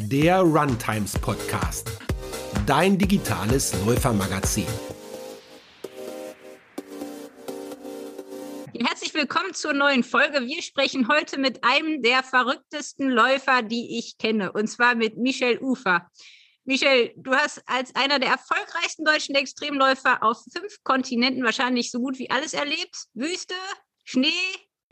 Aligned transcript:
der 0.00 0.40
Runtimes 0.42 1.18
Podcast, 1.18 1.90
dein 2.66 2.96
digitales 2.96 3.74
Läufermagazin. 3.84 4.66
Herzlich 8.78 9.12
willkommen 9.12 9.52
zur 9.54 9.72
neuen 9.72 10.04
Folge. 10.04 10.46
Wir 10.46 10.62
sprechen 10.62 11.08
heute 11.08 11.40
mit 11.40 11.64
einem 11.64 12.00
der 12.00 12.22
verrücktesten 12.22 13.10
Läufer, 13.10 13.62
die 13.62 13.98
ich 13.98 14.18
kenne, 14.18 14.52
und 14.52 14.68
zwar 14.68 14.94
mit 14.94 15.18
Michel 15.18 15.58
Ufer. 15.58 16.08
Michel, 16.64 17.12
du 17.16 17.34
hast 17.34 17.60
als 17.66 17.92
einer 17.96 18.20
der 18.20 18.30
erfolgreichsten 18.30 19.04
deutschen 19.04 19.34
Extremläufer 19.34 20.22
auf 20.22 20.38
fünf 20.52 20.76
Kontinenten 20.84 21.42
wahrscheinlich 21.42 21.90
so 21.90 21.98
gut 21.98 22.20
wie 22.20 22.30
alles 22.30 22.54
erlebt. 22.54 23.06
Wüste, 23.14 23.54
Schnee, 24.04 24.28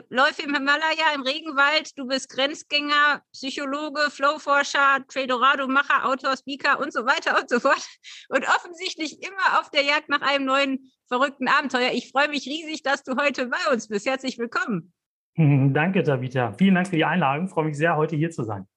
Läufe 0.09 0.43
im 0.43 0.53
Himalaya, 0.53 1.13
im 1.15 1.21
Regenwald, 1.21 1.97
du 1.97 2.07
bist 2.07 2.29
Grenzgänger, 2.29 3.21
Psychologe, 3.33 4.09
Flowforscher, 4.09 5.05
Tradorado-Macher, 5.07 6.05
Autor, 6.05 6.37
Speaker 6.37 6.79
und 6.79 6.93
so 6.93 7.05
weiter 7.05 7.39
und 7.39 7.49
so 7.49 7.59
fort. 7.59 7.85
Und 8.29 8.47
offensichtlich 8.47 9.21
immer 9.21 9.59
auf 9.59 9.69
der 9.71 9.83
Jagd 9.83 10.09
nach 10.09 10.21
einem 10.21 10.45
neuen 10.45 10.91
verrückten 11.07 11.47
Abenteuer. 11.47 11.91
Ich 11.93 12.11
freue 12.11 12.29
mich 12.29 12.45
riesig, 12.45 12.83
dass 12.83 13.03
du 13.03 13.17
heute 13.17 13.47
bei 13.47 13.73
uns 13.73 13.87
bist. 13.87 14.05
Herzlich 14.05 14.37
willkommen. 14.37 14.93
Danke, 15.35 16.03
Davita. 16.03 16.53
Vielen 16.53 16.75
Dank 16.75 16.87
für 16.87 16.95
die 16.95 17.05
Einladung. 17.05 17.47
Ich 17.47 17.51
freue 17.51 17.65
mich 17.65 17.77
sehr, 17.77 17.97
heute 17.97 18.15
hier 18.15 18.31
zu 18.31 18.43
sein 18.43 18.67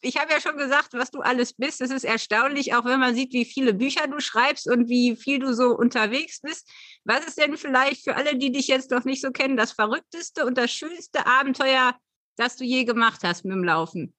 ich 0.00 0.16
habe 0.16 0.32
ja 0.32 0.40
schon 0.40 0.56
gesagt, 0.56 0.90
was 0.92 1.10
du 1.10 1.20
alles 1.20 1.52
bist. 1.54 1.80
Es 1.80 1.90
ist 1.90 2.04
erstaunlich, 2.04 2.74
auch 2.74 2.84
wenn 2.84 3.00
man 3.00 3.14
sieht, 3.14 3.32
wie 3.32 3.44
viele 3.44 3.74
Bücher 3.74 4.06
du 4.06 4.20
schreibst 4.20 4.70
und 4.70 4.88
wie 4.88 5.16
viel 5.16 5.38
du 5.40 5.52
so 5.52 5.76
unterwegs 5.76 6.40
bist. 6.40 6.70
Was 7.04 7.26
ist 7.26 7.38
denn 7.38 7.56
vielleicht 7.56 8.04
für 8.04 8.14
alle, 8.14 8.36
die 8.36 8.52
dich 8.52 8.68
jetzt 8.68 8.90
noch 8.90 9.04
nicht 9.04 9.22
so 9.22 9.30
kennen, 9.30 9.56
das 9.56 9.72
verrückteste 9.72 10.46
und 10.46 10.56
das 10.56 10.70
schönste 10.70 11.26
Abenteuer, 11.26 11.94
das 12.36 12.56
du 12.56 12.64
je 12.64 12.84
gemacht 12.84 13.20
hast 13.24 13.44
mit 13.44 13.54
dem 13.54 13.64
Laufen? 13.64 14.14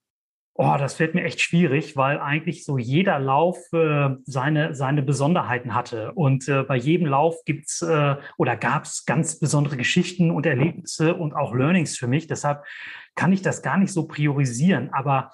Oh, 0.54 0.76
das 0.78 0.94
fällt 0.94 1.14
mir 1.14 1.22
echt 1.22 1.40
schwierig, 1.40 1.96
weil 1.96 2.18
eigentlich 2.18 2.66
so 2.66 2.76
jeder 2.76 3.18
Lauf 3.18 3.56
äh, 3.72 4.10
seine, 4.24 4.74
seine 4.74 5.02
Besonderheiten 5.02 5.74
hatte. 5.74 6.12
Und 6.12 6.48
äh, 6.48 6.64
bei 6.64 6.76
jedem 6.76 7.06
Lauf 7.06 7.36
gibt's 7.46 7.80
äh, 7.80 8.16
oder 8.36 8.56
gab 8.56 8.84
es 8.84 9.06
ganz 9.06 9.38
besondere 9.38 9.78
Geschichten 9.78 10.30
und 10.30 10.44
Erlebnisse 10.44 11.14
und 11.14 11.32
auch 11.32 11.54
Learnings 11.54 11.96
für 11.96 12.08
mich. 12.08 12.26
Deshalb 12.26 12.64
kann 13.14 13.32
ich 13.32 13.40
das 13.40 13.62
gar 13.62 13.78
nicht 13.78 13.92
so 13.92 14.06
priorisieren. 14.06 14.90
Aber 14.92 15.30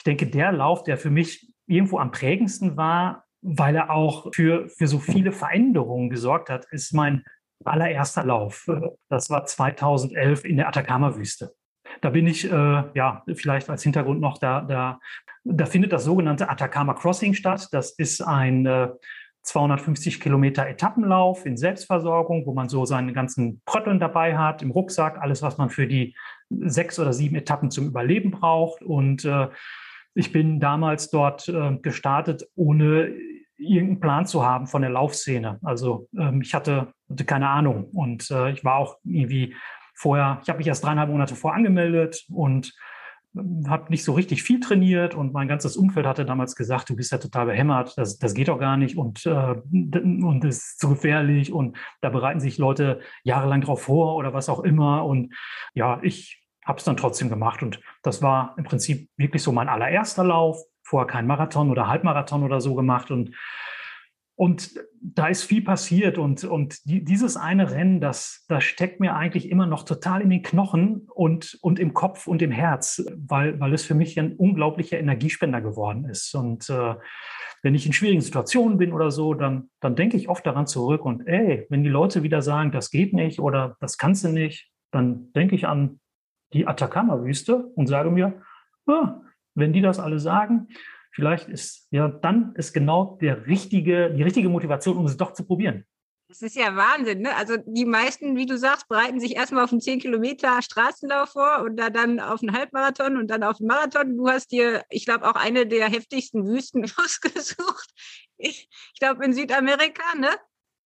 ich 0.00 0.04
denke, 0.04 0.26
der 0.26 0.50
Lauf, 0.50 0.82
der 0.82 0.96
für 0.96 1.10
mich 1.10 1.52
irgendwo 1.66 1.98
am 1.98 2.10
prägendsten 2.10 2.78
war, 2.78 3.26
weil 3.42 3.76
er 3.76 3.90
auch 3.90 4.28
für, 4.34 4.66
für 4.70 4.86
so 4.86 4.98
viele 4.98 5.30
Veränderungen 5.30 6.08
gesorgt 6.08 6.48
hat, 6.48 6.64
ist 6.70 6.94
mein 6.94 7.22
allererster 7.66 8.24
Lauf. 8.24 8.66
Das 9.10 9.28
war 9.28 9.44
2011 9.44 10.46
in 10.46 10.56
der 10.56 10.68
Atacama-Wüste. 10.68 11.52
Da 12.00 12.08
bin 12.08 12.26
ich, 12.26 12.50
äh, 12.50 12.82
ja, 12.94 13.22
vielleicht 13.34 13.68
als 13.68 13.82
Hintergrund 13.82 14.22
noch, 14.22 14.38
da, 14.38 14.62
da, 14.62 15.00
da 15.44 15.66
findet 15.66 15.92
das 15.92 16.04
sogenannte 16.04 16.48
Atacama 16.48 16.94
Crossing 16.94 17.34
statt. 17.34 17.68
Das 17.70 17.90
ist 17.90 18.22
ein 18.22 18.64
äh, 18.64 18.88
250 19.42 20.18
Kilometer 20.18 20.66
Etappenlauf 20.66 21.44
in 21.44 21.58
Selbstversorgung, 21.58 22.46
wo 22.46 22.54
man 22.54 22.70
so 22.70 22.86
seine 22.86 23.12
ganzen 23.12 23.60
Prötteln 23.66 24.00
dabei 24.00 24.38
hat, 24.38 24.62
im 24.62 24.70
Rucksack, 24.70 25.18
alles, 25.20 25.42
was 25.42 25.58
man 25.58 25.68
für 25.68 25.86
die 25.86 26.16
sechs 26.48 26.98
oder 26.98 27.12
sieben 27.12 27.36
Etappen 27.36 27.70
zum 27.70 27.86
Überleben 27.86 28.30
braucht. 28.30 28.82
Und 28.82 29.26
äh, 29.26 29.48
ich 30.14 30.32
bin 30.32 30.60
damals 30.60 31.10
dort 31.10 31.48
äh, 31.48 31.76
gestartet, 31.76 32.48
ohne 32.54 33.14
irgendeinen 33.60 34.00
Plan 34.00 34.26
zu 34.26 34.44
haben 34.44 34.66
von 34.66 34.82
der 34.82 34.90
Laufszene. 34.90 35.58
Also 35.62 36.08
ähm, 36.18 36.40
ich 36.40 36.54
hatte, 36.54 36.92
hatte, 37.08 37.24
keine 37.24 37.48
Ahnung. 37.48 37.84
Und 37.84 38.30
äh, 38.30 38.50
ich 38.50 38.64
war 38.64 38.76
auch 38.76 38.96
irgendwie 39.04 39.54
vorher, 39.94 40.40
ich 40.42 40.48
habe 40.48 40.58
mich 40.58 40.66
erst 40.66 40.84
dreieinhalb 40.84 41.10
Monate 41.10 41.36
vor 41.36 41.54
angemeldet 41.54 42.24
und 42.30 42.72
ähm, 43.36 43.64
habe 43.68 43.90
nicht 43.90 44.02
so 44.02 44.14
richtig 44.14 44.42
viel 44.42 44.60
trainiert. 44.60 45.14
Und 45.14 45.32
mein 45.32 45.46
ganzes 45.46 45.76
Umfeld 45.76 46.06
hatte 46.06 46.24
damals 46.24 46.56
gesagt, 46.56 46.88
du 46.88 46.96
bist 46.96 47.12
ja 47.12 47.18
total 47.18 47.46
behämmert, 47.46 47.96
das, 47.98 48.18
das 48.18 48.34
geht 48.34 48.48
doch 48.48 48.58
gar 48.58 48.76
nicht. 48.76 48.96
Und, 48.96 49.26
äh, 49.26 49.54
und 49.70 50.40
das 50.42 50.56
ist 50.56 50.80
zu 50.80 50.88
gefährlich. 50.88 51.52
Und 51.52 51.76
da 52.00 52.08
bereiten 52.08 52.40
sich 52.40 52.56
Leute 52.56 53.00
jahrelang 53.24 53.60
drauf 53.60 53.82
vor 53.82 54.16
oder 54.16 54.32
was 54.32 54.48
auch 54.48 54.60
immer. 54.60 55.04
Und 55.04 55.34
ja, 55.74 56.00
ich 56.02 56.42
habe 56.70 56.78
es 56.78 56.84
dann 56.84 56.96
trotzdem 56.96 57.28
gemacht. 57.28 57.62
Und 57.62 57.80
das 58.02 58.22
war 58.22 58.54
im 58.56 58.64
Prinzip 58.64 59.10
wirklich 59.16 59.42
so 59.42 59.52
mein 59.52 59.68
allererster 59.68 60.24
Lauf. 60.24 60.62
Vorher 60.82 61.06
kein 61.06 61.26
Marathon 61.26 61.70
oder 61.70 61.88
Halbmarathon 61.88 62.44
oder 62.44 62.60
so 62.60 62.74
gemacht. 62.76 63.10
Und, 63.10 63.36
und 64.36 64.70
da 65.02 65.26
ist 65.26 65.42
viel 65.42 65.62
passiert. 65.62 66.16
Und, 66.16 66.44
und 66.44 66.78
die, 66.84 67.04
dieses 67.04 67.36
eine 67.36 67.72
Rennen, 67.72 68.00
das, 68.00 68.44
das 68.48 68.62
steckt 68.62 69.00
mir 69.00 69.16
eigentlich 69.16 69.50
immer 69.50 69.66
noch 69.66 69.82
total 69.82 70.20
in 70.22 70.30
den 70.30 70.42
Knochen 70.42 71.08
und, 71.12 71.58
und 71.60 71.80
im 71.80 71.92
Kopf 71.92 72.28
und 72.28 72.40
im 72.40 72.52
Herz, 72.52 73.04
weil, 73.16 73.58
weil 73.58 73.74
es 73.74 73.84
für 73.84 73.94
mich 73.94 74.18
ein 74.18 74.36
unglaublicher 74.36 74.98
Energiespender 74.98 75.60
geworden 75.60 76.04
ist. 76.04 76.34
Und 76.36 76.70
äh, 76.70 76.94
wenn 77.62 77.74
ich 77.74 77.84
in 77.84 77.92
schwierigen 77.92 78.22
Situationen 78.22 78.78
bin 78.78 78.92
oder 78.92 79.10
so, 79.10 79.34
dann, 79.34 79.70
dann 79.80 79.96
denke 79.96 80.16
ich 80.16 80.28
oft 80.28 80.46
daran 80.46 80.68
zurück. 80.68 81.04
Und 81.04 81.26
ey, 81.26 81.66
wenn 81.68 81.82
die 81.82 81.90
Leute 81.90 82.22
wieder 82.22 82.42
sagen, 82.42 82.70
das 82.70 82.90
geht 82.90 83.12
nicht 83.12 83.40
oder 83.40 83.76
das 83.80 83.98
kannst 83.98 84.22
du 84.22 84.28
nicht, 84.28 84.70
dann 84.92 85.32
denke 85.32 85.56
ich 85.56 85.66
an 85.66 85.98
die 86.52 86.66
Atacama-Wüste 86.66 87.56
und 87.74 87.86
sage 87.86 88.10
mir, 88.10 88.42
ah, 88.86 89.20
wenn 89.54 89.72
die 89.72 89.80
das 89.80 89.98
alle 89.98 90.18
sagen, 90.18 90.68
vielleicht 91.12 91.48
ist 91.48 91.88
ja 91.90 92.08
dann 92.08 92.54
ist 92.54 92.72
genau 92.72 93.18
der 93.20 93.46
richtige, 93.46 94.10
die 94.10 94.22
richtige 94.22 94.48
Motivation, 94.48 94.96
um 94.96 95.06
es 95.06 95.16
doch 95.16 95.32
zu 95.32 95.44
probieren. 95.44 95.84
Das 96.28 96.42
ist 96.42 96.54
ja 96.54 96.76
Wahnsinn, 96.76 97.22
ne? 97.22 97.34
Also 97.34 97.56
die 97.66 97.84
meisten, 97.84 98.36
wie 98.36 98.46
du 98.46 98.56
sagst, 98.56 98.86
bereiten 98.86 99.18
sich 99.18 99.34
erstmal 99.34 99.64
auf 99.64 99.72
einen 99.72 99.80
10 99.80 99.98
Kilometer 99.98 100.62
Straßenlauf 100.62 101.30
vor 101.30 101.64
und 101.64 101.76
dann 101.76 102.20
auf 102.20 102.40
einen 102.40 102.56
Halbmarathon 102.56 103.16
und 103.16 103.26
dann 103.28 103.42
auf 103.42 103.58
einen 103.58 103.66
Marathon. 103.66 104.16
Du 104.16 104.28
hast 104.28 104.52
dir, 104.52 104.84
ich 104.90 105.04
glaube, 105.04 105.28
auch 105.28 105.34
eine 105.34 105.66
der 105.66 105.88
heftigsten 105.88 106.46
Wüsten 106.46 106.84
ausgesucht. 107.04 107.90
Ich, 108.36 108.68
ich 108.94 109.00
glaube 109.00 109.24
in 109.24 109.32
Südamerika, 109.32 110.04
ne? 110.16 110.28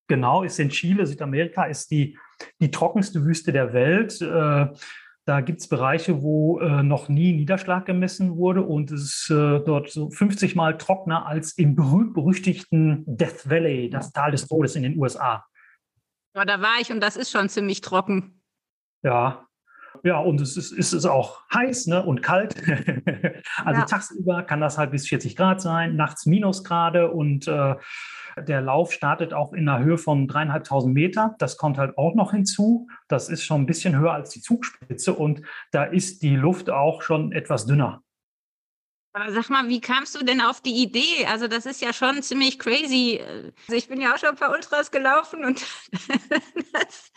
Genau, 0.09 0.45
ist 0.45 0.59
in 0.59 0.71
Chile. 0.71 1.07
Südamerika 1.07 1.65
ist 1.65 1.91
die, 1.91 2.19
die 2.61 2.71
trockenste 2.71 3.23
Wüste 3.23 3.53
der 3.53 3.75
Welt. 3.75 4.23
Äh, 4.23 4.69
da 5.27 5.41
gibt 5.41 5.61
es 5.61 5.69
Bereiche, 5.69 6.23
wo 6.23 6.61
äh, 6.61 6.83
noch 6.83 7.09
nie 7.09 7.33
Niederschlag 7.33 7.87
gemessen 7.87 8.37
wurde 8.37 8.63
und 8.63 8.91
es 8.91 9.03
ist 9.03 9.31
äh, 9.31 9.61
dort 9.61 9.91
so 9.91 10.11
50 10.11 10.55
Mal 10.55 10.77
trockener 10.77 11.27
als 11.27 11.53
im 11.53 11.75
berühmt-berüchtigten 11.75 13.05
Death 13.07 13.49
Valley, 13.49 13.89
das 13.89 14.13
Tal 14.13 14.33
des 14.33 14.47
Todes 14.47 14.77
in 14.77 14.83
den 14.83 14.99
USA. 14.99 15.45
Ja, 16.37 16.45
da 16.45 16.61
war 16.61 16.81
ich 16.81 16.91
und 16.91 17.01
das 17.01 17.17
ist 17.17 17.31
schon 17.31 17.49
ziemlich 17.49 17.81
trocken. 17.81 18.43
Ja, 19.03 19.47
ja, 20.03 20.19
und 20.19 20.41
es 20.41 20.57
ist, 20.57 20.73
ist 20.73 20.93
es 20.93 21.07
auch 21.07 21.43
heiß 21.53 21.87
ne, 21.87 22.05
und 22.05 22.23
kalt. 22.23 22.57
also 23.65 23.81
ja. 23.81 23.87
tagsüber 23.87 24.43
kann 24.43 24.61
das 24.61 24.77
halt 24.77 24.91
bis 24.91 25.09
40 25.09 25.37
Grad 25.37 25.61
sein, 25.61 25.97
nachts 25.97 26.27
Minusgrade 26.27 27.11
und 27.11 27.47
äh, 27.47 27.77
der 28.37 28.61
Lauf 28.61 28.93
startet 28.93 29.33
auch 29.33 29.53
in 29.53 29.69
einer 29.69 29.85
Höhe 29.85 29.99
von 29.99 30.29
dreieinhalbtausend 30.29 30.95
Meter. 30.95 31.35
Das 31.39 31.57
kommt 31.57 31.79
halt 31.79 31.97
auch 31.99 32.15
noch 32.15 32.33
hinzu. 32.33 32.89
Das 33.09 33.29
ist 33.29 33.45
schon 33.45 33.63
ein 33.63 33.67
bisschen 33.67 33.97
höher 33.97 34.13
als 34.13 34.31
die 34.31 34.41
Zugspitze 34.41 35.15
und 35.15 35.43
da 35.71 35.85
ist 35.85 36.23
die 36.23 36.37
Luft 36.37 36.71
auch 36.71 37.03
schon 37.03 37.33
etwas 37.33 37.67
dünner. 37.67 38.03
Aber 39.17 39.31
sag 39.31 39.49
mal, 39.49 39.69
wie 39.69 39.81
kamst 39.81 40.17
du 40.17 40.25
denn 40.25 40.41
auf 40.41 40.61
die 40.61 40.83
Idee? 40.83 41.25
Also 41.27 41.47
das 41.47 41.67
ist 41.67 41.81
ja 41.81 41.93
schon 41.93 42.21
ziemlich 42.21 42.59
crazy. 42.59 43.21
Also 43.23 43.77
ich 43.77 43.87
bin 43.87 44.01
ja 44.01 44.13
auch 44.13 44.19
schon 44.19 44.31
ein 44.31 44.37
paar 44.37 44.51
Ultras 44.51 44.91
gelaufen 44.91 45.45
und 45.45 45.65
das, 46.73 47.13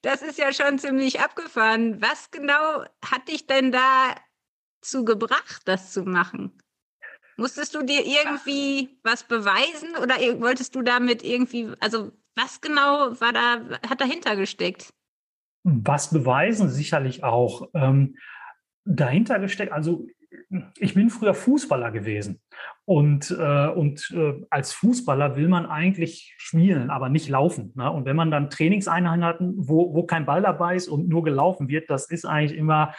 das 0.00 0.22
ist 0.22 0.38
ja 0.38 0.50
schon 0.54 0.78
ziemlich 0.78 1.20
abgefahren. 1.20 2.00
Was 2.00 2.30
genau 2.30 2.84
hat 3.04 3.28
dich 3.28 3.46
denn 3.46 3.70
dazu 3.70 5.04
gebracht, 5.04 5.60
das 5.66 5.92
zu 5.92 6.04
machen? 6.04 6.58
Musstest 7.36 7.74
du 7.74 7.82
dir 7.82 8.04
irgendwie 8.04 8.98
was 9.02 9.24
beweisen 9.24 9.96
oder 10.02 10.16
wolltest 10.40 10.74
du 10.74 10.82
damit 10.82 11.22
irgendwie, 11.22 11.70
also 11.80 12.12
was 12.36 12.60
genau 12.60 13.20
war 13.20 13.32
da, 13.32 13.60
hat 13.88 14.00
dahinter 14.00 14.36
gesteckt? 14.36 14.92
Was 15.64 16.10
beweisen 16.10 16.68
sicherlich 16.68 17.24
auch. 17.24 17.68
Ähm, 17.74 18.16
dahinter 18.84 19.38
gesteckt, 19.38 19.72
also 19.72 20.06
ich 20.78 20.94
bin 20.94 21.10
früher 21.10 21.34
Fußballer 21.34 21.90
gewesen 21.90 22.40
und, 22.84 23.30
äh, 23.30 23.68
und 23.68 24.10
äh, 24.14 24.44
als 24.50 24.72
Fußballer 24.72 25.36
will 25.36 25.48
man 25.48 25.66
eigentlich 25.66 26.34
spielen, 26.38 26.90
aber 26.90 27.08
nicht 27.08 27.28
laufen. 27.28 27.72
Ne? 27.74 27.90
Und 27.90 28.04
wenn 28.06 28.16
man 28.16 28.30
dann 28.30 28.50
Trainingseinheiten, 28.50 29.54
wo, 29.56 29.94
wo 29.94 30.04
kein 30.04 30.26
Ball 30.26 30.42
dabei 30.42 30.76
ist 30.76 30.88
und 30.88 31.08
nur 31.08 31.22
gelaufen 31.22 31.68
wird, 31.68 31.90
das 31.90 32.10
ist 32.10 32.24
eigentlich 32.24 32.58
immer 32.58 32.94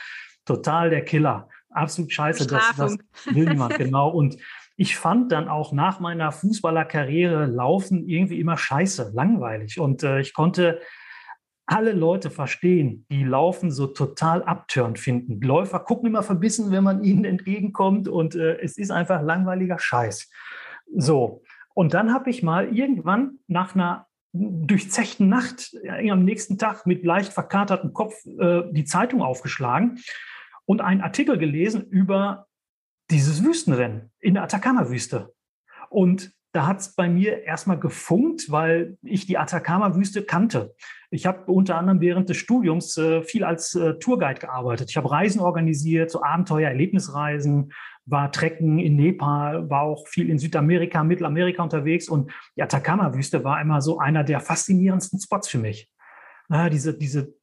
total 0.45 0.89
der 0.89 1.03
Killer 1.03 1.49
absolut 1.75 2.11
scheiße. 2.11 2.47
Das, 2.47 2.75
das 2.75 2.97
will 3.25 3.45
niemand, 3.45 3.75
genau. 3.77 4.09
Und 4.09 4.37
ich 4.75 4.97
fand 4.97 5.31
dann 5.31 5.47
auch 5.47 5.71
nach 5.71 5.99
meiner 5.99 6.31
Fußballerkarriere 6.31 7.45
Laufen 7.45 8.07
irgendwie 8.07 8.39
immer 8.39 8.57
scheiße, 8.57 9.11
langweilig. 9.13 9.79
Und 9.79 10.03
äh, 10.03 10.19
ich 10.19 10.33
konnte 10.33 10.79
alle 11.65 11.93
Leute 11.93 12.29
verstehen, 12.29 13.05
die 13.09 13.23
Laufen 13.23 13.71
so 13.71 13.87
total 13.87 14.43
abtörend 14.43 14.99
finden. 14.99 15.39
Läufer 15.41 15.79
gucken 15.79 16.07
immer 16.07 16.23
verbissen, 16.23 16.71
wenn 16.71 16.83
man 16.83 17.03
ihnen 17.03 17.23
entgegenkommt 17.23 18.07
und 18.07 18.35
äh, 18.35 18.59
es 18.59 18.77
ist 18.77 18.91
einfach 18.91 19.21
langweiliger 19.21 19.79
Scheiß. 19.79 20.29
So, 20.95 21.41
und 21.73 21.93
dann 21.93 22.13
habe 22.13 22.29
ich 22.29 22.43
mal 22.43 22.75
irgendwann 22.75 23.39
nach 23.47 23.75
einer 23.75 24.07
durchzechten 24.33 25.29
Nacht 25.29 25.73
äh, 25.83 26.09
am 26.09 26.25
nächsten 26.25 26.57
Tag 26.57 26.85
mit 26.85 27.03
leicht 27.05 27.31
verkatertem 27.31 27.93
Kopf 27.93 28.25
äh, 28.25 28.63
die 28.71 28.85
Zeitung 28.85 29.21
aufgeschlagen 29.21 29.99
und 30.65 30.81
einen 30.81 31.01
Artikel 31.01 31.37
gelesen 31.37 31.85
über 31.89 32.47
dieses 33.11 33.43
Wüstenrennen 33.43 34.11
in 34.19 34.35
der 34.35 34.43
Atacama-Wüste. 34.43 35.33
Und 35.89 36.33
da 36.53 36.67
hat 36.67 36.81
es 36.81 36.95
bei 36.95 37.09
mir 37.09 37.43
erstmal 37.43 37.79
gefunkt, 37.79 38.51
weil 38.51 38.97
ich 39.01 39.25
die 39.25 39.39
Atacama-Wüste 39.39 40.23
kannte. 40.23 40.75
Ich 41.09 41.25
habe 41.25 41.51
unter 41.51 41.77
anderem 41.77 41.99
während 41.99 42.29
des 42.29 42.37
Studiums 42.37 42.95
äh, 42.97 43.23
viel 43.23 43.43
als 43.43 43.73
äh, 43.73 43.95
Tourguide 43.95 44.39
gearbeitet. 44.39 44.89
Ich 44.89 44.97
habe 44.97 45.09
Reisen 45.09 45.41
organisiert, 45.41 46.11
so 46.11 46.21
Abenteuer, 46.21 46.69
Erlebnisreisen, 46.69 47.73
war 48.05 48.31
Trecken 48.31 48.79
in 48.79 48.95
Nepal, 48.95 49.69
war 49.69 49.81
auch 49.81 50.07
viel 50.07 50.29
in 50.29 50.37
Südamerika, 50.37 51.03
Mittelamerika 51.03 51.63
unterwegs 51.63 52.07
und 52.07 52.31
die 52.55 52.61
Atacama-Wüste 52.61 53.43
war 53.43 53.59
immer 53.61 53.81
so 53.81 53.97
einer 53.99 54.23
der 54.23 54.39
faszinierendsten 54.39 55.19
Spots 55.19 55.47
für 55.47 55.57
mich. 55.57 55.89
Ja, 56.49 56.69
diese, 56.69 56.95
diese 56.95 57.33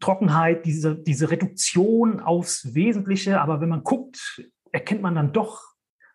Trockenheit, 0.00 0.66
diese, 0.66 0.96
diese 0.96 1.30
Reduktion 1.30 2.20
aufs 2.20 2.74
Wesentliche, 2.74 3.40
aber 3.40 3.60
wenn 3.60 3.68
man 3.68 3.82
guckt, 3.82 4.44
erkennt 4.72 5.02
man 5.02 5.14
dann 5.14 5.32
doch 5.32 5.62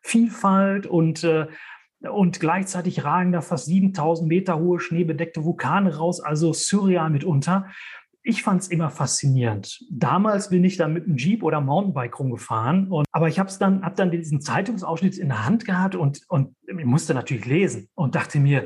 Vielfalt 0.01 0.85
und 0.85 1.23
äh, 1.23 1.47
und 2.01 2.39
gleichzeitig 2.39 3.03
ragen 3.03 3.31
da 3.31 3.41
fast 3.41 3.65
7000 3.65 4.27
Meter 4.27 4.59
hohe 4.59 4.79
schneebedeckte 4.79 5.43
Vulkane 5.43 5.97
raus, 5.97 6.19
also 6.19 6.53
surreal 6.53 7.09
mitunter. 7.09 7.67
Ich 8.21 8.41
fand 8.41 8.61
es 8.61 8.69
immer 8.69 8.89
faszinierend. 8.89 9.83
Damals 9.91 10.49
bin 10.49 10.63
ich 10.63 10.77
dann 10.77 10.93
mit 10.93 11.05
einem 11.05 11.17
Jeep 11.17 11.43
oder 11.43 11.61
Mountainbike 11.61 12.19
rumgefahren, 12.19 12.91
und, 12.91 13.05
aber 13.11 13.27
ich 13.27 13.39
habe 13.39 13.51
dann, 13.59 13.83
hab 13.83 13.95
dann 13.95 14.11
diesen 14.11 14.41
Zeitungsausschnitt 14.41 15.17
in 15.17 15.29
der 15.29 15.45
Hand 15.45 15.65
gehabt 15.65 15.95
und, 15.95 16.21
und 16.27 16.55
musste 16.83 17.13
natürlich 17.13 17.45
lesen 17.45 17.89
und 17.93 18.15
dachte 18.15 18.39
mir, 18.39 18.65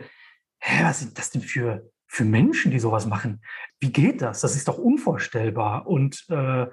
hä, 0.59 0.83
was 0.83 1.01
sind 1.01 1.17
das 1.17 1.31
denn 1.31 1.41
für, 1.41 1.89
für 2.09 2.25
Menschen, 2.25 2.71
die 2.71 2.79
sowas 2.79 3.05
machen? 3.05 3.41
Wie 3.79 3.93
geht 3.93 4.21
das? 4.21 4.41
Das 4.41 4.55
ist 4.55 4.67
doch 4.67 4.77
unvorstellbar. 4.77 5.87
Und 5.87 6.25
äh, 6.29 6.67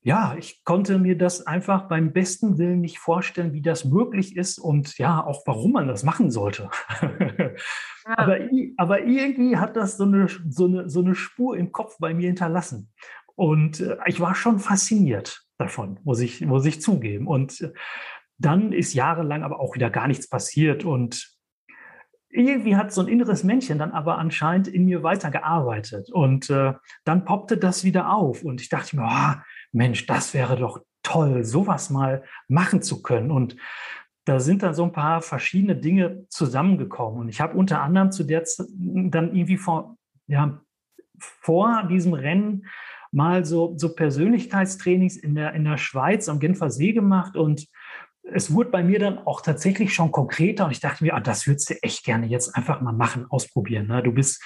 ja, 0.00 0.36
ich 0.38 0.64
konnte 0.64 0.98
mir 0.98 1.18
das 1.18 1.46
einfach 1.46 1.88
beim 1.88 2.12
besten 2.12 2.58
Willen 2.58 2.80
nicht 2.80 2.98
vorstellen, 2.98 3.52
wie 3.52 3.60
das 3.60 3.84
möglich 3.84 4.36
ist 4.36 4.58
und 4.58 4.98
ja, 4.98 5.24
auch 5.24 5.42
warum 5.46 5.72
man 5.72 5.86
das 5.86 6.02
machen 6.02 6.30
sollte. 6.30 6.70
Ja. 8.08 8.16
aber, 8.16 8.38
aber 8.76 9.02
irgendwie 9.02 9.56
hat 9.56 9.76
das 9.76 9.96
so 9.96 10.04
eine, 10.04 10.28
so, 10.48 10.66
eine, 10.66 10.88
so 10.88 11.00
eine 11.00 11.14
Spur 11.14 11.56
im 11.56 11.72
Kopf 11.72 11.96
bei 11.98 12.14
mir 12.14 12.28
hinterlassen. 12.28 12.92
Und 13.34 13.80
äh, 13.80 13.96
ich 14.06 14.20
war 14.20 14.34
schon 14.34 14.60
fasziniert 14.60 15.42
davon, 15.58 15.98
muss 16.04 16.20
ich, 16.20 16.40
muss 16.40 16.64
ich 16.66 16.80
zugeben. 16.80 17.26
Und 17.26 17.60
äh, 17.60 17.72
dann 18.38 18.72
ist 18.72 18.94
jahrelang 18.94 19.42
aber 19.42 19.60
auch 19.60 19.74
wieder 19.74 19.90
gar 19.90 20.06
nichts 20.06 20.28
passiert. 20.28 20.84
Und 20.84 21.35
irgendwie 22.36 22.76
hat 22.76 22.92
so 22.92 23.00
ein 23.00 23.08
inneres 23.08 23.44
Männchen 23.44 23.78
dann 23.78 23.92
aber 23.92 24.18
anscheinend 24.18 24.68
in 24.68 24.84
mir 24.84 25.02
weitergearbeitet. 25.02 26.10
Und 26.10 26.50
äh, 26.50 26.74
dann 27.04 27.24
poppte 27.24 27.56
das 27.56 27.84
wieder 27.84 28.12
auf. 28.12 28.42
Und 28.42 28.60
ich 28.60 28.68
dachte 28.68 28.96
mir, 28.96 29.08
oh, 29.08 29.40
Mensch, 29.72 30.06
das 30.06 30.34
wäre 30.34 30.56
doch 30.56 30.80
toll, 31.02 31.44
sowas 31.44 31.90
mal 31.90 32.24
machen 32.48 32.82
zu 32.82 33.02
können. 33.02 33.30
Und 33.30 33.56
da 34.26 34.40
sind 34.40 34.62
dann 34.62 34.74
so 34.74 34.84
ein 34.84 34.92
paar 34.92 35.22
verschiedene 35.22 35.76
Dinge 35.76 36.26
zusammengekommen. 36.28 37.20
Und 37.20 37.28
ich 37.28 37.40
habe 37.40 37.56
unter 37.56 37.80
anderem 37.80 38.12
zu 38.12 38.24
der 38.24 38.44
Zeit 38.44 38.66
dann 38.76 39.34
irgendwie 39.34 39.56
vor, 39.56 39.96
ja, 40.26 40.60
vor 41.18 41.84
diesem 41.88 42.12
Rennen 42.12 42.66
mal 43.12 43.44
so, 43.44 43.74
so 43.78 43.94
Persönlichkeitstrainings 43.94 45.16
in 45.16 45.34
der, 45.34 45.54
in 45.54 45.64
der 45.64 45.78
Schweiz 45.78 46.28
am 46.28 46.40
Genfer 46.40 46.70
See 46.70 46.92
gemacht 46.92 47.36
und 47.36 47.66
es 48.32 48.52
wurde 48.52 48.70
bei 48.70 48.82
mir 48.82 48.98
dann 48.98 49.18
auch 49.18 49.40
tatsächlich 49.40 49.94
schon 49.94 50.10
konkreter 50.10 50.64
und 50.66 50.72
ich 50.72 50.80
dachte 50.80 51.04
mir, 51.04 51.14
ah, 51.14 51.20
das 51.20 51.46
würdest 51.46 51.70
du 51.70 51.74
echt 51.82 52.04
gerne 52.04 52.26
jetzt 52.26 52.54
einfach 52.56 52.80
mal 52.80 52.92
machen, 52.92 53.26
ausprobieren. 53.28 53.86
Ne? 53.86 54.02
Du 54.02 54.12
bist 54.12 54.42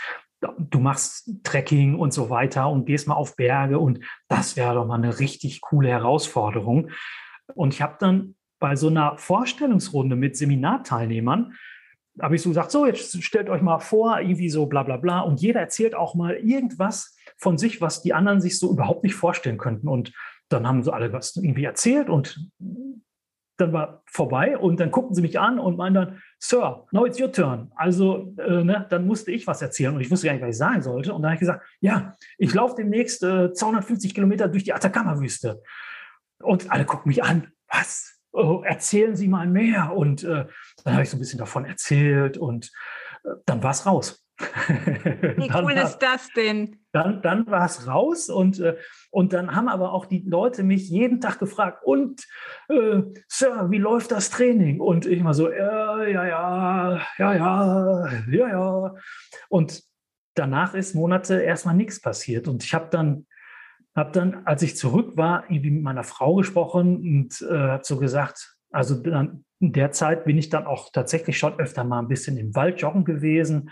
du 0.58 0.78
machst 0.80 1.30
Trekking 1.44 1.96
und 1.96 2.12
so 2.12 2.30
weiter 2.30 2.70
und 2.70 2.86
gehst 2.86 3.06
mal 3.06 3.14
auf 3.14 3.36
Berge 3.36 3.78
und 3.78 4.00
das 4.28 4.56
wäre 4.56 4.74
doch 4.74 4.86
mal 4.86 4.94
eine 4.94 5.18
richtig 5.18 5.60
coole 5.60 5.88
Herausforderung. 5.88 6.90
Und 7.54 7.74
ich 7.74 7.82
habe 7.82 7.96
dann 8.00 8.36
bei 8.58 8.76
so 8.76 8.88
einer 8.88 9.16
Vorstellungsrunde 9.18 10.16
mit 10.16 10.36
Seminarteilnehmern, 10.36 11.54
habe 12.20 12.36
ich 12.36 12.42
so 12.42 12.50
gesagt, 12.50 12.70
so, 12.70 12.86
jetzt 12.86 13.22
stellt 13.22 13.48
euch 13.48 13.62
mal 13.62 13.78
vor, 13.78 14.18
irgendwie 14.20 14.50
so 14.50 14.66
bla 14.66 14.82
bla 14.82 14.96
bla. 14.96 15.20
Und 15.20 15.40
jeder 15.40 15.60
erzählt 15.60 15.94
auch 15.94 16.14
mal 16.14 16.34
irgendwas 16.34 17.16
von 17.36 17.56
sich, 17.56 17.80
was 17.80 18.02
die 18.02 18.12
anderen 18.12 18.40
sich 18.40 18.58
so 18.58 18.70
überhaupt 18.70 19.04
nicht 19.04 19.14
vorstellen 19.14 19.58
könnten. 19.58 19.88
Und 19.88 20.12
dann 20.48 20.66
haben 20.66 20.82
sie 20.82 20.92
alle 20.92 21.12
was 21.12 21.36
irgendwie 21.36 21.64
erzählt 21.64 22.08
und 22.08 22.50
dann 23.60 23.72
war 23.72 24.02
vorbei 24.06 24.58
und 24.58 24.80
dann 24.80 24.90
guckten 24.90 25.14
sie 25.14 25.22
mich 25.22 25.38
an 25.38 25.58
und 25.58 25.76
meinen 25.76 25.94
dann, 25.94 26.22
Sir, 26.38 26.86
now 26.92 27.06
it's 27.06 27.20
your 27.20 27.30
turn. 27.30 27.70
Also 27.76 28.34
äh, 28.38 28.64
ne, 28.64 28.86
dann 28.88 29.06
musste 29.06 29.30
ich 29.30 29.46
was 29.46 29.62
erzählen 29.62 29.94
und 29.94 30.00
ich 30.00 30.10
wusste 30.10 30.26
gar 30.26 30.34
nicht, 30.34 30.42
was 30.42 30.50
ich 30.50 30.58
sagen 30.58 30.82
sollte. 30.82 31.12
Und 31.12 31.22
dann 31.22 31.30
habe 31.30 31.34
ich 31.34 31.40
gesagt, 31.40 31.66
ja, 31.80 32.14
ich 32.38 32.54
laufe 32.54 32.76
demnächst 32.76 33.22
äh, 33.22 33.52
250 33.52 34.14
Kilometer 34.14 34.48
durch 34.48 34.64
die 34.64 34.72
Atacama-Wüste. 34.72 35.62
Und 36.42 36.70
alle 36.70 36.84
gucken 36.84 37.08
mich 37.08 37.22
an, 37.22 37.48
was? 37.68 38.18
Oh, 38.32 38.62
erzählen 38.64 39.16
Sie 39.16 39.28
mal 39.28 39.46
mehr. 39.46 39.92
Und 39.94 40.24
äh, 40.24 40.46
dann 40.84 40.94
habe 40.94 41.02
ich 41.02 41.10
so 41.10 41.16
ein 41.16 41.20
bisschen 41.20 41.38
davon 41.38 41.64
erzählt 41.64 42.38
und 42.38 42.70
äh, 43.24 43.30
dann 43.46 43.62
war 43.62 43.72
es 43.72 43.86
raus. 43.86 44.24
Wie 44.38 45.50
cool 45.54 45.72
ist 45.72 45.98
das 45.98 46.28
denn? 46.34 46.79
Dann, 46.92 47.22
dann 47.22 47.46
war 47.46 47.66
es 47.66 47.86
raus 47.86 48.28
und, 48.28 48.58
äh, 48.58 48.76
und 49.10 49.32
dann 49.32 49.54
haben 49.54 49.68
aber 49.68 49.92
auch 49.92 50.06
die 50.06 50.24
Leute 50.26 50.64
mich 50.64 50.88
jeden 50.88 51.20
Tag 51.20 51.38
gefragt, 51.38 51.84
und 51.84 52.26
äh, 52.68 53.02
Sir, 53.28 53.70
wie 53.70 53.78
läuft 53.78 54.10
das 54.10 54.30
Training? 54.30 54.80
Und 54.80 55.06
ich 55.06 55.20
immer 55.20 55.34
so, 55.34 55.50
ja, 55.50 56.04
ja, 56.04 56.26
ja, 56.26 57.00
ja, 57.18 57.34
ja, 57.34 58.08
ja, 58.30 58.48
ja. 58.48 58.94
Und 59.48 59.82
danach 60.34 60.74
ist 60.74 60.94
Monate 60.94 61.40
erstmal 61.40 61.76
nichts 61.76 62.00
passiert. 62.00 62.48
Und 62.48 62.64
ich 62.64 62.74
habe 62.74 62.88
dann, 62.90 63.26
hab 63.94 64.12
dann, 64.12 64.46
als 64.46 64.62
ich 64.62 64.76
zurück 64.76 65.16
war, 65.16 65.44
irgendwie 65.44 65.70
mit 65.70 65.82
meiner 65.82 66.04
Frau 66.04 66.34
gesprochen 66.34 66.96
und 66.96 67.40
äh, 67.48 67.78
so 67.82 67.98
gesagt, 67.98 68.56
also 68.72 69.00
dann, 69.00 69.44
in 69.60 69.72
der 69.72 69.92
Zeit 69.92 70.24
bin 70.24 70.38
ich 70.38 70.48
dann 70.48 70.66
auch 70.66 70.90
tatsächlich 70.90 71.38
schon 71.38 71.58
öfter 71.60 71.84
mal 71.84 71.98
ein 71.98 72.08
bisschen 72.08 72.36
im 72.38 72.54
Wald 72.54 72.80
joggen 72.80 73.04
gewesen 73.04 73.70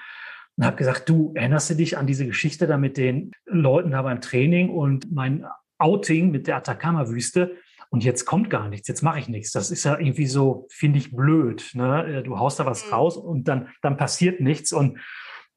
und 0.58 0.64
habe 0.64 0.76
gesagt, 0.76 1.08
du 1.08 1.32
erinnerst 1.36 1.70
du 1.70 1.74
dich 1.74 1.96
an 1.96 2.08
diese 2.08 2.26
Geschichte 2.26 2.66
da 2.66 2.76
mit 2.76 2.96
den 2.96 3.30
Leuten 3.46 3.92
da 3.92 4.02
beim 4.02 4.20
Training 4.20 4.70
und 4.70 5.10
mein 5.12 5.46
Outing 5.78 6.32
mit 6.32 6.48
der 6.48 6.56
Atacama-Wüste 6.56 7.56
und 7.90 8.02
jetzt 8.02 8.24
kommt 8.24 8.50
gar 8.50 8.68
nichts, 8.68 8.88
jetzt 8.88 9.02
mache 9.02 9.20
ich 9.20 9.28
nichts. 9.28 9.52
Das 9.52 9.70
ist 9.70 9.84
ja 9.84 9.96
irgendwie 9.96 10.26
so, 10.26 10.66
finde 10.70 10.98
ich, 10.98 11.12
blöd. 11.12 11.70
Ne? 11.74 12.24
Du 12.24 12.38
haust 12.38 12.58
da 12.58 12.66
was 12.66 12.84
mhm. 12.86 12.92
raus 12.92 13.16
und 13.16 13.46
dann, 13.46 13.68
dann 13.82 13.96
passiert 13.96 14.40
nichts 14.40 14.72
und 14.72 14.98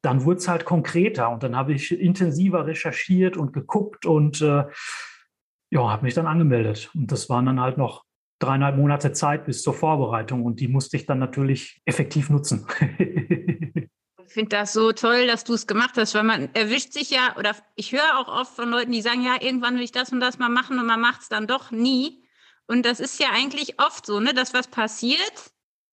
dann 0.03 0.23
wurde 0.23 0.37
es 0.37 0.47
halt 0.47 0.65
konkreter 0.65 1.29
und 1.29 1.41
dann 1.41 1.55
habe 1.55 1.73
ich 1.73 1.91
intensiver 1.99 2.67
recherchiert 2.67 3.37
und 3.37 3.53
geguckt 3.53 4.05
und 4.05 4.39
äh, 4.41 4.65
ja, 5.71 5.89
habe 5.89 6.03
mich 6.03 6.13
dann 6.13 6.27
angemeldet. 6.27 6.91
Und 6.93 7.11
das 7.11 7.27
waren 7.27 7.47
dann 7.47 7.59
halt 7.59 7.77
noch 7.77 8.03
dreieinhalb 8.39 8.77
Monate 8.77 9.13
Zeit 9.13 9.45
bis 9.45 9.63
zur 9.63 9.73
Vorbereitung 9.73 10.43
und 10.43 10.59
die 10.59 10.67
musste 10.67 10.95
ich 10.95 11.07
dann 11.07 11.19
natürlich 11.19 11.81
effektiv 11.85 12.29
nutzen. 12.29 12.67
Ich 14.25 14.33
finde 14.33 14.49
das 14.49 14.73
so 14.73 14.91
toll, 14.91 15.27
dass 15.27 15.43
du 15.43 15.53
es 15.53 15.67
gemacht 15.67 15.95
hast, 15.97 16.15
weil 16.15 16.23
man 16.23 16.53
erwischt 16.53 16.93
sich 16.93 17.09
ja, 17.09 17.35
oder 17.37 17.55
ich 17.75 17.91
höre 17.91 18.17
auch 18.17 18.27
oft 18.27 18.55
von 18.55 18.69
Leuten, 18.69 18.91
die 18.91 19.01
sagen, 19.01 19.23
ja, 19.23 19.41
irgendwann 19.41 19.75
will 19.75 19.83
ich 19.83 19.91
das 19.91 20.11
und 20.11 20.19
das 20.19 20.39
mal 20.39 20.49
machen 20.49 20.79
und 20.79 20.85
man 20.85 20.99
macht 20.99 21.21
es 21.21 21.29
dann 21.29 21.47
doch 21.47 21.71
nie. 21.71 22.23
Und 22.67 22.85
das 22.85 22.99
ist 22.99 23.19
ja 23.19 23.27
eigentlich 23.33 23.79
oft 23.79 24.05
so, 24.05 24.19
ne, 24.19 24.33
dass 24.33 24.53
was 24.53 24.67
passiert, 24.67 25.51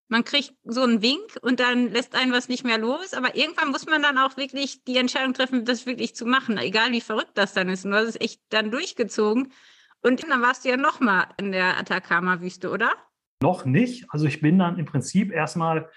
man 0.08 0.24
kriegt 0.24 0.54
so 0.64 0.82
einen 0.82 1.02
Wink 1.02 1.36
und 1.42 1.60
dann 1.60 1.92
lässt 1.92 2.14
einen 2.14 2.32
was 2.32 2.48
nicht 2.48 2.64
mehr 2.64 2.78
los, 2.78 3.12
aber 3.12 3.36
irgendwann 3.36 3.70
muss 3.70 3.86
man 3.86 4.02
dann 4.02 4.18
auch 4.18 4.36
wirklich 4.36 4.84
die 4.84 4.96
Entscheidung 4.96 5.34
treffen, 5.34 5.64
das 5.64 5.86
wirklich 5.86 6.16
zu 6.16 6.24
machen, 6.24 6.56
egal 6.56 6.92
wie 6.92 7.00
verrückt 7.00 7.32
das 7.34 7.52
dann 7.52 7.68
ist. 7.68 7.84
Und 7.84 7.90
du 7.90 7.98
hast 7.98 8.08
es 8.08 8.20
echt 8.20 8.40
dann 8.48 8.70
durchgezogen. 8.70 9.52
Und 10.00 10.22
dann 10.28 10.40
warst 10.40 10.64
du 10.64 10.70
ja 10.70 10.76
nochmal 10.76 11.26
in 11.36 11.52
der 11.52 11.76
Atacama-Wüste, 11.78 12.70
oder? 12.70 12.90
Noch 13.42 13.64
nicht. 13.64 14.06
Also 14.08 14.26
ich 14.26 14.40
bin 14.40 14.58
dann 14.58 14.78
im 14.78 14.86
Prinzip 14.86 15.30
erstmal 15.30 15.90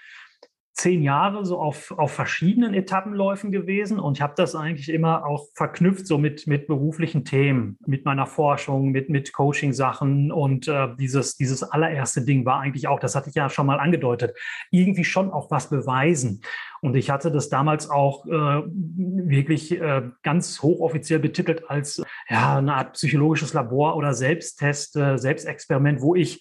zehn 0.74 1.02
Jahre 1.02 1.44
so 1.44 1.60
auf, 1.60 1.92
auf 1.98 2.12
verschiedenen 2.12 2.72
Etappenläufen 2.72 3.52
gewesen 3.52 4.00
und 4.00 4.16
ich 4.16 4.22
habe 4.22 4.34
das 4.36 4.54
eigentlich 4.54 4.88
immer 4.88 5.26
auch 5.26 5.46
verknüpft 5.54 6.06
so 6.06 6.16
mit, 6.16 6.46
mit 6.46 6.66
beruflichen 6.66 7.24
Themen, 7.24 7.78
mit 7.86 8.04
meiner 8.04 8.26
Forschung, 8.26 8.90
mit, 8.90 9.10
mit 9.10 9.32
Coaching-Sachen 9.32 10.32
und 10.32 10.68
äh, 10.68 10.88
dieses, 10.98 11.36
dieses 11.36 11.62
allererste 11.62 12.22
Ding 12.22 12.46
war 12.46 12.60
eigentlich 12.60 12.88
auch, 12.88 13.00
das 13.00 13.14
hatte 13.14 13.28
ich 13.28 13.34
ja 13.34 13.50
schon 13.50 13.66
mal 13.66 13.80
angedeutet, 13.80 14.34
irgendwie 14.70 15.04
schon 15.04 15.30
auch 15.30 15.50
was 15.50 15.68
beweisen. 15.68 16.40
Und 16.80 16.96
ich 16.96 17.10
hatte 17.10 17.30
das 17.30 17.48
damals 17.48 17.88
auch 17.88 18.26
äh, 18.26 18.30
wirklich 18.30 19.80
äh, 19.80 20.02
ganz 20.22 20.62
hochoffiziell 20.62 21.20
betitelt 21.20 21.70
als 21.70 22.02
ja, 22.28 22.58
eine 22.58 22.74
Art 22.74 22.94
psychologisches 22.94 23.52
Labor 23.52 23.96
oder 23.96 24.14
Selbsttest, 24.14 24.96
äh, 24.96 25.16
Selbstexperiment, 25.16 26.00
wo 26.00 26.16
ich 26.16 26.40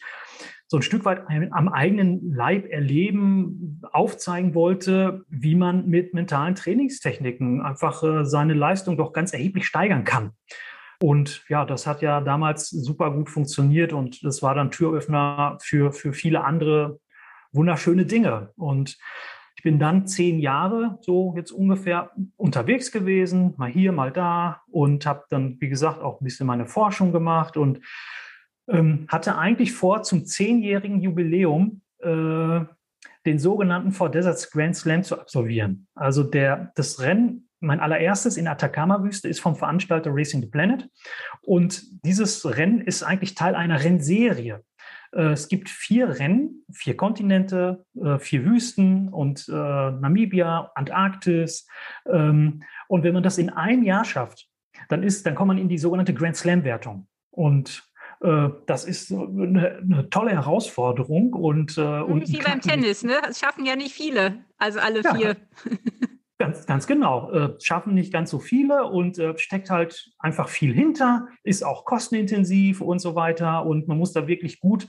so 0.71 0.77
ein 0.77 0.83
Stück 0.83 1.03
weit 1.03 1.25
am 1.51 1.67
eigenen 1.67 2.33
Leib 2.33 2.65
erleben, 2.71 3.81
aufzeigen 3.91 4.55
wollte, 4.55 5.25
wie 5.27 5.53
man 5.53 5.89
mit 5.89 6.13
mentalen 6.13 6.55
Trainingstechniken 6.55 7.61
einfach 7.61 8.01
äh, 8.03 8.23
seine 8.23 8.53
Leistung 8.53 8.95
doch 8.95 9.11
ganz 9.11 9.33
erheblich 9.33 9.65
steigern 9.67 10.05
kann. 10.05 10.31
Und 11.01 11.43
ja, 11.49 11.65
das 11.65 11.87
hat 11.87 12.01
ja 12.01 12.21
damals 12.21 12.69
super 12.69 13.11
gut 13.11 13.29
funktioniert 13.29 13.91
und 13.91 14.23
das 14.23 14.41
war 14.43 14.55
dann 14.55 14.71
Türöffner 14.71 15.57
für, 15.61 15.91
für 15.91 16.13
viele 16.13 16.45
andere 16.45 17.01
wunderschöne 17.51 18.05
Dinge. 18.05 18.53
Und 18.55 18.97
ich 19.57 19.63
bin 19.63 19.77
dann 19.77 20.07
zehn 20.07 20.39
Jahre 20.39 20.99
so 21.01 21.33
jetzt 21.35 21.51
ungefähr 21.51 22.11
unterwegs 22.37 22.93
gewesen, 22.93 23.55
mal 23.57 23.69
hier, 23.69 23.91
mal 23.91 24.13
da 24.13 24.61
und 24.71 25.05
habe 25.05 25.25
dann, 25.29 25.57
wie 25.59 25.67
gesagt, 25.67 25.99
auch 25.99 26.21
ein 26.21 26.23
bisschen 26.23 26.47
meine 26.47 26.65
Forschung 26.65 27.11
gemacht 27.11 27.57
und 27.57 27.81
ähm, 28.71 29.05
hatte 29.07 29.37
eigentlich 29.37 29.73
vor, 29.73 30.03
zum 30.03 30.25
zehnjährigen 30.25 31.01
Jubiläum 31.01 31.81
äh, 31.99 32.61
den 33.25 33.39
sogenannten 33.39 33.91
Four 33.91 34.09
Deserts 34.09 34.49
Grand 34.49 34.75
Slam 34.75 35.03
zu 35.03 35.19
absolvieren. 35.19 35.87
Also 35.93 36.23
der, 36.23 36.71
das 36.75 36.99
Rennen, 36.99 37.49
mein 37.59 37.79
allererstes 37.79 38.37
in 38.37 38.47
Atacama-Wüste, 38.47 39.27
ist 39.29 39.39
vom 39.39 39.55
Veranstalter 39.55 40.11
Racing 40.11 40.41
the 40.41 40.47
Planet. 40.47 40.89
Und 41.41 41.83
dieses 42.03 42.43
Rennen 42.57 42.81
ist 42.81 43.03
eigentlich 43.03 43.35
Teil 43.35 43.55
einer 43.55 43.83
Rennserie. 43.83 44.63
Äh, 45.13 45.31
es 45.31 45.47
gibt 45.47 45.69
vier 45.69 46.19
Rennen, 46.19 46.65
vier 46.71 46.97
Kontinente, 46.97 47.85
äh, 48.01 48.17
vier 48.17 48.45
Wüsten 48.45 49.09
und 49.09 49.47
äh, 49.47 49.51
Namibia, 49.51 50.71
Antarktis. 50.73 51.67
Ähm, 52.11 52.63
und 52.87 53.03
wenn 53.03 53.13
man 53.13 53.23
das 53.23 53.37
in 53.37 53.49
einem 53.49 53.83
Jahr 53.83 54.05
schafft, 54.05 54.47
dann 54.89 55.03
ist, 55.03 55.25
dann 55.25 55.35
kommt 55.35 55.49
man 55.49 55.57
in 55.59 55.69
die 55.69 55.77
sogenannte 55.77 56.13
Grand 56.13 56.35
Slam-Wertung. 56.35 57.07
Und 57.29 57.90
das 58.21 58.85
ist 58.85 59.11
eine, 59.11 59.79
eine, 59.79 60.09
tolle 60.11 60.31
Herausforderung 60.31 61.33
und, 61.33 61.77
und 61.77 62.29
wie 62.29 62.37
beim 62.37 62.61
Tennis, 62.61 63.03
ne? 63.03 63.15
Das 63.23 63.39
schaffen 63.39 63.65
ja 63.65 63.75
nicht 63.75 63.95
viele, 63.95 64.45
also 64.59 64.79
alle 64.79 65.01
ja. 65.01 65.15
vier. 65.15 65.37
Ganz, 66.41 66.65
ganz 66.65 66.87
genau. 66.87 67.31
Äh, 67.31 67.53
schaffen 67.59 67.93
nicht 67.93 68.11
ganz 68.11 68.31
so 68.31 68.39
viele 68.39 68.85
und 68.85 69.19
äh, 69.19 69.37
steckt 69.37 69.69
halt 69.69 70.11
einfach 70.17 70.49
viel 70.49 70.73
hinter, 70.73 71.27
ist 71.43 71.63
auch 71.63 71.85
kostenintensiv 71.85 72.81
und 72.81 72.97
so 72.97 73.13
weiter. 73.13 73.63
Und 73.63 73.87
man 73.87 73.99
muss 73.99 74.11
da 74.11 74.25
wirklich 74.25 74.59
gut 74.59 74.87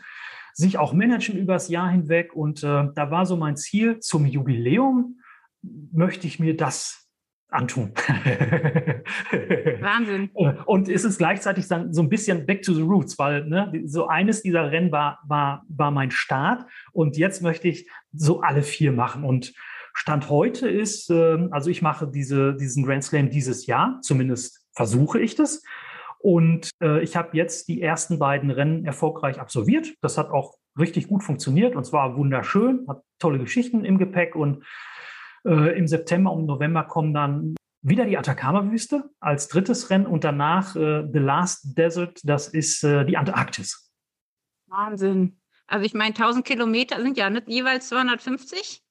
sich 0.55 0.79
auch 0.79 0.95
managen 0.95 1.37
übers 1.37 1.69
Jahr 1.69 1.91
hinweg. 1.91 2.35
Und 2.35 2.63
äh, 2.63 2.89
da 2.95 3.11
war 3.11 3.27
so 3.27 3.37
mein 3.37 3.59
Ziel, 3.59 3.99
zum 4.01 4.25
Jubiläum 4.25 5.21
möchte 5.61 6.27
ich 6.27 6.41
mir 6.41 6.57
das 6.57 7.02
antun. 7.53 7.93
Wahnsinn. 9.81 10.31
Und 10.67 10.89
es 10.89 11.05
ist 11.05 11.19
gleichzeitig 11.19 11.69
dann 11.69 11.93
so 11.93 12.03
ein 12.03 12.09
bisschen 12.09 12.47
back 12.47 12.63
to 12.63 12.73
the 12.75 12.83
roots, 12.83 13.19
weil 13.19 13.45
ne, 13.47 13.73
so 13.85 14.07
eines 14.07 14.43
dieser 14.43 14.71
Rennen 14.71 14.93
war, 14.93 15.21
war, 15.27 15.65
war 15.69 15.91
mein 15.91 16.11
Start 16.11 16.65
und 16.93 17.17
jetzt 17.17 17.43
möchte 17.43 17.69
ich 17.69 17.89
so 18.13 18.41
alle 18.41 18.63
vier 18.63 18.93
machen. 18.93 19.25
Und 19.25 19.53
Stand 19.95 20.29
heute 20.31 20.69
ist, 20.69 21.11
äh, 21.11 21.49
also 21.51 21.71
ich 21.71 21.83
mache 21.83 22.09
diese, 22.09 22.55
diesen 22.55 22.85
Grand 22.85 23.05
Slam 23.05 23.31
dieses 23.31 23.67
Jahr, 23.67 23.99
zumindest 24.03 24.67
versuche 24.73 25.21
ich 25.21 25.35
das. 25.35 25.63
Und 26.19 26.71
äh, 26.81 27.03
ich 27.03 27.17
habe 27.17 27.37
jetzt 27.37 27.69
die 27.69 27.83
ersten 27.83 28.19
beiden 28.19 28.51
Rennen 28.51 28.85
erfolgreich 28.85 29.41
absolviert. 29.41 29.93
Das 30.01 30.19
hat 30.19 30.31
auch 30.31 30.55
richtig 30.79 31.09
gut 31.09 31.23
funktioniert 31.23 31.77
und 31.77 31.85
zwar 31.85 32.17
wunderschön, 32.17 32.87
hat 32.89 33.03
tolle 33.19 33.39
Geschichten 33.39 33.85
im 33.85 33.99
Gepäck. 33.99 34.35
Und 34.37 34.65
äh, 35.45 35.77
im 35.79 35.87
September 35.87 36.33
und 36.33 36.47
November 36.47 36.85
kommen 36.85 37.15
dann 37.15 37.57
wieder 37.83 38.05
die 38.05 38.17
Atacama-Wüste 38.17 39.11
als 39.21 39.49
drittes 39.49 39.91
Rennen 39.91 40.07
und 40.07 40.25
danach 40.25 40.77
äh, 40.77 41.09
The 41.13 41.19
Last 41.19 41.77
Desert, 41.77 42.21
das 42.23 42.49
ist 42.49 42.85
äh, 42.85 43.05
die 43.05 43.17
Antarktis. 43.17 43.93
Wahnsinn. 44.67 45.41
Also 45.67 45.85
ich 45.85 45.95
meine, 45.95 46.15
1000 46.15 46.45
Kilometer 46.45 47.01
sind 47.03 47.17
ja 47.17 47.29
nicht 47.29 47.49
jeweils 47.49 47.89
250 47.89 48.83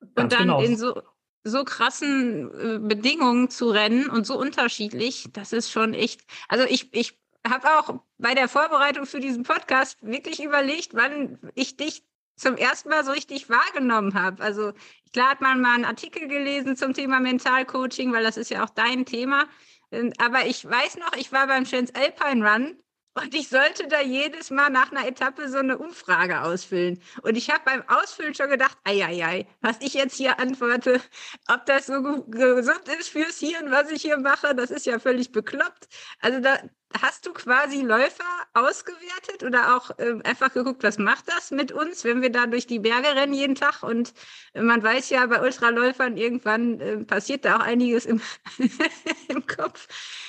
und 0.00 0.32
dann 0.32 0.40
genau. 0.40 0.60
in 0.60 0.76
so, 0.76 1.00
so 1.44 1.64
krassen 1.64 2.50
äh, 2.52 2.78
Bedingungen 2.80 3.48
zu 3.48 3.70
rennen 3.70 4.10
und 4.10 4.26
so 4.26 4.38
unterschiedlich, 4.38 5.28
das 5.32 5.52
ist 5.52 5.70
schon 5.70 5.94
echt. 5.94 6.22
Also 6.48 6.64
ich, 6.64 6.92
ich 6.94 7.18
habe 7.46 7.66
auch 7.78 8.00
bei 8.18 8.34
der 8.34 8.48
Vorbereitung 8.48 9.06
für 9.06 9.20
diesen 9.20 9.42
Podcast 9.44 9.98
wirklich 10.02 10.42
überlegt, 10.42 10.94
wann 10.94 11.38
ich 11.54 11.76
dich 11.76 12.04
zum 12.36 12.56
ersten 12.56 12.88
Mal 12.88 13.04
so 13.04 13.12
richtig 13.12 13.48
wahrgenommen 13.48 14.14
habe. 14.14 14.42
Also 14.42 14.72
klar 15.12 15.30
hat 15.30 15.40
man 15.40 15.60
mal 15.60 15.74
einen 15.74 15.84
Artikel 15.84 16.28
gelesen 16.28 16.76
zum 16.76 16.94
Thema 16.94 17.20
Mentalcoaching, 17.20 18.12
weil 18.12 18.24
das 18.24 18.36
ist 18.36 18.50
ja 18.50 18.64
auch 18.64 18.70
dein 18.70 19.04
Thema. 19.06 19.46
Ähm, 19.90 20.12
aber 20.18 20.46
ich 20.46 20.64
weiß 20.64 20.96
noch, 20.98 21.12
ich 21.16 21.32
war 21.32 21.46
beim 21.46 21.64
Chance 21.64 21.92
Alpine 21.94 22.48
Run 22.48 22.82
und 23.14 23.34
ich 23.34 23.48
sollte 23.48 23.88
da 23.88 24.00
jedes 24.00 24.50
Mal 24.50 24.70
nach 24.70 24.90
einer 24.90 25.06
Etappe 25.06 25.48
so 25.50 25.58
eine 25.58 25.76
Umfrage 25.76 26.42
ausfüllen. 26.42 26.98
Und 27.22 27.36
ich 27.36 27.50
habe 27.50 27.60
beim 27.64 27.82
Ausfüllen 27.86 28.34
schon 28.34 28.48
gedacht, 28.48 28.78
ei, 28.84 29.04
ei, 29.04 29.24
ei, 29.24 29.46
was 29.60 29.76
ich 29.80 29.92
jetzt 29.92 30.16
hier 30.16 30.38
antworte, 30.38 31.00
ob 31.48 31.66
das 31.66 31.86
so 31.86 32.24
gesund 32.24 32.88
ist 32.98 33.10
fürs 33.10 33.38
Hirn, 33.38 33.70
was 33.70 33.90
ich 33.90 34.00
hier 34.00 34.16
mache, 34.18 34.54
das 34.54 34.70
ist 34.70 34.86
ja 34.86 34.98
völlig 34.98 35.30
bekloppt. 35.30 35.88
Also 36.20 36.40
da, 36.40 36.58
hast 37.00 37.26
du 37.26 37.32
quasi 37.32 37.82
Läufer 37.82 38.24
ausgewertet 38.54 39.42
oder 39.44 39.76
auch 39.76 39.90
äh, 39.98 40.20
einfach 40.24 40.52
geguckt, 40.52 40.82
was 40.82 40.98
macht 40.98 41.28
das 41.28 41.50
mit 41.50 41.72
uns, 41.72 42.04
wenn 42.04 42.22
wir 42.22 42.30
da 42.30 42.46
durch 42.46 42.66
die 42.66 42.78
Berge 42.78 43.08
rennen 43.14 43.34
jeden 43.34 43.54
Tag? 43.54 43.82
Und 43.82 44.12
man 44.54 44.82
weiß 44.82 45.10
ja, 45.10 45.26
bei 45.26 45.40
Ultraläufern 45.40 46.16
irgendwann 46.16 46.80
äh, 46.80 46.98
passiert 47.04 47.44
da 47.44 47.56
auch 47.56 47.60
einiges 47.60 48.06
im, 48.06 48.20
im 49.28 49.46
Kopf. 49.46 49.88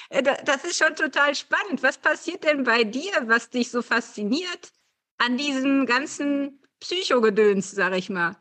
Äh, 0.09 0.23
das 0.23 0.63
ist 0.63 0.77
schon 0.77 0.95
total 0.95 1.35
spannend. 1.35 1.83
Was 1.83 1.97
passiert 1.97 2.43
denn 2.43 2.63
bei 2.63 2.83
dir, 2.83 3.11
was 3.25 3.49
dich 3.49 3.71
so 3.71 3.81
fasziniert 3.81 4.71
an 5.17 5.37
diesem 5.37 5.85
ganzen 5.85 6.61
Psychogedöns, 6.79 7.71
sag 7.71 7.93
ich 7.93 8.09
mal? 8.09 8.37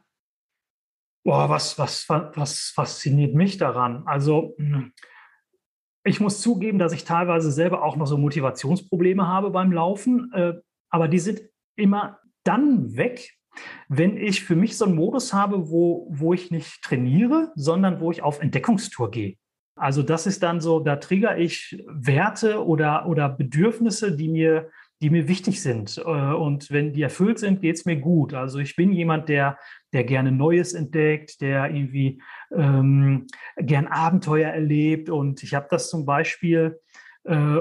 Boah, 1.24 1.48
was, 1.48 1.78
was, 1.78 2.08
was 2.08 2.72
fasziniert 2.74 3.34
mich 3.34 3.56
daran? 3.56 4.02
Also, 4.06 4.54
hm, 4.58 4.92
ich 6.04 6.20
muss 6.20 6.40
zugeben, 6.40 6.78
dass 6.78 6.92
ich 6.92 7.04
teilweise 7.04 7.52
selber 7.52 7.82
auch 7.82 7.96
noch 7.96 8.06
so 8.06 8.18
Motivationsprobleme 8.18 9.26
habe 9.26 9.50
beim 9.50 9.72
Laufen, 9.72 10.32
äh, 10.34 10.54
aber 10.90 11.08
die 11.08 11.18
sind 11.18 11.42
immer 11.76 12.18
dann 12.44 12.96
weg, 12.96 13.38
wenn 13.88 14.16
ich 14.16 14.44
für 14.44 14.56
mich 14.56 14.76
so 14.76 14.86
einen 14.86 14.94
Modus 14.94 15.32
habe, 15.32 15.70
wo, 15.70 16.08
wo 16.10 16.32
ich 16.32 16.50
nicht 16.50 16.82
trainiere, 16.82 17.52
sondern 17.54 18.00
wo 18.00 18.10
ich 18.10 18.22
auf 18.22 18.40
Entdeckungstour 18.40 19.10
gehe. 19.10 19.36
Also 19.76 20.02
das 20.02 20.26
ist 20.26 20.42
dann 20.42 20.60
so, 20.60 20.80
da 20.80 20.96
trigger 20.96 21.38
ich 21.38 21.82
Werte 21.88 22.64
oder, 22.64 23.06
oder 23.06 23.28
Bedürfnisse, 23.28 24.16
die 24.16 24.28
mir, 24.28 24.70
die 25.02 25.10
mir 25.10 25.26
wichtig 25.26 25.60
sind. 25.60 25.98
Äh, 25.98 26.10
und 26.10 26.70
wenn 26.70 26.92
die 26.92 27.02
erfüllt 27.02 27.40
sind, 27.40 27.60
geht 27.60 27.76
es 27.76 27.84
mir 27.84 27.96
gut. 27.96 28.34
Also 28.34 28.60
ich 28.60 28.76
bin 28.76 28.92
jemand, 28.92 29.28
der, 29.28 29.58
der 29.92 30.04
gerne 30.04 30.30
Neues 30.30 30.72
entdeckt, 30.72 31.40
der 31.40 31.70
irgendwie 31.70 32.22
ähm, 32.54 33.26
gern 33.56 33.88
Abenteuer 33.88 34.50
erlebt. 34.50 35.10
Und 35.10 35.42
ich 35.42 35.54
habe 35.54 35.66
das 35.68 35.90
zum 35.90 36.06
Beispiel 36.06 36.80
äh, 37.24 37.58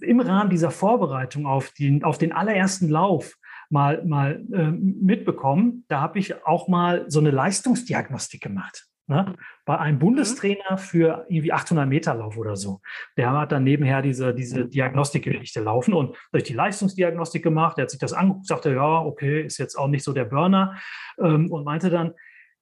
im 0.00 0.20
Rahmen 0.20 0.50
dieser 0.50 0.70
Vorbereitung 0.70 1.46
auf 1.46 1.70
den, 1.72 2.02
auf 2.02 2.18
den 2.18 2.32
allerersten 2.32 2.88
Lauf 2.88 3.36
mal, 3.68 4.02
mal 4.04 4.42
äh, 4.52 4.70
mitbekommen. 4.70 5.84
Da 5.88 6.00
habe 6.00 6.18
ich 6.18 6.46
auch 6.46 6.68
mal 6.68 7.04
so 7.08 7.20
eine 7.20 7.30
Leistungsdiagnostik 7.30 8.42
gemacht. 8.42 8.86
Ne? 9.08 9.36
Bei 9.64 9.78
einem 9.78 10.00
Bundestrainer 10.00 10.78
für 10.78 11.26
irgendwie 11.28 11.52
800 11.52 11.88
Meter 11.88 12.14
Lauf 12.14 12.36
oder 12.36 12.56
so. 12.56 12.80
Der 13.16 13.32
hat 13.32 13.52
dann 13.52 13.62
nebenher 13.62 14.02
diese, 14.02 14.34
diese 14.34 14.66
Diagnostikgeschichte 14.66 15.60
laufen 15.60 15.94
und 15.94 16.16
durch 16.32 16.42
die 16.42 16.54
Leistungsdiagnostik 16.54 17.42
gemacht. 17.42 17.76
Der 17.76 17.84
hat 17.84 17.90
sich 17.90 18.00
das 18.00 18.12
angeguckt, 18.12 18.46
sagte, 18.46 18.72
ja, 18.72 19.00
okay, 19.00 19.42
ist 19.42 19.58
jetzt 19.58 19.76
auch 19.76 19.86
nicht 19.86 20.02
so 20.02 20.12
der 20.12 20.24
Burner 20.24 20.76
ähm, 21.20 21.52
und 21.52 21.64
meinte 21.64 21.88
dann, 21.88 22.14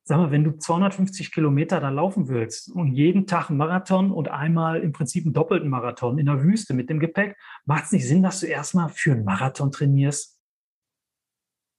sag 0.02 0.18
mal, 0.18 0.30
wenn 0.30 0.44
du 0.44 0.58
250 0.58 1.32
Kilometer 1.32 1.80
da 1.80 1.88
laufen 1.88 2.28
willst 2.28 2.70
und 2.70 2.92
jeden 2.92 3.26
Tag 3.26 3.48
einen 3.48 3.56
Marathon 3.56 4.12
und 4.12 4.28
einmal 4.28 4.80
im 4.80 4.92
Prinzip 4.92 5.24
einen 5.24 5.32
doppelten 5.32 5.70
Marathon 5.70 6.18
in 6.18 6.26
der 6.26 6.42
Wüste 6.42 6.74
mit 6.74 6.90
dem 6.90 7.00
Gepäck, 7.00 7.38
macht 7.64 7.84
es 7.84 7.92
nicht 7.92 8.06
Sinn, 8.06 8.22
dass 8.22 8.40
du 8.40 8.46
erstmal 8.46 8.90
für 8.90 9.12
einen 9.12 9.24
Marathon 9.24 9.72
trainierst? 9.72 10.38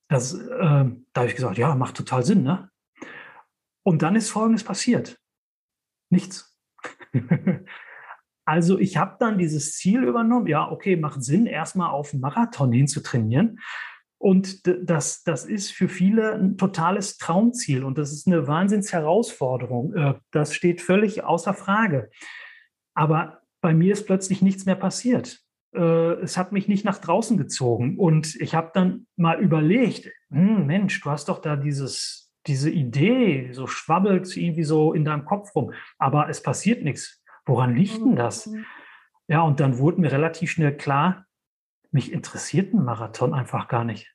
Das, 0.10 0.34
äh, 0.34 0.40
da 0.50 0.88
habe 1.16 1.28
ich 1.28 1.36
gesagt, 1.36 1.60
ja, 1.60 1.76
macht 1.76 1.98
total 1.98 2.24
Sinn, 2.24 2.42
ne? 2.42 2.70
Und 3.86 4.02
dann 4.02 4.16
ist 4.16 4.32
Folgendes 4.32 4.64
passiert. 4.64 5.20
Nichts. 6.10 6.58
also 8.46 8.80
ich 8.80 8.98
habe 8.98 9.18
dann 9.20 9.38
dieses 9.38 9.74
Ziel 9.74 10.04
übernommen, 10.04 10.48
ja, 10.48 10.70
okay, 10.72 10.96
macht 10.96 11.24
Sinn, 11.24 11.46
erstmal 11.46 11.92
auf 11.92 12.12
einen 12.12 12.22
Marathon 12.22 12.72
hin 12.72 12.88
zu 12.88 13.02
trainieren. 13.02 13.60
Und 14.18 14.66
das, 14.66 15.24
das 15.24 15.46
ist 15.46 15.72
für 15.72 15.88
viele 15.88 16.34
ein 16.34 16.58
totales 16.58 17.18
Traumziel 17.18 17.84
und 17.84 17.98
das 17.98 18.12
ist 18.12 18.26
eine 18.26 18.48
Wahnsinnsherausforderung. 18.48 19.94
Äh, 19.94 20.14
das 20.32 20.56
steht 20.56 20.82
völlig 20.82 21.24
außer 21.24 21.54
Frage. 21.54 22.10
Aber 22.96 23.42
bei 23.62 23.74
mir 23.74 23.94
ist 23.94 24.08
plötzlich 24.08 24.42
nichts 24.42 24.66
mehr 24.66 24.76
passiert. 24.76 25.42
Äh, 25.76 26.14
es 26.22 26.38
hat 26.38 26.54
mich 26.54 26.68
nicht 26.68 26.86
nach 26.86 26.98
draußen 26.98 27.38
gezogen. 27.38 28.00
Und 28.00 28.36
ich 28.38 28.56
habe 28.56 28.72
dann 28.74 29.06
mal 29.16 29.40
überlegt, 29.40 30.10
hm, 30.32 30.66
Mensch, 30.66 31.02
du 31.02 31.12
hast 31.12 31.30
doch 31.30 31.40
da 31.40 31.56
dieses, 31.56 32.25
diese 32.48 32.70
Idee, 32.70 33.52
so 33.54 33.68
schwabbelt 33.68 34.36
irgendwie 34.38 34.64
so 34.64 34.94
in 34.94 35.06
deinem 35.06 35.26
Kopf 35.26 35.56
rum, 35.56 35.74
aber 35.98 36.30
es 36.30 36.42
passiert 36.42 36.84
nichts. 36.84 37.24
Woran 37.46 37.76
liegt 37.76 37.98
denn 37.98 38.16
das? 38.16 38.48
Mhm. 38.48 38.66
Ja, 39.28 39.42
und 39.42 39.60
dann 39.60 39.78
wurde 39.78 40.02
mir 40.02 40.12
relativ 40.12 40.52
schnell 40.52 40.76
klar, 40.76 41.26
mich 41.92 42.12
interessiert 42.12 42.74
ein 42.74 42.84
Marathon 42.84 43.34
einfach 43.34 43.68
gar 43.68 43.84
nicht. 43.84 44.14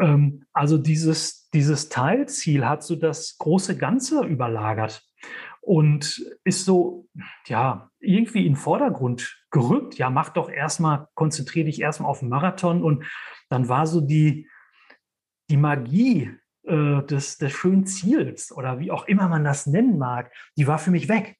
Ähm, 0.00 0.46
also 0.52 0.78
dieses, 0.78 1.50
dieses 1.50 1.88
Teilziel 1.88 2.66
hat 2.66 2.82
so 2.82 2.96
das 2.96 3.36
große 3.38 3.76
Ganze 3.76 4.24
überlagert 4.24 5.02
und 5.60 6.24
ist 6.44 6.64
so, 6.64 7.08
ja, 7.46 7.90
irgendwie 8.00 8.46
in 8.46 8.52
den 8.54 8.56
Vordergrund 8.56 9.44
gerückt. 9.50 9.98
Ja, 9.98 10.10
mach 10.10 10.30
doch 10.30 10.48
erstmal, 10.48 11.08
konzentriere 11.14 11.66
dich 11.66 11.80
erstmal 11.80 12.10
auf 12.10 12.20
den 12.20 12.30
Marathon. 12.30 12.82
Und 12.82 13.04
dann 13.50 13.68
war 13.68 13.86
so 13.86 14.00
die, 14.00 14.48
die 15.50 15.58
Magie 15.58 16.30
äh, 16.70 17.02
des, 17.06 17.38
des 17.38 17.52
schönen 17.52 17.84
Ziels 17.86 18.52
oder 18.52 18.78
wie 18.78 18.90
auch 18.90 19.08
immer 19.08 19.28
man 19.28 19.44
das 19.44 19.66
nennen 19.66 19.98
mag, 19.98 20.32
die 20.56 20.66
war 20.66 20.78
für 20.78 20.92
mich 20.92 21.08
weg. 21.08 21.36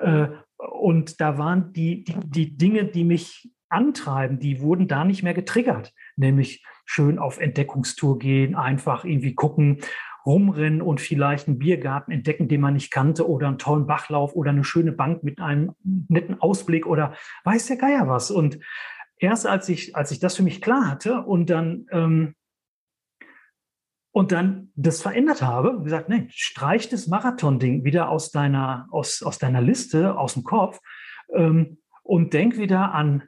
Äh, 0.00 0.28
und 0.56 1.20
da 1.20 1.38
waren 1.38 1.72
die, 1.72 2.04
die, 2.04 2.14
die 2.24 2.56
Dinge, 2.56 2.84
die 2.84 3.04
mich 3.04 3.50
antreiben, 3.68 4.38
die 4.38 4.60
wurden 4.60 4.86
da 4.86 5.04
nicht 5.04 5.22
mehr 5.22 5.34
getriggert. 5.34 5.92
Nämlich 6.16 6.64
schön 6.84 7.18
auf 7.18 7.40
Entdeckungstour 7.40 8.18
gehen, 8.18 8.54
einfach 8.54 9.04
irgendwie 9.04 9.34
gucken, 9.34 9.78
rumrennen 10.24 10.82
und 10.82 11.00
vielleicht 11.00 11.48
einen 11.48 11.58
Biergarten 11.58 12.12
entdecken, 12.12 12.46
den 12.46 12.60
man 12.60 12.74
nicht 12.74 12.92
kannte 12.92 13.28
oder 13.28 13.48
einen 13.48 13.58
tollen 13.58 13.86
Bachlauf 13.86 14.36
oder 14.36 14.50
eine 14.50 14.62
schöne 14.62 14.92
Bank 14.92 15.24
mit 15.24 15.40
einem 15.40 15.72
netten 15.82 16.40
Ausblick 16.40 16.86
oder 16.86 17.14
weiß 17.44 17.66
der 17.66 17.76
Geier 17.76 18.08
was. 18.08 18.30
Und 18.30 18.60
erst 19.18 19.46
als 19.46 19.68
ich, 19.68 19.96
als 19.96 20.12
ich 20.12 20.20
das 20.20 20.36
für 20.36 20.44
mich 20.44 20.60
klar 20.60 20.88
hatte 20.88 21.22
und 21.22 21.50
dann, 21.50 21.86
ähm, 21.90 22.34
und 24.12 24.30
dann 24.30 24.70
das 24.76 25.02
verändert 25.02 25.42
habe, 25.42 25.82
gesagt, 25.82 26.08
nee, 26.08 26.28
streich 26.30 26.88
das 26.88 27.06
Marathon-Ding 27.08 27.84
wieder 27.84 28.10
aus 28.10 28.30
deiner, 28.30 28.86
aus, 28.90 29.22
aus 29.22 29.38
deiner 29.38 29.62
Liste, 29.62 30.16
aus 30.18 30.34
dem 30.34 30.44
Kopf 30.44 30.78
ähm, 31.34 31.78
und 32.02 32.34
denk 32.34 32.58
wieder 32.58 32.92
an, 32.92 33.24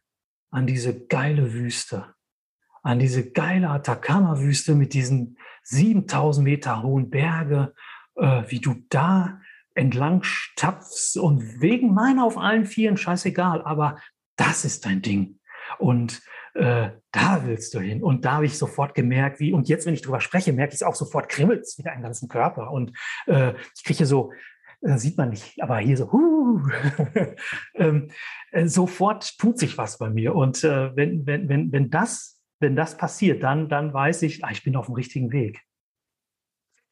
an 0.50 0.66
diese 0.66 1.06
geile 1.06 1.54
Wüste, 1.54 2.14
an 2.82 2.98
diese 2.98 3.30
geile 3.32 3.70
Atacama-Wüste 3.70 4.74
mit 4.74 4.92
diesen 4.92 5.38
7000 5.62 6.44
Meter 6.44 6.82
hohen 6.82 7.08
Berge, 7.08 7.74
äh, 8.16 8.42
wie 8.48 8.60
du 8.60 8.74
da 8.90 9.40
entlang 9.74 10.22
stapfst 10.22 11.16
und 11.16 11.62
wegen 11.62 11.94
meiner 11.94 12.24
auf 12.24 12.36
allen 12.36 12.66
Vieren, 12.66 12.98
scheißegal, 12.98 13.62
aber 13.62 13.98
das 14.36 14.64
ist 14.66 14.84
dein 14.84 15.00
Ding. 15.00 15.40
Und 15.78 16.22
äh, 16.54 16.90
da 17.12 17.42
willst 17.44 17.74
du 17.74 17.80
hin. 17.80 18.02
Und 18.02 18.24
da 18.24 18.32
habe 18.32 18.46
ich 18.46 18.56
sofort 18.56 18.94
gemerkt, 18.94 19.40
wie, 19.40 19.52
und 19.52 19.68
jetzt, 19.68 19.86
wenn 19.86 19.94
ich 19.94 20.02
drüber 20.02 20.20
spreche, 20.20 20.52
merke 20.52 20.70
ich 20.70 20.80
es 20.80 20.82
auch 20.82 20.94
sofort, 20.94 21.28
kribbelt 21.28 21.62
es 21.62 21.78
wieder 21.78 21.92
im 21.92 22.02
ganzen 22.02 22.28
Körper. 22.28 22.70
Und 22.70 22.92
äh, 23.26 23.54
ich 23.76 23.84
kriege 23.84 24.06
so, 24.06 24.32
äh, 24.82 24.96
sieht 24.96 25.18
man 25.18 25.30
nicht, 25.30 25.60
aber 25.62 25.78
hier 25.78 25.96
so, 25.96 26.12
huh, 26.12 26.60
ähm, 27.74 28.10
äh, 28.52 28.66
sofort 28.66 29.38
tut 29.38 29.58
sich 29.58 29.76
was 29.78 29.98
bei 29.98 30.10
mir. 30.10 30.34
Und 30.34 30.64
äh, 30.64 30.94
wenn, 30.96 31.26
wenn, 31.26 31.48
wenn, 31.48 31.72
wenn, 31.72 31.90
das, 31.90 32.40
wenn 32.60 32.76
das 32.76 32.96
passiert, 32.96 33.42
dann, 33.42 33.68
dann 33.68 33.92
weiß 33.92 34.22
ich, 34.22 34.44
ah, 34.44 34.50
ich 34.50 34.62
bin 34.62 34.76
auf 34.76 34.86
dem 34.86 34.94
richtigen 34.94 35.32
Weg 35.32 35.60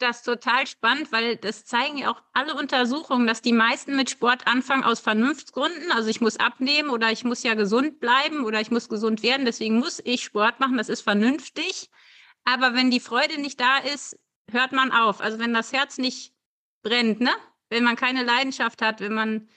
das 0.03 0.23
total 0.23 0.67
spannend, 0.67 1.13
weil 1.13 1.37
das 1.37 1.65
zeigen 1.65 1.99
ja 1.99 2.11
auch 2.11 2.23
alle 2.33 2.55
Untersuchungen, 2.55 3.27
dass 3.27 3.41
die 3.41 3.53
meisten 3.53 3.97
mit 3.97 4.11
Sport 4.11 4.47
anfangen 4.47 4.85
aus 4.85 5.01
Vernunftsgründen. 5.01 5.93
Also 5.93 6.11
ich 6.11 6.21
muss 6.21 6.37
abnehmen 6.37 6.91
oder 6.91 7.11
ich 7.11 7.25
muss 7.25 7.43
ja 7.43 7.55
gesund 7.55 8.01
bleiben 8.01 8.45
oder 8.45 8.61
ich 8.61 8.71
muss 8.71 8.89
gesund 8.89 9.23
werden. 9.23 9.47
Deswegen 9.47 9.79
muss 9.79 10.01
ich 10.05 10.25
Sport 10.25 10.61
machen. 10.61 10.77
Das 10.77 10.89
ist 10.89 11.03
vernünftig. 11.03 11.89
Aber 12.45 12.75
wenn 12.75 12.91
die 12.91 13.01
Freude 13.01 13.41
nicht 13.41 13.61
da 13.61 13.79
ist, 13.79 14.19
hört 14.51 14.73
man 14.73 14.93
auf. 14.93 15.21
Also 15.21 15.39
wenn 15.39 15.55
das 15.55 15.73
Herz 15.73 15.99
nicht 15.99 16.35
brennt, 16.83 17.21
ne? 17.21 17.33
Wenn 17.71 17.85
man 17.85 17.97
keine 17.97 18.23
Leidenschaft 18.23 18.83
hat, 18.83 19.01
wenn 19.01 19.15
man 19.15 19.49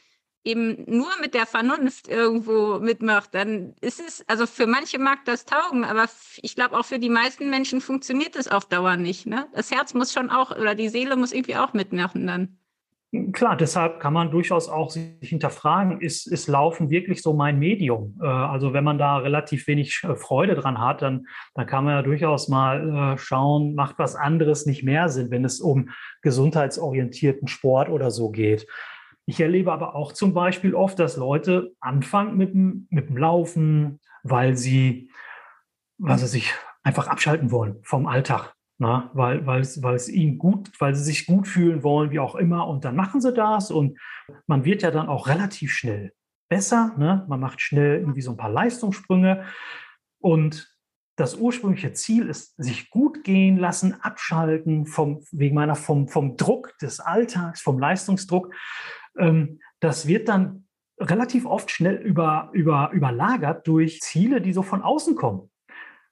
eben 0.45 0.83
nur 0.87 1.09
mit 1.21 1.33
der 1.33 1.45
Vernunft 1.45 2.07
irgendwo 2.07 2.79
mitmacht, 2.79 3.33
dann 3.33 3.73
ist 3.81 3.99
es, 3.99 4.23
also 4.27 4.45
für 4.45 4.67
manche 4.67 4.99
mag 4.99 5.25
das 5.25 5.45
taugen, 5.45 5.83
aber 5.83 6.05
ich 6.41 6.55
glaube 6.55 6.77
auch 6.77 6.85
für 6.85 6.99
die 6.99 7.09
meisten 7.09 7.49
Menschen 7.49 7.81
funktioniert 7.81 8.35
das 8.35 8.47
auf 8.47 8.65
Dauer 8.65 8.95
nicht. 8.95 9.25
Ne? 9.25 9.47
Das 9.53 9.71
Herz 9.71 9.93
muss 9.93 10.13
schon 10.13 10.29
auch 10.29 10.51
oder 10.51 10.75
die 10.75 10.89
Seele 10.89 11.15
muss 11.15 11.33
irgendwie 11.33 11.57
auch 11.57 11.73
mitmachen 11.73 12.27
dann. 12.27 12.57
Klar, 13.31 13.55
deshalb 13.55 13.99
kann 13.99 14.13
man 14.13 14.31
durchaus 14.31 14.67
auch 14.67 14.89
sich 14.89 15.13
hinterfragen, 15.21 16.01
ist, 16.01 16.27
ist 16.27 16.47
Laufen 16.47 16.89
wirklich 16.89 17.21
so 17.21 17.33
mein 17.33 17.59
Medium? 17.59 18.17
Äh, 18.21 18.25
also 18.25 18.73
wenn 18.73 18.83
man 18.83 18.97
da 18.97 19.17
relativ 19.17 19.67
wenig 19.67 20.01
äh, 20.03 20.15
Freude 20.15 20.55
dran 20.55 20.79
hat, 20.79 21.01
dann, 21.01 21.27
dann 21.53 21.65
kann 21.65 21.85
man 21.85 21.93
ja 21.93 22.01
durchaus 22.01 22.49
mal 22.49 23.13
äh, 23.13 23.17
schauen, 23.17 23.75
macht 23.75 23.99
was 23.99 24.15
anderes 24.15 24.65
nicht 24.65 24.83
mehr 24.83 25.07
Sinn, 25.09 25.31
wenn 25.31 25.45
es 25.45 25.61
um 25.61 25.89
gesundheitsorientierten 26.23 27.47
Sport 27.47 27.89
oder 27.89 28.11
so 28.11 28.31
geht. 28.31 28.67
Ich 29.25 29.39
erlebe 29.39 29.71
aber 29.71 29.95
auch 29.95 30.11
zum 30.11 30.33
Beispiel 30.33 30.75
oft, 30.75 30.99
dass 30.99 31.17
Leute 31.17 31.73
anfangen 31.79 32.37
mit 32.37 32.53
dem, 32.53 32.87
mit 32.89 33.09
dem 33.09 33.17
Laufen, 33.17 33.99
weil 34.23 34.55
sie, 34.55 35.09
weil 35.97 36.17
sie 36.19 36.27
sich 36.27 36.53
einfach 36.83 37.07
abschalten 37.07 37.51
wollen 37.51 37.79
vom 37.83 38.05
Alltag. 38.05 38.53
Na, 38.77 38.97
ne? 38.97 39.09
weil, 39.13 39.45
weil, 39.45 39.61
es, 39.61 39.81
weil 39.81 39.95
es 39.95 40.09
ihnen 40.09 40.37
gut, 40.37 40.69
weil 40.79 40.93
sie 40.95 41.03
sich 41.03 41.25
gut 41.25 41.47
fühlen 41.47 41.81
wollen, 41.81 42.11
wie 42.11 42.19
auch 42.19 42.35
immer. 42.35 42.67
Und 42.67 42.83
dann 42.83 42.95
machen 42.95 43.21
sie 43.21 43.31
das 43.31 43.71
und 43.71 43.97
man 44.47 44.65
wird 44.65 44.81
ja 44.81 44.91
dann 44.91 45.07
auch 45.07 45.27
relativ 45.27 45.71
schnell 45.71 46.11
besser. 46.49 46.93
Ne? 46.97 47.25
Man 47.29 47.39
macht 47.39 47.61
schnell 47.61 47.99
irgendwie 47.99 48.21
so 48.21 48.31
ein 48.31 48.37
paar 48.37 48.51
Leistungssprünge. 48.51 49.45
Und 50.19 50.75
das 51.15 51.35
ursprüngliche 51.35 51.93
Ziel 51.93 52.27
ist, 52.27 52.53
sich 52.57 52.89
gut 52.89 53.23
gehen 53.23 53.57
lassen, 53.57 53.93
abschalten 54.01 54.85
vom, 54.85 55.23
wegen 55.31 55.55
meiner, 55.55 55.75
vom, 55.75 56.09
vom 56.09 56.35
Druck 56.35 56.77
des 56.79 56.99
Alltags, 56.99 57.61
vom 57.61 57.79
Leistungsdruck. 57.79 58.53
Ähm, 59.17 59.59
das 59.79 60.07
wird 60.07 60.29
dann 60.29 60.67
relativ 60.99 61.45
oft 61.45 61.71
schnell 61.71 61.95
über, 61.95 62.49
über, 62.53 62.91
überlagert 62.93 63.67
durch 63.67 64.01
Ziele, 64.01 64.41
die 64.41 64.53
so 64.53 64.61
von 64.61 64.81
außen 64.81 65.15
kommen. 65.15 65.49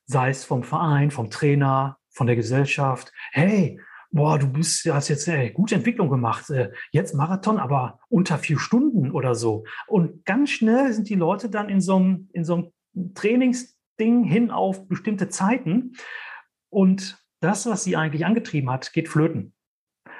Sei 0.06 0.30
es 0.30 0.44
vom 0.44 0.64
Verein, 0.64 1.12
vom 1.12 1.30
Trainer, 1.30 1.98
von 2.10 2.28
der 2.28 2.36
Gesellschaft. 2.36 3.12
Hey, 3.32 3.80
boah, 4.12 4.38
du 4.38 4.48
bist, 4.48 4.86
hast 4.86 5.10
jetzt 5.10 5.28
ey, 5.28 5.52
gute 5.52 5.76
Entwicklung 5.76 6.10
gemacht. 6.10 6.50
Äh, 6.50 6.72
jetzt 6.92 7.16
Marathon, 7.16 7.58
aber 7.58 8.00
unter 8.10 8.38
vier 8.38 8.60
Stunden 8.60 9.12
oder 9.12 9.36
so. 9.36 9.66
Und 9.88 10.26
ganz 10.26 10.52
schnell 10.52 10.94
sind 10.94 11.10
die 11.10 11.16
Leute 11.16 11.50
dann 11.50 11.70
in 11.70 11.82
so 11.82 11.96
einem, 11.96 12.30
in 12.34 12.44
so 12.44 12.54
einem 12.94 13.14
Trainingsding 13.16 14.24
hin 14.24 14.52
auf 14.52 14.88
bestimmte 14.88 15.30
Zeiten. 15.30 15.94
Und 16.70 17.24
das, 17.40 17.66
was 17.66 17.84
sie 17.84 17.96
eigentlich 17.96 18.26
angetrieben 18.26 18.70
hat, 18.70 18.94
geht 18.94 19.10
flöten. 19.10 19.54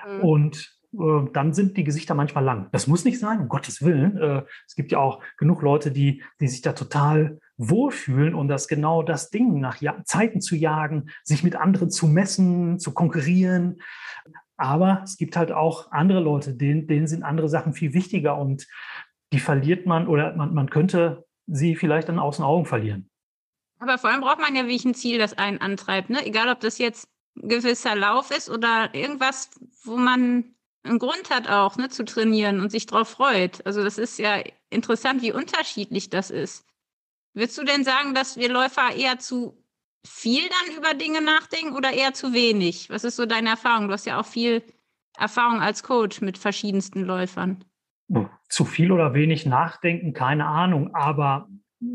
Mhm. 0.08 0.22
Und 0.22 0.83
dann 0.94 1.54
sind 1.54 1.76
die 1.76 1.84
Gesichter 1.84 2.14
manchmal 2.14 2.44
lang. 2.44 2.70
Das 2.72 2.88
muss 2.88 3.04
nicht 3.04 3.20
sein, 3.20 3.40
um 3.40 3.50
Gottes 3.50 3.82
Willen. 3.82 4.18
Äh, 4.18 4.44
es 4.68 4.76
gibt 4.76 4.92
ja 4.92 5.00
auch 5.00 5.24
genug 5.38 5.62
Leute, 5.62 5.92
die, 5.92 6.24
die 6.40 6.48
sich 6.48 6.62
da 6.62 6.74
total 6.74 7.40
wohlfühlen 7.58 8.36
und 8.36 8.48
das 8.48 8.68
genau 8.68 9.04
das 9.04 9.30
Ding 9.30 9.60
nach 9.60 9.80
Zeiten 10.06 10.42
zu 10.42 10.56
jagen, 10.56 11.10
sich 11.24 11.44
mit 11.44 11.56
anderen 11.56 11.90
zu 11.90 12.08
messen, 12.08 12.80
zu 12.80 12.94
konkurrieren. 12.94 13.82
Aber 14.56 15.02
es 15.04 15.18
gibt 15.18 15.36
halt 15.36 15.52
auch 15.52 15.92
andere 15.92 16.20
Leute, 16.20 16.54
denen, 16.54 16.88
denen 16.88 17.08
sind 17.08 17.24
andere 17.24 17.50
Sachen 17.50 17.74
viel 17.74 17.94
wichtiger 17.94 18.38
und 18.38 18.68
die 19.32 19.40
verliert 19.40 19.88
man 19.88 20.08
oder 20.08 20.36
man, 20.36 20.54
man 20.54 20.70
könnte 20.70 21.26
sie 21.48 21.76
vielleicht 21.76 22.08
dann 22.10 22.20
aus 22.20 22.38
den 22.38 22.46
Augen 22.46 22.66
verlieren. 22.66 23.10
Aber 23.80 23.98
vor 23.98 24.12
allem 24.12 24.22
braucht 24.22 24.40
man 24.40 24.56
ja 24.56 24.64
wirklich 24.64 24.86
ein 24.86 24.94
Ziel, 24.94 25.18
das 25.18 25.38
einen 25.38 25.60
antreibt. 25.60 26.10
Ne? 26.10 26.26
Egal, 26.26 26.50
ob 26.50 26.60
das 26.60 26.78
jetzt 26.78 27.10
ein 27.36 27.50
gewisser 27.50 27.96
Lauf 27.96 28.32
ist 28.32 28.50
oder 28.50 28.94
irgendwas, 28.94 29.50
wo 29.84 29.98
man 29.98 30.54
einen 30.84 31.00
Grund 31.00 31.30
hat 31.30 31.50
auch, 31.50 31.78
ne, 31.78 31.90
zu 31.90 32.06
trainieren 32.06 32.60
und 32.60 32.70
sich 32.70 32.86
darauf 32.86 33.10
freut. 33.10 33.66
Also 33.66 33.84
das 33.84 33.98
ist 33.98 34.20
ja 34.20 34.42
interessant, 34.70 35.22
wie 35.22 35.32
unterschiedlich 35.32 36.10
das 36.10 36.30
ist. 36.30 36.66
Würdest 37.34 37.58
du 37.58 37.64
denn 37.64 37.84
sagen, 37.84 38.14
dass 38.14 38.38
wir 38.38 38.50
Läufer 38.50 38.96
eher 38.96 39.18
zu 39.18 39.58
viel 40.06 40.44
dann 40.50 40.78
über 40.78 40.94
Dinge 40.94 41.22
nachdenken 41.22 41.76
oder 41.76 41.92
eher 41.94 42.14
zu 42.14 42.34
wenig? 42.34 42.90
Was 42.90 43.04
ist 43.04 43.16
so 43.16 43.26
deine 43.26 43.50
Erfahrung? 43.50 43.88
Du 43.88 43.94
hast 43.94 44.06
ja 44.06 44.20
auch 44.20 44.26
viel 44.26 44.62
Erfahrung 45.18 45.62
als 45.62 45.84
Coach 45.84 46.22
mit 46.22 46.38
verschiedensten 46.38 47.04
Läufern. 47.04 47.64
Zu 48.50 48.66
viel 48.66 48.92
oder 48.92 49.14
wenig 49.14 49.46
nachdenken, 49.46 50.14
keine 50.14 50.46
Ahnung, 50.46 50.94
aber 50.94 51.48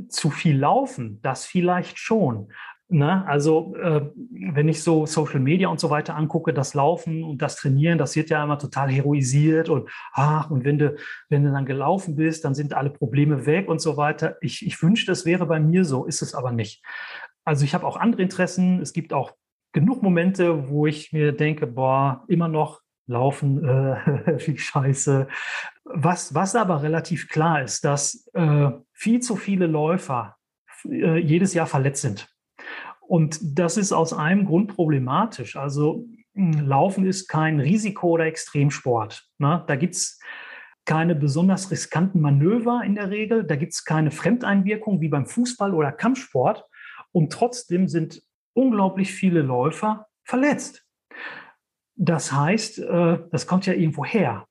zu 0.09 0.31
viel 0.31 0.57
laufen, 0.57 1.20
das 1.22 1.46
vielleicht 1.46 1.98
schon. 1.98 2.53
Ne? 2.90 3.27
Also 3.27 3.77
äh, 3.77 4.01
wenn 4.14 4.68
ich 4.68 4.83
so 4.83 5.05
Social 5.05 5.40
Media 5.40 5.68
und 5.68 5.79
so 5.79 5.90
weiter 5.90 6.16
angucke, 6.16 6.55
das 6.55 6.72
Laufen 6.72 7.22
und 7.22 7.42
das 7.42 7.57
Trainieren, 7.57 7.98
das 7.98 8.16
wird 8.16 8.31
ja 8.31 8.42
immer 8.42 8.59
total 8.59 8.90
heroisiert 8.90 9.68
und 9.68 9.90
ach, 10.14 10.51
und 10.51 10.64
wenn 10.64 10.79
du, 10.79 10.96
wenn 11.29 11.44
du 11.44 11.53
dann 11.53 11.66
gelaufen 11.66 12.16
bist, 12.16 12.46
dann 12.46 12.55
sind 12.55 12.72
alle 12.72 12.88
Probleme 12.88 13.44
weg 13.44 13.68
und 13.68 13.83
so 13.83 13.98
weiter. 13.98 14.37
Ich, 14.40 14.64
ich 14.64 14.83
wünschte, 14.83 15.12
es 15.12 15.27
wäre 15.27 15.44
bei 15.44 15.61
mir 15.61 15.85
so, 15.85 16.07
ist 16.07 16.22
es 16.22 16.35
aber 16.35 16.51
nicht. 16.51 16.83
Also 17.44 17.64
ich 17.64 17.74
habe 17.74 17.87
auch 17.87 17.98
andere 17.98 18.22
Interessen. 18.22 18.81
Es 18.81 18.94
gibt 18.94 19.12
auch 19.12 19.33
genug 19.72 20.03
Momente, 20.03 20.70
wo 20.70 20.87
ich 20.87 21.12
mir 21.12 21.33
denke, 21.33 21.66
boah, 21.66 22.24
immer 22.27 22.48
noch 22.48 22.81
laufen, 23.07 23.64
äh, 23.64 24.38
wie 24.46 24.57
scheiße. 24.57 25.29
Was, 25.85 26.35
was 26.35 26.57
aber 26.57 26.83
relativ 26.83 27.29
klar 27.29 27.62
ist, 27.62 27.85
dass 27.85 28.29
äh, 28.33 28.70
viel 28.94 29.20
zu 29.20 29.37
viele 29.37 29.66
Läufer 29.66 30.37
äh, 30.85 31.18
jedes 31.18 31.53
Jahr 31.53 31.66
verletzt 31.66 32.01
sind. 32.01 32.29
Und 33.09 33.38
das 33.59 33.79
ist 33.79 33.92
aus 33.92 34.12
einem 34.12 34.44
Grund 34.44 34.75
problematisch. 34.75 35.57
Also 35.57 36.05
hm, 36.35 36.66
Laufen 36.66 37.07
ist 37.07 37.27
kein 37.27 37.59
Risiko- 37.59 38.11
oder 38.11 38.27
Extremsport. 38.27 39.27
Ne? 39.38 39.64
Da 39.66 39.77
gibt 39.77 39.94
es 39.94 40.21
keine 40.85 41.14
besonders 41.14 41.71
riskanten 41.71 42.21
Manöver 42.21 42.83
in 42.85 42.94
der 42.94 43.09
Regel. 43.09 43.44
Da 43.44 43.57
gibt 43.57 43.73
es 43.73 43.85
keine 43.85 44.11
Fremdeinwirkung 44.11 45.01
wie 45.01 45.09
beim 45.09 45.25
Fußball 45.25 45.75
oder 45.75 45.90
Kampfsport. 45.90 46.66
Und 47.11 47.33
trotzdem 47.33 47.88
sind 47.88 48.23
unglaublich 48.53 49.11
viele 49.11 49.40
Läufer 49.40 50.07
verletzt. 50.25 50.85
Das 51.94 52.31
heißt, 52.31 52.81
äh, 52.81 53.18
das 53.31 53.47
kommt 53.47 53.64
ja 53.64 53.73
irgendwo 53.73 54.05
her. 54.05 54.47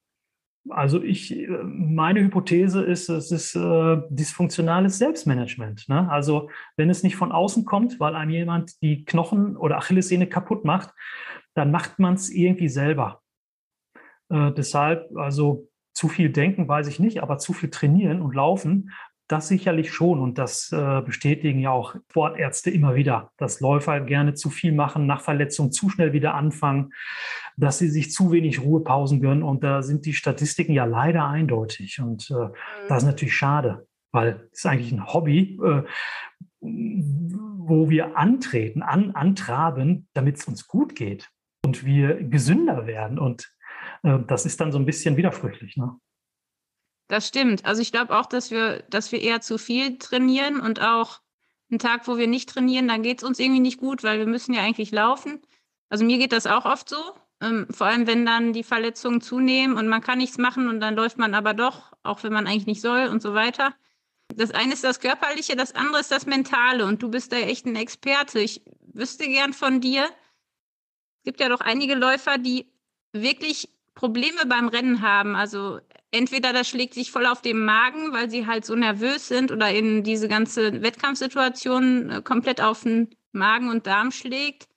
Also 0.70 1.02
ich, 1.02 1.48
meine 1.64 2.22
Hypothese 2.22 2.84
ist, 2.84 3.10
es 3.10 3.32
ist 3.32 3.56
äh, 3.56 3.98
dysfunktionales 4.10 4.98
Selbstmanagement. 4.98 5.88
Ne? 5.90 6.10
Also 6.10 6.50
wenn 6.76 6.90
es 6.90 7.04
nicht 7.04 7.16
von 7.16 7.32
außen 7.32 7.66
kommt, 7.66 8.00
weil 8.00 8.16
einem 8.16 8.32
jemand 8.32 8.82
die 8.82 9.06
Knochen 9.06 9.56
oder 9.58 9.78
Achillessehne 9.78 10.28
kaputt 10.28 10.66
macht, 10.66 10.94
dann 11.54 11.72
macht 11.72 12.00
man 12.00 12.14
es 12.14 12.30
irgendwie 12.30 12.70
selber. 12.70 13.22
Äh, 14.30 14.52
deshalb, 14.52 15.10
also 15.16 15.70
zu 15.94 16.08
viel 16.10 16.30
denken 16.32 16.68
weiß 16.68 16.88
ich 16.88 17.00
nicht, 17.00 17.24
aber 17.24 17.38
zu 17.38 17.54
viel 17.54 17.70
trainieren 17.70 18.22
und 18.22 18.36
laufen 18.36 18.92
das 19.28 19.48
sicherlich 19.48 19.92
schon. 19.92 20.20
Und 20.20 20.38
das 20.38 20.72
äh, 20.72 21.02
bestätigen 21.02 21.60
ja 21.60 21.72
auch 21.72 21.96
Sportärzte 22.10 22.70
immer 22.70 22.96
wieder, 22.96 23.32
dass 23.38 23.60
Läufer 23.60 24.00
gerne 24.02 24.34
zu 24.34 24.50
viel 24.50 24.72
machen, 24.72 25.06
nach 25.06 25.22
Verletzung 25.22 25.72
zu 25.72 25.90
schnell 25.90 26.14
wieder 26.14 26.34
anfangen, 26.34 26.94
dass 27.58 27.80
sie 27.80 27.90
sich 27.90 28.12
zu 28.12 28.32
wenig 28.32 28.62
Ruhepausen 28.62 29.22
gönnen. 29.22 29.44
Und 29.44 29.64
da 29.64 29.82
sind 29.82 30.06
die 30.06 30.14
Statistiken 30.14 30.74
ja 30.74 30.86
leider 30.86 31.28
eindeutig. 31.28 32.00
Und 32.00 32.32
äh, 32.32 32.50
das 32.88 33.04
ist 33.04 33.08
natürlich 33.08 33.36
schade, 33.36 33.88
weil 34.12 34.48
es 34.52 34.60
ist 34.60 34.66
eigentlich 34.66 34.92
ein 34.92 35.14
Hobby, 35.14 35.60
äh, 35.64 35.84
wo 36.60 37.90
wir 37.90 38.18
antreten, 38.18 38.82
an, 38.82 39.12
antraben, 39.12 40.08
damit 40.14 40.38
es 40.38 40.46
uns 40.46 40.68
gut 40.68 40.96
geht 40.96 41.30
und 41.66 41.86
wir 41.86 42.24
gesünder 42.24 42.88
werden. 42.88 43.20
Und 43.20 43.54
äh, 44.04 44.20
das 44.26 44.46
ist 44.46 44.62
dann 44.62 44.72
so 44.72 44.80
ein 44.80 44.86
bisschen 44.86 45.18
widersprüchlich. 45.18 45.78
Ne? 45.78 45.96
Das 47.08 47.28
stimmt. 47.28 47.66
Also 47.66 47.82
ich 47.82 47.92
glaube 47.92 48.18
auch, 48.18 48.26
dass 48.26 48.52
wir, 48.52 48.84
dass 48.90 49.12
wir 49.12 49.22
eher 49.22 49.42
zu 49.42 49.58
viel 49.58 49.98
trainieren 49.98 50.60
und 50.60 50.82
auch 50.82 51.22
einen 51.70 51.80
Tag, 51.80 52.08
wo 52.08 52.18
wir 52.18 52.28
nicht 52.28 52.50
trainieren, 52.50 52.88
dann 52.88 53.04
geht 53.04 53.20
es 53.20 53.24
uns 53.24 53.40
irgendwie 53.40 53.60
nicht 53.60 53.80
gut, 53.80 54.04
weil 54.04 54.20
wir 54.20 54.26
müssen 54.26 54.54
ja 54.54 54.62
eigentlich 54.62 54.92
laufen. 54.92 55.42
Also 55.90 56.06
mir 56.06 56.18
geht 56.18 56.32
das 56.32 56.48
auch 56.48 56.66
oft 56.66 56.90
so. 56.90 56.98
Ähm, 57.42 57.68
vor 57.70 57.88
allem, 57.88 58.08
wenn 58.08 58.26
dann 58.26 58.52
die 58.52 58.64
Verletzungen 58.64 59.22
zunehmen 59.22 59.78
und 59.78 59.88
man 59.88 60.02
kann 60.02 60.18
nichts 60.18 60.38
machen 60.38 60.68
und 60.68 60.80
dann 60.80 60.96
läuft 60.96 61.18
man 61.18 61.34
aber 61.34 61.54
doch, 61.54 61.94
auch 62.04 62.24
wenn 62.24 62.34
man 62.34 62.48
eigentlich 62.48 62.66
nicht 62.66 62.82
soll 62.82 63.08
und 63.08 63.22
so 63.22 63.34
weiter. 63.34 63.74
Das 64.36 64.52
eine 64.52 64.74
ist 64.74 64.84
das 64.84 65.00
Körperliche, 65.00 65.56
das 65.56 65.76
andere 65.76 66.02
ist 66.02 66.12
das 66.12 66.26
Mentale 66.26 66.86
und 66.86 67.02
du 67.02 67.10
bist 67.10 67.32
da 67.32 67.38
echt 67.38 67.66
ein 67.66 67.76
Experte. 67.76 68.40
Ich 68.40 68.64
wüsste 68.82 69.26
gern 69.28 69.54
von 69.54 69.80
dir, 69.80 70.04
es 70.04 71.24
gibt 71.24 71.40
ja 71.40 71.48
doch 71.50 71.62
einige 71.62 71.96
Läufer, 71.96 72.38
die 72.38 72.72
wirklich 73.14 73.70
Probleme 73.94 74.46
beim 74.48 74.68
Rennen 74.68 75.02
haben. 75.02 75.36
Also 75.36 75.80
entweder 76.12 76.54
das 76.54 76.68
schlägt 76.68 76.94
sich 76.94 77.12
voll 77.12 77.26
auf 77.26 77.42
den 77.42 77.64
Magen, 77.64 78.14
weil 78.14 78.30
sie 78.30 78.48
halt 78.48 78.66
so 78.66 78.76
nervös 78.76 79.28
sind 79.28 79.52
oder 79.52 79.72
in 79.72 80.04
diese 80.04 80.28
ganze 80.28 80.82
Wettkampfsituation 80.82 82.10
äh, 82.10 82.22
komplett 82.22 82.62
auf 82.62 82.84
den 82.84 83.10
Magen 83.32 83.70
und 83.70 83.88
Darm 83.88 84.12
schlägt 84.12 84.68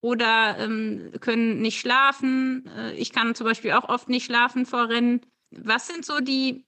oder 0.00 0.56
ähm, 0.58 1.12
können 1.20 1.60
nicht 1.60 1.80
schlafen. 1.80 2.66
Äh, 2.76 2.94
ich 2.94 3.12
kann 3.12 3.34
zum 3.34 3.46
Beispiel 3.46 3.72
auch 3.72 3.88
oft 3.88 4.08
nicht 4.08 4.24
schlafen 4.26 4.66
vor 4.66 4.88
Rennen. 4.88 5.20
Was 5.50 5.86
sind 5.86 6.04
so 6.04 6.20
die 6.20 6.66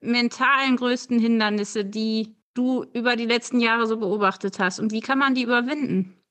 mentalen 0.00 0.76
größten 0.76 1.18
Hindernisse, 1.18 1.84
die 1.84 2.36
du 2.54 2.84
über 2.92 3.16
die 3.16 3.26
letzten 3.26 3.60
Jahre 3.60 3.86
so 3.86 3.96
beobachtet 3.96 4.58
hast 4.58 4.78
und 4.78 4.92
wie 4.92 5.00
kann 5.00 5.18
man 5.18 5.34
die 5.34 5.42
überwinden? 5.42 6.23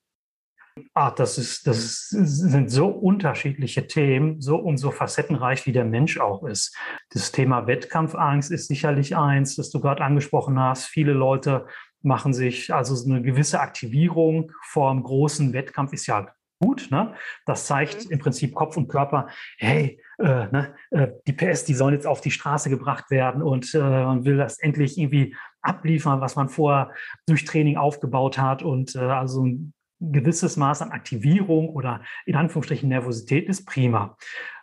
Ah, 0.92 1.12
das 1.12 1.38
ist, 1.38 1.68
das 1.68 2.10
ist, 2.10 2.10
sind 2.10 2.68
so 2.68 2.88
unterschiedliche 2.88 3.86
Themen, 3.86 4.40
so 4.40 4.56
und 4.56 4.76
so 4.76 4.90
facettenreich, 4.90 5.66
wie 5.66 5.72
der 5.72 5.84
Mensch 5.84 6.18
auch 6.18 6.42
ist. 6.44 6.76
Das 7.10 7.30
Thema 7.30 7.68
Wettkampfangst 7.68 8.50
ist 8.50 8.66
sicherlich 8.66 9.16
eins, 9.16 9.54
das 9.54 9.70
du 9.70 9.80
gerade 9.80 10.02
angesprochen 10.02 10.58
hast. 10.58 10.86
Viele 10.86 11.12
Leute 11.12 11.66
machen 12.02 12.34
sich 12.34 12.74
also 12.74 13.08
eine 13.08 13.22
gewisse 13.22 13.60
Aktivierung 13.60 14.50
vor 14.62 14.90
einem 14.90 15.04
großen 15.04 15.52
Wettkampf 15.52 15.92
ist 15.92 16.06
ja 16.06 16.26
gut. 16.60 16.88
Ne? 16.90 17.14
Das 17.46 17.66
zeigt 17.66 18.06
mhm. 18.06 18.10
im 18.10 18.18
Prinzip 18.18 18.54
Kopf 18.54 18.76
und 18.76 18.88
Körper, 18.88 19.28
hey, 19.58 20.00
äh, 20.18 20.24
ne, 20.24 20.74
äh, 20.90 21.08
die 21.26 21.32
PS, 21.32 21.64
die 21.64 21.74
sollen 21.74 21.94
jetzt 21.94 22.06
auf 22.06 22.20
die 22.20 22.30
Straße 22.30 22.68
gebracht 22.68 23.10
werden 23.10 23.42
und 23.42 23.74
äh, 23.74 23.78
man 23.78 24.24
will 24.24 24.36
das 24.36 24.58
endlich 24.58 24.98
irgendwie 24.98 25.36
abliefern, 25.62 26.20
was 26.20 26.36
man 26.36 26.48
vorher 26.48 26.90
durch 27.26 27.44
Training 27.44 27.76
aufgebaut 27.76 28.38
hat. 28.38 28.62
Und 28.62 28.94
äh, 28.96 29.00
also 29.00 29.44
ein 29.44 29.72
gewisses 30.12 30.56
Maß 30.56 30.82
an 30.82 30.90
Aktivierung 30.90 31.68
oder 31.70 32.02
in 32.26 32.36
Anführungsstrichen 32.36 32.88
Nervosität 32.88 33.48
ist 33.48 33.66
prima. 33.66 34.16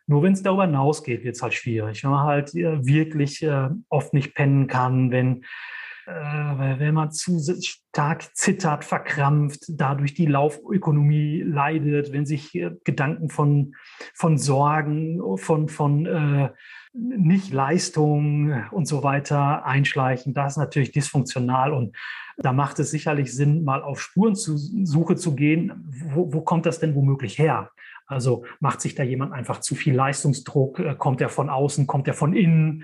Nur 0.08 0.24
wenn 0.24 0.34
es 0.34 0.44
darüber 0.44 0.66
hinausgeht, 0.66 1.24
wird 1.24 1.36
es 1.36 1.42
halt 1.42 1.54
schwierig. 1.54 2.04
Wenn 2.04 2.12
man 2.12 2.26
halt 2.26 2.54
äh, 2.56 2.86
wirklich 2.86 3.44
äh, 3.44 3.70
oft 3.90 4.14
nicht 4.14 4.36
pennen 4.36 4.68
kann, 4.68 5.12
wenn, 5.12 5.44
äh, 6.06 6.80
wenn 6.80 6.94
man 6.94 7.12
zu 7.12 7.40
stark 7.62 8.36
zittert, 8.36 8.84
verkrampft, 8.84 9.66
dadurch 9.70 10.14
die 10.14 10.26
Laufökonomie 10.26 11.44
leidet, 11.44 12.12
wenn 12.12 12.26
sich 12.26 12.54
äh, 12.56 12.72
Gedanken 12.84 13.30
von, 13.30 13.76
von 14.14 14.38
Sorgen, 14.38 15.22
von, 15.38 15.70
von 15.70 16.52
äh, 16.94 16.98
Nicht-Leistung 17.18 18.54
und 18.72 18.86
so 18.88 19.04
weiter 19.04 19.66
einschleichen, 19.66 20.34
das 20.34 20.54
ist 20.54 20.58
natürlich 20.58 20.92
dysfunktional 20.92 21.74
und 21.74 21.96
da 22.38 22.54
macht 22.54 22.80
es 22.80 22.92
sicherlich 22.92 23.36
Sinn, 23.36 23.64
mal 23.64 23.84
auf 23.84 24.02
Spurensuche 24.02 25.16
zu 25.16 25.36
gehen. 25.36 25.74
Wo, 26.14 26.34
wo 26.34 26.42
kommt 26.42 26.66
das 26.66 26.80
denn 26.80 26.96
womöglich 26.96 27.38
her? 27.38 27.70
Also 28.08 28.44
macht 28.60 28.82
sich 28.82 28.94
da 28.94 29.04
jemand 29.04 29.32
einfach 29.32 29.62
zu 29.62 29.74
viel 29.74 29.96
Leistungsdruck? 29.96 30.80
Äh, 30.80 30.96
kommt 30.96 31.22
er 31.22 31.30
von 31.30 31.50
außen? 31.50 31.88
Kommt 31.88 32.08
er 32.08 32.14
von 32.14 32.34
innen? 32.34 32.84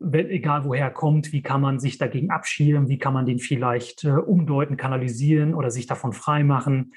Egal 0.00 0.64
woher 0.64 0.86
er 0.86 0.90
kommt, 0.90 1.32
wie 1.32 1.42
kann 1.42 1.60
man 1.60 1.80
sich 1.80 1.98
dagegen 1.98 2.30
abschirmen? 2.30 2.88
Wie 2.88 2.98
kann 2.98 3.14
man 3.14 3.26
den 3.26 3.38
vielleicht 3.38 4.04
äh, 4.04 4.10
umdeuten, 4.10 4.76
kanalisieren 4.76 5.54
oder 5.54 5.70
sich 5.70 5.86
davon 5.86 6.12
freimachen? 6.12 6.92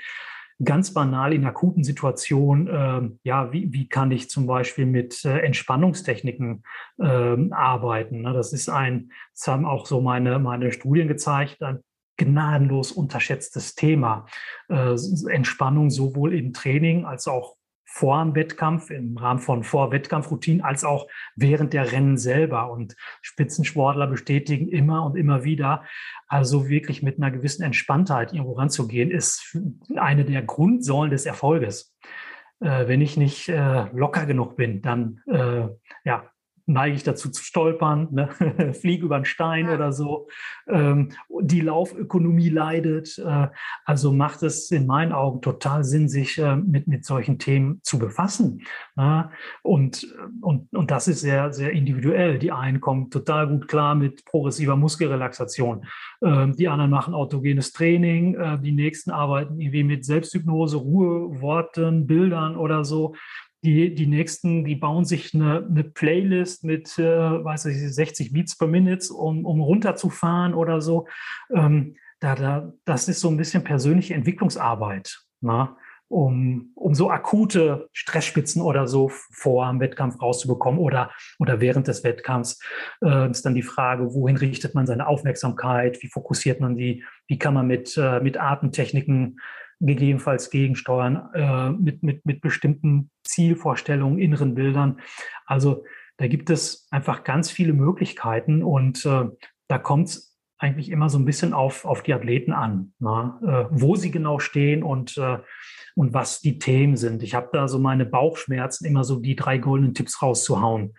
Ganz 0.63 0.93
banal 0.93 1.33
in 1.33 1.45
akuten 1.45 1.83
Situationen, 1.83 2.67
äh, 2.67 3.17
ja, 3.23 3.51
wie, 3.51 3.73
wie 3.73 3.87
kann 3.87 4.11
ich 4.11 4.29
zum 4.29 4.45
Beispiel 4.45 4.85
mit 4.85 5.25
äh, 5.25 5.39
Entspannungstechniken 5.39 6.63
äh, 6.99 7.51
arbeiten? 7.51 8.21
Ne? 8.21 8.33
Das 8.33 8.53
ist 8.53 8.69
ein, 8.69 9.11
das 9.33 9.47
haben 9.47 9.65
auch 9.65 9.85
so 9.85 10.01
meine, 10.01 10.39
meine 10.39 10.71
Studien 10.71 11.07
gezeigt, 11.07 11.61
ein 11.63 11.79
gnadenlos 12.17 12.91
unterschätztes 12.91 13.75
Thema. 13.75 14.27
Äh, 14.69 14.95
Entspannung 15.29 15.89
sowohl 15.89 16.35
im 16.35 16.53
Training 16.53 17.05
als 17.05 17.27
auch 17.27 17.55
vor 17.93 18.23
dem 18.23 18.35
Wettkampf, 18.35 18.89
im 18.89 19.17
Rahmen 19.17 19.39
von 19.39 19.63
Vor-Wettkampfroutinen, 19.63 20.61
als 20.61 20.85
auch 20.85 21.07
während 21.35 21.73
der 21.73 21.91
Rennen 21.91 22.17
selber. 22.17 22.71
Und 22.71 22.95
Spitzensportler 23.21 24.07
bestätigen 24.07 24.69
immer 24.69 25.05
und 25.05 25.17
immer 25.17 25.43
wieder, 25.43 25.83
also 26.27 26.69
wirklich 26.69 27.03
mit 27.03 27.17
einer 27.17 27.31
gewissen 27.31 27.63
Entspanntheit 27.63 28.31
irgendwo 28.31 28.53
ranzugehen, 28.53 29.11
ist 29.11 29.57
eine 29.97 30.23
der 30.23 30.41
Grundsäulen 30.41 31.11
des 31.11 31.25
Erfolges. 31.25 31.93
Äh, 32.61 32.87
wenn 32.87 33.01
ich 33.01 33.17
nicht 33.17 33.49
äh, 33.49 33.87
locker 33.91 34.25
genug 34.25 34.55
bin, 34.55 34.81
dann 34.81 35.19
äh, 35.27 35.67
ja, 36.05 36.31
neige 36.65 36.95
ich 36.95 37.03
dazu 37.03 37.29
zu 37.29 37.43
stolpern, 37.43 38.07
ne? 38.11 38.73
fliege 38.73 39.05
über 39.05 39.15
einen 39.15 39.25
Stein 39.25 39.65
ja. 39.65 39.75
oder 39.75 39.91
so. 39.91 40.27
Ähm, 40.67 41.09
die 41.41 41.61
Laufökonomie 41.61 42.49
leidet. 42.49 43.17
Äh, 43.17 43.47
also 43.85 44.11
macht 44.11 44.43
es 44.43 44.71
in 44.71 44.85
meinen 44.87 45.11
Augen 45.11 45.41
total 45.41 45.83
Sinn, 45.83 46.09
sich 46.09 46.37
äh, 46.37 46.55
mit, 46.55 46.87
mit 46.87 47.05
solchen 47.05 47.39
Themen 47.39 47.79
zu 47.83 47.99
befassen. 47.99 48.63
Ne? 48.95 49.29
Und, 49.63 50.07
und, 50.41 50.73
und 50.73 50.91
das 50.91 51.07
ist 51.07 51.21
sehr, 51.21 51.53
sehr 51.53 51.71
individuell. 51.71 52.39
Die 52.39 52.51
einen 52.51 52.81
kommen 52.81 53.09
total 53.09 53.47
gut 53.47 53.67
klar 53.67 53.95
mit 53.95 54.25
progressiver 54.25 54.75
Muskelrelaxation. 54.75 55.85
Ähm, 56.23 56.55
die 56.55 56.67
anderen 56.67 56.91
machen 56.91 57.13
autogenes 57.13 57.71
Training. 57.71 58.35
Äh, 58.35 58.59
die 58.59 58.71
nächsten 58.71 59.11
arbeiten 59.11 59.59
irgendwie 59.59 59.83
mit 59.83 60.05
Selbsthypnose, 60.05 60.77
Ruhe, 60.77 61.41
Worten, 61.41 62.07
Bildern 62.07 62.55
oder 62.55 62.85
so 62.85 63.15
die, 63.63 63.93
die 63.93 64.07
nächsten, 64.07 64.65
die 64.65 64.75
bauen 64.75 65.05
sich 65.05 65.33
eine, 65.33 65.65
eine 65.69 65.83
Playlist 65.83 66.63
mit, 66.63 66.97
äh, 66.97 67.03
weiß 67.03 67.65
ich, 67.65 67.77
60 67.77 68.33
Beats 68.33 68.57
per 68.57 68.67
Minute, 68.67 69.13
um, 69.13 69.45
um 69.45 69.61
runterzufahren 69.61 70.53
oder 70.53 70.81
so. 70.81 71.07
Ähm, 71.53 71.95
da, 72.19 72.35
da, 72.35 72.73
das 72.85 73.07
ist 73.07 73.19
so 73.19 73.29
ein 73.29 73.37
bisschen 73.37 73.63
persönliche 73.63 74.13
Entwicklungsarbeit, 74.13 75.23
na? 75.41 75.63
Ne? 75.63 75.75
Um, 76.07 76.71
um 76.75 76.93
so 76.93 77.09
akute 77.09 77.87
Stressspitzen 77.93 78.61
oder 78.61 78.85
so 78.85 79.07
vor 79.07 79.69
dem 79.69 79.79
Wettkampf 79.79 80.21
rauszubekommen 80.21 80.77
oder, 80.77 81.09
oder 81.39 81.61
während 81.61 81.87
des 81.87 82.03
Wettkampfs. 82.03 82.59
Äh, 83.01 83.31
ist 83.31 83.45
dann 83.45 83.55
die 83.55 83.61
Frage, 83.61 84.13
wohin 84.13 84.35
richtet 84.35 84.75
man 84.75 84.85
seine 84.85 85.07
Aufmerksamkeit, 85.07 86.03
wie 86.03 86.09
fokussiert 86.09 86.59
man 86.59 86.75
die, 86.75 87.05
wie 87.27 87.39
kann 87.39 87.53
man 87.53 87.65
mit, 87.65 87.95
äh, 87.95 88.19
mit 88.19 88.37
Atemtechniken 88.37 89.37
gegebenenfalls 89.81 90.49
gegensteuern 90.49 91.29
äh, 91.33 91.71
mit, 91.71 92.03
mit, 92.03 92.25
mit 92.25 92.41
bestimmten 92.41 93.09
Zielvorstellungen, 93.23 94.19
inneren 94.19 94.55
Bildern. 94.55 94.99
Also 95.45 95.83
da 96.17 96.27
gibt 96.27 96.49
es 96.49 96.87
einfach 96.91 97.23
ganz 97.23 97.49
viele 97.49 97.73
Möglichkeiten 97.73 98.63
und 98.63 99.05
äh, 99.05 99.25
da 99.67 99.77
kommt 99.77 100.09
es 100.09 100.37
eigentlich 100.59 100.91
immer 100.91 101.09
so 101.09 101.17
ein 101.17 101.25
bisschen 101.25 101.53
auf, 101.53 101.85
auf 101.85 102.03
die 102.03 102.13
Athleten 102.13 102.53
an, 102.53 102.93
na, 102.99 103.39
ne? 103.41 103.51
äh, 103.51 103.67
wo 103.71 103.95
sie 103.95 104.11
genau 104.11 104.37
stehen 104.37 104.83
und, 104.83 105.17
äh, 105.17 105.39
und 105.95 106.13
was 106.13 106.39
die 106.39 106.59
Themen 106.59 106.95
sind. 106.97 107.23
Ich 107.23 107.33
habe 107.33 107.49
da 107.51 107.67
so 107.67 107.79
meine 107.79 108.05
Bauchschmerzen, 108.05 108.85
immer 108.85 109.03
so 109.03 109.19
die 109.19 109.35
drei 109.35 109.57
goldenen 109.57 109.95
Tipps 109.95 110.21
rauszuhauen. 110.21 110.93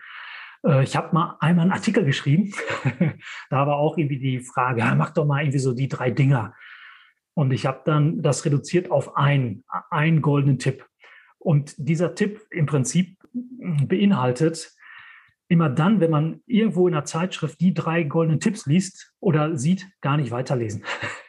Äh, 0.65 0.83
ich 0.83 0.97
habe 0.97 1.13
mal 1.13 1.37
einmal 1.39 1.63
einen 1.63 1.71
Artikel 1.71 2.03
geschrieben, 2.03 2.51
da 3.49 3.65
war 3.65 3.77
auch 3.77 3.97
irgendwie 3.97 4.19
die 4.19 4.39
Frage, 4.41 4.79
ja, 4.79 4.93
mach 4.95 5.11
doch 5.11 5.25
mal 5.25 5.41
irgendwie 5.41 5.59
so 5.59 5.73
die 5.73 5.87
drei 5.87 6.11
Dinger. 6.11 6.53
Und 7.33 7.51
ich 7.51 7.65
habe 7.65 7.81
dann 7.85 8.21
das 8.21 8.45
reduziert 8.45 8.91
auf 8.91 9.17
einen, 9.17 9.63
einen 9.89 10.21
goldenen 10.21 10.59
Tipp. 10.59 10.85
Und 11.39 11.75
dieser 11.77 12.15
Tipp 12.15 12.41
im 12.51 12.65
Prinzip 12.65 13.17
beinhaltet, 13.33 14.73
immer 15.53 15.69
dann, 15.69 15.99
wenn 15.99 16.09
man 16.09 16.41
irgendwo 16.45 16.87
in 16.87 16.93
einer 16.93 17.05
Zeitschrift 17.05 17.59
die 17.59 17.73
drei 17.73 18.03
goldenen 18.03 18.39
Tipps 18.39 18.65
liest 18.65 19.13
oder 19.19 19.57
sieht, 19.57 19.87
gar 20.01 20.17
nicht 20.17 20.31
weiterlesen. 20.31 20.83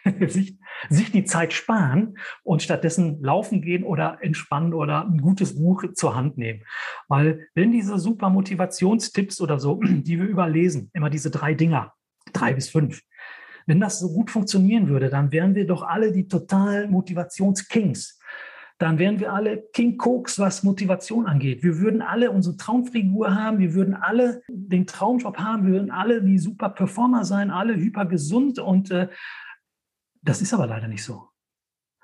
sich, 0.29 0.57
sich 0.89 1.13
die 1.13 1.25
Zeit 1.25 1.53
sparen 1.53 2.17
und 2.43 2.63
stattdessen 2.63 3.23
laufen 3.23 3.61
gehen 3.61 3.85
oder 3.85 4.19
entspannen 4.23 4.73
oder 4.73 5.05
ein 5.07 5.19
gutes 5.21 5.57
Buch 5.57 5.85
zur 5.95 6.15
Hand 6.15 6.39
nehmen. 6.39 6.63
Weil 7.09 7.49
wenn 7.55 7.73
diese 7.73 7.99
super 7.99 8.31
Motivationstipps 8.31 9.41
oder 9.41 9.59
so, 9.59 9.81
die 9.83 10.19
wir 10.19 10.27
überlesen, 10.27 10.91
immer 10.95 11.11
diese 11.11 11.31
drei 11.31 11.55
Dinger, 11.55 11.93
drei 12.33 12.55
bis 12.55 12.71
fünf. 12.71 13.01
Wenn 13.67 13.81
das 13.81 13.99
so 13.99 14.13
gut 14.13 14.31
funktionieren 14.31 14.89
würde, 14.89 15.09
dann 15.09 15.33
wären 15.33 15.55
wir 15.55 15.67
doch 15.67 15.83
alle 15.83 16.13
die 16.13 16.29
total 16.29 16.89
Motivationskings. 16.89 18.19
Dann 18.79 18.99
wären 18.99 19.21
wir 19.21 19.33
alle 19.33 19.63
King 19.73 19.97
Cokes, 19.97 20.39
was 20.39 20.65
Motivation 20.65 21.27
angeht. 21.27 21.63
Wir 21.63 21.79
würden 21.79 22.03
alle 22.03 22.31
unsere 22.31 22.57
Traumfigur 22.57 23.35
haben, 23.35 23.59
wir 23.59 23.73
würden 23.75 23.95
alle 23.95 24.43
den 24.49 24.87
Traumjob 24.87 25.39
haben, 25.39 25.67
wir 25.67 25.75
würden 25.75 25.91
alle 25.91 26.23
die 26.23 26.39
super 26.39 26.71
Performer 26.71 27.25
sein, 27.25 27.51
alle 27.51 27.77
hyper 27.77 28.05
gesund 28.07 28.59
und 28.59 28.91
äh, 28.91 29.09
das 30.23 30.43
ist 30.43 30.53
aber 30.53 30.67
leider 30.67 30.89
nicht 30.89 31.05
so. 31.05 31.29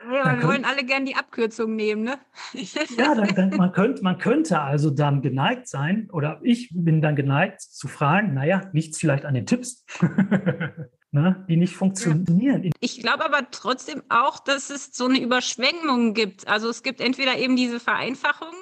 Ja, 0.03 0.39
wir 0.39 0.49
wollen 0.49 0.65
alle 0.65 0.85
gern 0.85 1.05
die 1.05 1.15
Abkürzung 1.15 1.77
nehmen, 1.77 2.05
ne? 2.05 2.19
ja, 2.97 3.15
dann, 3.15 3.35
dann, 3.35 3.51
man, 3.51 3.73
könnte, 3.73 4.03
man 4.03 4.19
könnte 4.19 4.61
also 4.61 4.91
dann 4.91 5.21
geneigt 5.21 5.69
sein, 5.69 6.09
oder 6.11 6.41
ich 6.43 6.71
bin 6.73 7.03
dann 7.03 7.17
geneigt 7.17 7.61
zu 7.61 7.87
fragen, 7.87 8.33
naja, 8.33 8.71
nichts 8.73 8.99
vielleicht 8.99 9.27
an 9.27 9.35
den 9.35 9.45
Tipps, 9.45 9.85
ne, 11.13 11.45
die 11.49 11.57
nicht 11.57 11.75
funktionieren. 11.75 12.71
Ich 12.81 13.01
glaube 13.01 13.25
aber 13.25 13.51
trotzdem 13.51 14.03
auch, 14.09 14.39
dass 14.39 14.71
es 14.71 14.91
so 14.93 15.07
eine 15.07 15.21
Überschwängung 15.21 16.15
gibt. 16.15 16.47
Also 16.49 16.69
es 16.69 16.83
gibt 16.83 17.01
entweder 17.01 17.37
eben 17.39 17.57
diese 17.57 17.81
Vereinfachung 17.81 18.55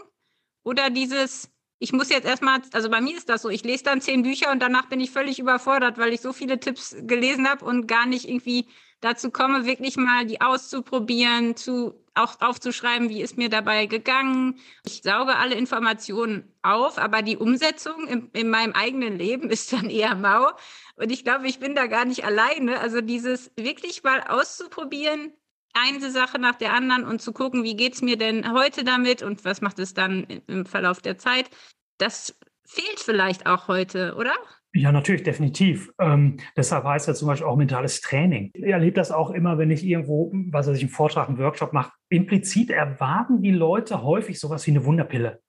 oder 0.62 0.90
dieses, 0.90 1.50
ich 1.78 1.92
muss 1.92 2.08
jetzt 2.08 2.26
erstmal, 2.26 2.61
also 2.72 2.90
bei 2.90 3.00
mir 3.00 3.16
ist 3.16 3.28
das 3.28 3.42
so, 3.42 3.48
ich 3.48 3.64
lese 3.64 3.84
dann 3.84 4.00
zehn 4.00 4.22
Bücher 4.22 4.50
und 4.50 4.61
danach 4.61 4.87
bin 4.87 5.00
ich 5.00 5.11
völlig 5.11 5.38
überfordert, 5.38 5.98
weil 5.98 6.12
ich 6.12 6.20
so 6.20 6.32
viele 6.32 6.58
Tipps 6.58 6.96
gelesen 7.00 7.48
habe 7.48 7.64
und 7.64 7.87
gar 7.87 8.06
nicht 8.06 8.28
irgendwie 8.28 8.66
dazu 9.00 9.30
komme, 9.30 9.64
wirklich 9.64 9.96
mal 9.96 10.26
die 10.26 10.40
auszuprobieren, 10.40 11.56
zu, 11.56 11.94
auch 12.18 12.40
aufzuschreiben, 12.40 13.09
wie 13.09 13.22
ist 13.22 13.37
mir 13.37 13.48
dabei 13.48 13.87
gegangen. 13.87 14.59
Ich 14.85 15.02
sauge 15.02 15.37
alle 15.37 15.54
Informationen 15.54 16.52
auf, 16.62 16.98
aber 16.98 17.22
die 17.22 17.37
Umsetzung 17.37 18.07
in, 18.07 18.31
in 18.33 18.50
meinem 18.50 18.72
eigenen 18.72 19.18
Leben 19.18 19.50
ist 19.50 19.72
dann 19.72 19.90
eher 19.90 20.14
mau. 20.14 20.50
Und 20.96 21.11
ich 21.11 21.24
glaube, 21.24 21.46
ich 21.48 21.59
bin 21.59 21.74
da 21.74 21.87
gar 21.87 22.04
nicht 22.04 22.24
alleine. 22.24 22.81
Also 22.81 23.00
dieses 23.00 23.50
wirklich 23.57 24.02
mal 24.02 24.22
auszuprobieren, 24.22 25.33
eine 25.74 26.11
Sache 26.11 26.38
nach 26.38 26.57
der 26.57 26.72
anderen 26.72 27.04
und 27.04 27.22
zu 27.22 27.33
gucken, 27.33 27.62
wie 27.62 27.76
geht 27.76 27.94
es 27.94 28.02
mir 28.02 28.16
denn 28.16 28.52
heute 28.52 28.85
damit 28.85 29.22
und 29.22 29.44
was 29.44 29.61
macht 29.61 29.78
es 29.78 29.94
dann 29.94 30.24
im 30.46 30.66
Verlauf 30.66 31.00
der 31.00 31.18
Zeit, 31.18 31.50
das 31.98 32.37
fehlt 32.64 33.00
vielleicht 33.00 33.46
auch 33.46 33.68
heute, 33.68 34.14
oder? 34.16 34.35
Ja, 34.74 34.92
natürlich, 34.92 35.22
definitiv. 35.22 35.90
Ähm, 35.98 36.37
deshalb 36.57 36.85
heißt 36.85 37.09
ja 37.09 37.14
zum 37.14 37.28
Beispiel 37.28 37.46
auch 37.46 37.57
mentales 37.57 38.00
Training. 38.02 38.50
Ich 38.52 38.64
erlebe 38.64 38.94
das 38.94 39.11
auch 39.11 39.31
immer, 39.31 39.57
wenn 39.57 39.70
ich 39.70 39.85
irgendwo, 39.85 40.31
was 40.50 40.68
weiß 40.68 40.76
ich, 40.76 40.83
einen 40.83 40.90
Vortrag, 40.90 41.28
einen 41.28 41.38
Workshop 41.38 41.72
mache. 41.72 41.92
Implizit 42.11 42.70
erwarten 42.70 43.42
die 43.42 43.50
Leute 43.50 44.02
häufig 44.02 44.38
sowas 44.38 44.66
wie 44.66 44.72
eine 44.72 44.85
Wunderpille. 44.85 45.40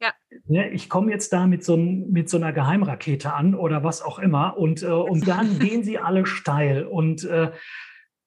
Ja. 0.00 0.12
Ne, 0.46 0.68
ich 0.70 0.90
komme 0.90 1.12
jetzt 1.12 1.32
da 1.32 1.46
mit 1.46 1.64
so, 1.64 1.76
mit 1.76 2.28
so 2.28 2.36
einer 2.36 2.52
Geheimrakete 2.52 3.32
an 3.32 3.54
oder 3.54 3.84
was 3.84 4.02
auch 4.02 4.18
immer 4.18 4.58
und, 4.58 4.82
äh, 4.82 4.86
und 4.86 5.26
dann 5.28 5.58
gehen 5.58 5.82
sie 5.82 5.98
alle 5.98 6.26
steil. 6.26 6.84
Und 6.84 7.24
äh, 7.24 7.52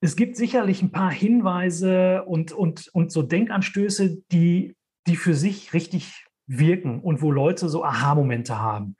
es 0.01 0.15
gibt 0.15 0.37
sicherlich 0.37 0.81
ein 0.81 0.91
paar 0.91 1.11
Hinweise 1.11 2.23
und, 2.23 2.51
und, 2.51 2.89
und 2.93 3.11
so 3.11 3.21
Denkanstöße, 3.21 4.17
die, 4.31 4.75
die 5.05 5.17
für 5.17 5.35
sich 5.35 5.73
richtig 5.73 6.25
wirken 6.47 6.99
und 6.99 7.21
wo 7.21 7.31
Leute 7.31 7.69
so 7.69 7.83
Aha-Momente 7.83 8.59
haben. 8.59 8.97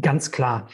Ganz 0.00 0.30
klar. 0.30 0.68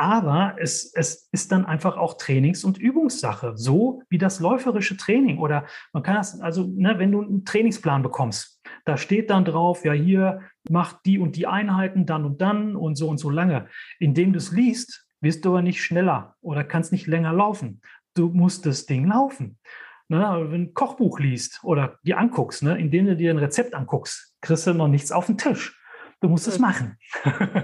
Aber 0.00 0.56
es, 0.58 0.94
es 0.94 1.28
ist 1.30 1.52
dann 1.52 1.66
einfach 1.66 1.98
auch 1.98 2.16
Trainings- 2.16 2.64
und 2.64 2.78
Übungssache, 2.78 3.52
so 3.56 4.02
wie 4.08 4.16
das 4.16 4.40
läuferische 4.40 4.96
Training. 4.96 5.38
Oder 5.38 5.66
man 5.92 6.02
kann 6.02 6.14
das, 6.14 6.40
also, 6.40 6.66
ne, 6.74 6.98
wenn 6.98 7.12
du 7.12 7.20
einen 7.20 7.44
Trainingsplan 7.44 8.02
bekommst, 8.02 8.62
da 8.86 8.96
steht 8.96 9.28
dann 9.28 9.44
drauf, 9.44 9.84
ja, 9.84 9.92
hier 9.92 10.40
macht 10.70 11.04
die 11.04 11.18
und 11.18 11.36
die 11.36 11.46
Einheiten 11.46 12.06
dann 12.06 12.24
und 12.24 12.40
dann 12.40 12.76
und 12.76 12.94
so 12.94 13.08
und 13.10 13.18
so 13.18 13.28
lange. 13.28 13.68
Indem 13.98 14.32
du 14.32 14.38
es 14.38 14.52
liest, 14.52 15.06
wirst 15.20 15.44
du 15.44 15.50
aber 15.50 15.60
nicht 15.60 15.82
schneller 15.82 16.34
oder 16.40 16.64
kannst 16.64 16.92
nicht 16.92 17.06
länger 17.06 17.34
laufen. 17.34 17.82
Du 18.14 18.30
musst 18.30 18.64
das 18.64 18.86
Ding 18.86 19.06
laufen. 19.06 19.58
Ne, 20.08 20.18
wenn 20.18 20.64
du 20.64 20.70
ein 20.70 20.74
Kochbuch 20.74 21.20
liest 21.20 21.60
oder 21.62 21.98
dir 22.04 22.16
anguckst, 22.16 22.62
ne, 22.62 22.78
indem 22.78 23.04
du 23.04 23.16
dir 23.16 23.30
ein 23.30 23.38
Rezept 23.38 23.74
anguckst, 23.74 24.34
kriegst 24.40 24.66
du 24.66 24.72
noch 24.72 24.88
nichts 24.88 25.12
auf 25.12 25.26
den 25.26 25.36
Tisch. 25.36 25.79
Du 26.20 26.28
musst 26.28 26.46
es 26.46 26.58
machen. 26.58 26.98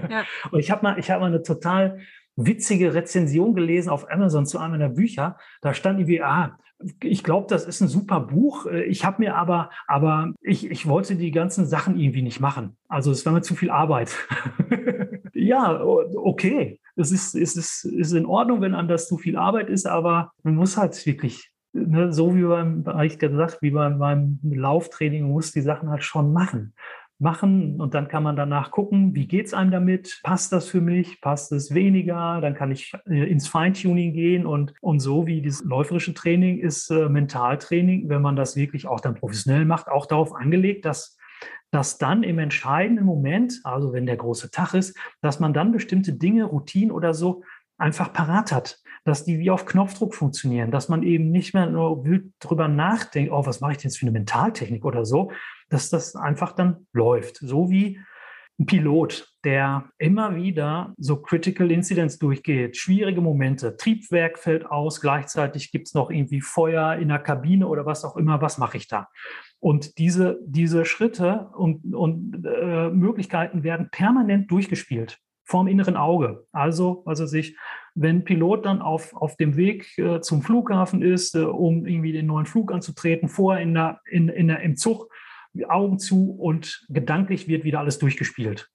Ja. 0.09 0.23
Und 0.51 0.59
ich 0.59 0.71
habe 0.71 0.83
mal, 0.83 0.99
ich 0.99 1.11
habe 1.11 1.21
mal 1.21 1.27
eine 1.27 1.43
total 1.43 1.99
witzige 2.35 2.93
Rezension 2.93 3.55
gelesen 3.55 3.89
auf 3.89 4.09
Amazon 4.11 4.45
zu 4.45 4.59
einem 4.59 4.71
meiner 4.71 4.89
Bücher. 4.89 5.37
Da 5.61 5.73
stand 5.73 5.99
irgendwie, 5.99 6.21
ah, 6.21 6.57
ich 7.01 7.23
glaube, 7.23 7.47
das 7.49 7.65
ist 7.65 7.81
ein 7.81 7.87
super 7.87 8.19
Buch. 8.19 8.67
Ich 8.67 9.03
habe 9.03 9.23
mir 9.23 9.35
aber, 9.35 9.71
aber 9.87 10.33
ich, 10.41 10.69
ich 10.69 10.87
wollte 10.87 11.15
die 11.15 11.31
ganzen 11.31 11.65
Sachen 11.65 11.99
irgendwie 11.99 12.21
nicht 12.21 12.39
machen. 12.39 12.77
Also 12.87 13.11
es 13.11 13.25
war 13.25 13.33
mir 13.33 13.41
zu 13.41 13.55
viel 13.55 13.71
Arbeit. 13.71 14.15
ja, 15.33 15.81
okay. 15.83 16.79
Es 16.95 17.11
ist, 17.11 17.35
es 17.35 17.55
ist, 17.55 17.85
ist 17.85 18.11
in 18.13 18.25
Ordnung, 18.25 18.61
wenn 18.61 18.75
an 18.75 18.87
das 18.87 19.07
zu 19.07 19.17
viel 19.17 19.37
Arbeit 19.37 19.69
ist, 19.69 19.87
aber 19.87 20.31
man 20.43 20.55
muss 20.55 20.77
halt 20.77 21.03
wirklich, 21.05 21.51
ne, 21.73 22.13
so 22.13 22.35
wie 22.35 22.43
beim, 22.43 22.83
ich 23.03 23.17
gesagt, 23.17 23.61
wie 23.61 23.71
beim, 23.71 23.97
beim 23.97 24.39
Lauftraining, 24.43 25.23
man 25.23 25.31
muss 25.31 25.51
die 25.51 25.61
Sachen 25.61 25.89
halt 25.89 26.03
schon 26.03 26.31
machen 26.31 26.73
machen 27.19 27.81
und 27.81 27.93
dann 27.93 28.07
kann 28.07 28.23
man 28.23 28.35
danach 28.35 28.71
gucken, 28.71 29.15
wie 29.15 29.27
geht 29.27 29.47
es 29.47 29.53
einem 29.53 29.71
damit? 29.71 30.19
Passt 30.23 30.53
das 30.53 30.67
für 30.67 30.81
mich? 30.81 31.19
Passt 31.21 31.51
es 31.51 31.73
weniger? 31.73 32.41
Dann 32.41 32.53
kann 32.53 32.71
ich 32.71 32.93
äh, 33.09 33.29
ins 33.29 33.47
Feintuning 33.47 34.13
gehen 34.13 34.45
und, 34.45 34.73
und 34.81 34.99
so 34.99 35.25
wie 35.25 35.41
dieses 35.41 35.63
läuferische 35.63 36.13
Training 36.13 36.59
ist 36.59 36.91
äh, 36.91 37.09
Mentaltraining, 37.09 38.09
wenn 38.09 38.21
man 38.21 38.35
das 38.35 38.55
wirklich 38.55 38.87
auch 38.87 38.99
dann 38.99 39.15
professionell 39.15 39.65
macht, 39.65 39.87
auch 39.87 40.05
darauf 40.05 40.33
angelegt, 40.35 40.85
dass 40.85 41.17
dass 41.69 41.97
dann 41.97 42.23
im 42.23 42.39
entscheidenden 42.39 43.05
Moment, 43.05 43.59
also 43.65 43.91
wenn 43.91 44.05
der 44.05 44.15
große 44.15 44.51
Tag 44.51 44.73
ist, 44.73 44.97
dass 45.21 45.41
man 45.41 45.53
dann 45.53 45.73
bestimmte 45.73 46.13
Dinge, 46.13 46.45
Routinen 46.45 46.91
oder 46.91 47.13
so 47.13 47.43
einfach 47.77 48.13
parat 48.13 48.51
hat, 48.51 48.79
dass 49.03 49.25
die 49.25 49.39
wie 49.39 49.51
auf 49.51 49.65
Knopfdruck 49.65 50.15
funktionieren, 50.15 50.71
dass 50.71 50.89
man 50.89 51.03
eben 51.03 51.29
nicht 51.29 51.53
mehr 51.53 51.67
nur 51.67 52.05
wild 52.05 52.33
drüber 52.39 52.67
nachdenkt, 52.67 53.31
oh, 53.31 53.45
was 53.45 53.61
mache 53.61 53.73
ich 53.73 53.77
denn 53.77 53.89
jetzt 53.89 53.97
für 53.97 54.05
eine 54.05 54.11
Mentaltechnik 54.11 54.83
oder 54.85 55.05
so, 55.05 55.31
dass 55.69 55.89
das 55.89 56.15
einfach 56.15 56.53
dann 56.53 56.87
läuft. 56.93 57.37
So 57.37 57.69
wie 57.69 57.99
ein 58.59 58.65
Pilot, 58.65 59.27
der 59.43 59.89
immer 59.99 60.35
wieder 60.35 60.93
so 60.97 61.21
Critical 61.21 61.71
Incidents 61.71 62.17
durchgeht, 62.17 62.75
schwierige 62.75 63.21
Momente, 63.21 63.77
Triebwerk 63.77 64.39
fällt 64.39 64.65
aus, 64.65 64.99
gleichzeitig 64.99 65.71
gibt 65.71 65.87
es 65.87 65.93
noch 65.93 66.09
irgendwie 66.09 66.41
Feuer 66.41 66.95
in 66.95 67.09
der 67.09 67.19
Kabine 67.19 67.67
oder 67.67 67.85
was 67.85 68.03
auch 68.03 68.17
immer, 68.17 68.41
was 68.41 68.57
mache 68.57 68.77
ich 68.77 68.87
da? 68.87 69.09
Und 69.59 69.97
diese, 69.99 70.39
diese 70.45 70.85
Schritte 70.85 71.49
und, 71.55 71.93
und 71.93 72.45
äh, 72.45 72.89
Möglichkeiten 72.89 73.63
werden 73.63 73.89
permanent 73.91 74.49
durchgespielt 74.49 75.19
vorm 75.47 75.67
inneren 75.67 75.95
Auge. 75.95 76.45
Also, 76.51 77.03
also 77.05 77.25
sich, 77.25 77.57
wenn 77.95 78.25
Pilot 78.25 78.65
dann 78.65 78.81
auf, 78.81 79.15
auf 79.15 79.37
dem 79.37 79.55
Weg 79.55 79.97
äh, 79.97 80.19
zum 80.19 80.41
Flughafen 80.41 81.01
ist, 81.01 81.35
äh, 81.35 81.39
um 81.39 81.85
irgendwie 81.85 82.11
den 82.11 82.25
neuen 82.25 82.45
Flug 82.45 82.73
anzutreten, 82.73 83.29
vorher 83.29 83.63
in 83.63 83.73
der, 83.73 84.01
in, 84.11 84.27
in 84.27 84.49
der, 84.49 84.59
im 84.59 84.75
Zug 84.75 85.09
Augen 85.65 85.99
zu 85.99 86.31
und 86.31 86.85
gedanklich 86.89 87.47
wird 87.47 87.63
wieder 87.63 87.79
alles 87.79 87.99
durchgespielt. 87.99 88.69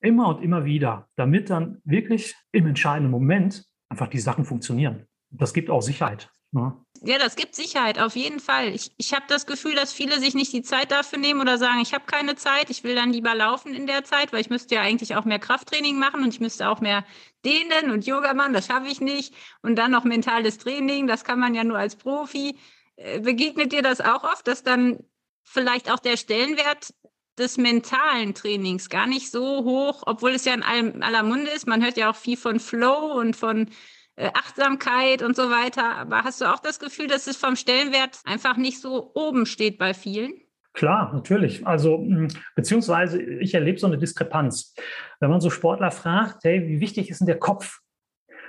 Immer 0.00 0.28
und 0.28 0.42
immer 0.42 0.64
wieder, 0.64 1.08
damit 1.16 1.50
dann 1.50 1.80
wirklich 1.84 2.34
im 2.52 2.66
entscheidenden 2.66 3.10
Moment 3.10 3.64
einfach 3.88 4.08
die 4.08 4.18
Sachen 4.18 4.44
funktionieren. 4.44 5.06
Das 5.30 5.54
gibt 5.54 5.70
auch 5.70 5.80
Sicherheit. 5.80 6.30
Ne? 6.52 6.76
Ja, 7.02 7.18
das 7.18 7.36
gibt 7.36 7.54
Sicherheit, 7.54 7.98
auf 7.98 8.16
jeden 8.16 8.40
Fall. 8.40 8.68
Ich, 8.68 8.92
ich 8.96 9.12
habe 9.12 9.24
das 9.28 9.46
Gefühl, 9.46 9.74
dass 9.74 9.92
viele 9.92 10.18
sich 10.18 10.34
nicht 10.34 10.52
die 10.52 10.62
Zeit 10.62 10.90
dafür 10.90 11.18
nehmen 11.18 11.40
oder 11.40 11.58
sagen, 11.58 11.80
ich 11.80 11.92
habe 11.92 12.06
keine 12.06 12.36
Zeit, 12.36 12.70
ich 12.70 12.84
will 12.84 12.94
dann 12.94 13.12
lieber 13.12 13.34
laufen 13.34 13.74
in 13.74 13.86
der 13.86 14.04
Zeit, 14.04 14.32
weil 14.32 14.40
ich 14.40 14.50
müsste 14.50 14.76
ja 14.76 14.80
eigentlich 14.80 15.16
auch 15.16 15.24
mehr 15.24 15.38
Krafttraining 15.38 15.98
machen 15.98 16.22
und 16.22 16.28
ich 16.28 16.40
müsste 16.40 16.68
auch 16.68 16.80
mehr 16.80 17.04
dehnen 17.44 17.90
und 17.90 18.06
Yoga 18.06 18.32
machen, 18.32 18.54
das 18.54 18.66
schaffe 18.66 18.88
ich 18.88 19.00
nicht. 19.00 19.34
Und 19.62 19.76
dann 19.76 19.90
noch 19.90 20.04
mentales 20.04 20.58
Training, 20.58 21.06
das 21.06 21.24
kann 21.24 21.38
man 21.38 21.54
ja 21.54 21.64
nur 21.64 21.78
als 21.78 21.96
Profi. 21.96 22.56
Äh, 22.96 23.20
begegnet 23.20 23.72
dir 23.72 23.82
das 23.82 24.00
auch 24.00 24.24
oft, 24.24 24.46
dass 24.48 24.62
dann 24.62 25.00
vielleicht 25.46 25.90
auch 25.90 26.00
der 26.00 26.16
Stellenwert 26.16 26.92
des 27.38 27.56
mentalen 27.58 28.34
Trainings 28.34 28.88
gar 28.88 29.06
nicht 29.06 29.30
so 29.30 29.64
hoch, 29.64 30.02
obwohl 30.06 30.32
es 30.32 30.44
ja 30.44 30.54
in 30.54 30.62
allem, 30.62 31.02
aller 31.02 31.22
Munde 31.22 31.50
ist. 31.50 31.66
Man 31.66 31.82
hört 31.82 31.96
ja 31.96 32.10
auch 32.10 32.16
viel 32.16 32.36
von 32.36 32.60
Flow 32.60 33.18
und 33.18 33.36
von 33.36 33.68
äh, 34.16 34.30
Achtsamkeit 34.34 35.22
und 35.22 35.36
so 35.36 35.50
weiter. 35.50 35.96
Aber 35.96 36.24
hast 36.24 36.40
du 36.40 36.46
auch 36.46 36.58
das 36.58 36.78
Gefühl, 36.78 37.06
dass 37.06 37.26
es 37.26 37.36
vom 37.36 37.56
Stellenwert 37.56 38.20
einfach 38.24 38.56
nicht 38.56 38.80
so 38.80 39.12
oben 39.14 39.46
steht 39.46 39.78
bei 39.78 39.94
vielen? 39.94 40.32
Klar, 40.72 41.12
natürlich. 41.14 41.66
Also, 41.66 41.98
hm, 41.98 42.28
beziehungsweise 42.54 43.22
ich 43.22 43.54
erlebe 43.54 43.78
so 43.78 43.86
eine 43.86 43.98
Diskrepanz. 43.98 44.74
Wenn 45.20 45.30
man 45.30 45.40
so 45.40 45.50
Sportler 45.50 45.90
fragt, 45.90 46.44
hey, 46.44 46.66
wie 46.66 46.80
wichtig 46.80 47.10
ist 47.10 47.20
denn 47.20 47.26
der 47.26 47.38
Kopf 47.38 47.80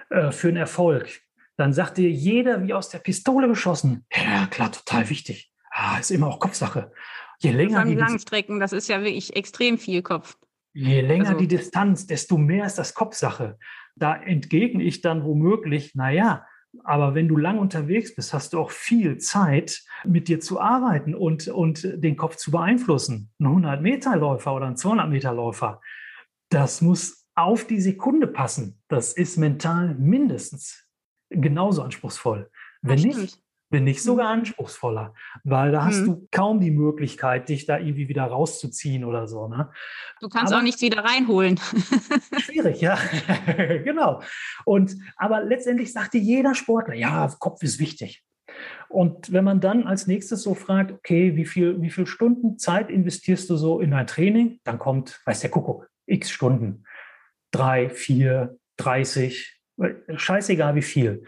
äh, 0.09 0.31
für 0.31 0.47
einen 0.47 0.57
Erfolg? 0.57 1.21
Dann 1.57 1.73
sagt 1.73 1.97
dir 1.97 2.09
jeder 2.09 2.63
wie 2.63 2.73
aus 2.73 2.89
der 2.89 2.99
Pistole 2.99 3.47
geschossen, 3.47 4.05
ja 4.13 4.45
klar, 4.47 4.71
total 4.71 5.09
wichtig 5.09 5.51
ah, 5.77 5.99
ist 5.99 6.11
immer 6.11 6.27
auch 6.27 6.39
Kopfsache. 6.39 6.91
Je 7.39 7.51
länger 7.51 7.85
die 7.85 7.95
Langstrecken, 7.95 8.59
das 8.59 8.73
ist 8.73 8.87
ja 8.87 8.99
wirklich 9.01 9.35
extrem 9.35 9.77
viel 9.77 10.01
Kopf. 10.01 10.37
Je 10.73 11.01
länger 11.01 11.29
also, 11.29 11.39
die 11.39 11.47
Distanz, 11.47 12.07
desto 12.07 12.37
mehr 12.37 12.65
ist 12.65 12.75
das 12.75 12.93
Kopfsache. 12.93 13.57
Da 13.95 14.15
entgegne 14.15 14.83
ich 14.83 15.01
dann 15.01 15.23
womöglich, 15.23 15.95
naja, 15.95 16.45
aber 16.83 17.15
wenn 17.15 17.27
du 17.27 17.37
lang 17.37 17.57
unterwegs 17.57 18.13
bist, 18.15 18.33
hast 18.33 18.53
du 18.53 18.59
auch 18.59 18.71
viel 18.71 19.17
Zeit, 19.17 19.83
mit 20.05 20.27
dir 20.27 20.39
zu 20.39 20.59
arbeiten 20.59 21.15
und, 21.15 21.47
und 21.47 21.83
den 21.83 22.17
Kopf 22.17 22.35
zu 22.35 22.51
beeinflussen. 22.51 23.31
Ein 23.39 23.47
100-Meter-Läufer 23.47 24.53
oder 24.53 24.67
ein 24.67 24.75
200-Meter-Läufer, 24.75 25.81
das 26.49 26.81
muss 26.81 27.25
auf 27.35 27.65
die 27.65 27.81
Sekunde 27.81 28.27
passen, 28.27 28.81
das 28.87 29.13
ist 29.13 29.37
mental 29.37 29.95
mindestens 29.95 30.87
genauso 31.29 31.83
anspruchsvoll. 31.83 32.49
Wenn 32.81 32.99
nicht, 32.99 33.39
wenn 33.69 33.83
nicht 33.83 34.01
sogar 34.01 34.33
mhm. 34.33 34.41
anspruchsvoller, 34.41 35.13
weil 35.43 35.71
da 35.71 35.85
hast 35.85 36.01
mhm. 36.01 36.05
du 36.05 36.27
kaum 36.31 36.59
die 36.59 36.71
Möglichkeit, 36.71 37.49
dich 37.49 37.65
da 37.65 37.77
irgendwie 37.77 38.07
wieder 38.07 38.23
rauszuziehen 38.23 39.03
oder 39.03 39.27
so. 39.27 39.47
Ne? 39.47 39.69
Du 40.21 40.29
kannst 40.29 40.53
aber, 40.53 40.59
auch 40.59 40.63
nichts 40.63 40.81
wieder 40.81 41.03
reinholen. 41.03 41.59
schwierig, 42.39 42.81
ja, 42.81 42.97
genau. 43.83 44.21
Und 44.65 44.95
aber 45.17 45.43
letztendlich 45.43 45.91
sagte 45.91 46.17
jeder 46.17 46.55
Sportler, 46.55 46.95
ja, 46.95 47.27
Kopf 47.39 47.61
ist 47.63 47.79
wichtig. 47.79 48.23
Und 48.89 49.33
wenn 49.33 49.43
man 49.43 49.59
dann 49.59 49.85
als 49.85 50.07
nächstes 50.07 50.43
so 50.43 50.55
fragt, 50.55 50.91
okay, 50.91 51.35
wie 51.35 51.45
viel, 51.45 51.81
wie 51.81 51.89
viel 51.89 52.07
Stunden 52.07 52.57
Zeit 52.57 52.89
investierst 52.89 53.49
du 53.49 53.57
so 53.57 53.81
in 53.81 53.91
dein 53.91 54.07
Training? 54.07 54.59
Dann 54.63 54.79
kommt, 54.79 55.21
weiß 55.25 55.41
der 55.41 55.51
Kuckuck, 55.51 55.89
x 56.05 56.31
Stunden. 56.31 56.85
Drei, 57.51 57.89
vier, 57.89 58.57
30, 58.77 59.59
scheißegal 60.15 60.75
wie 60.75 60.81
viel. 60.81 61.23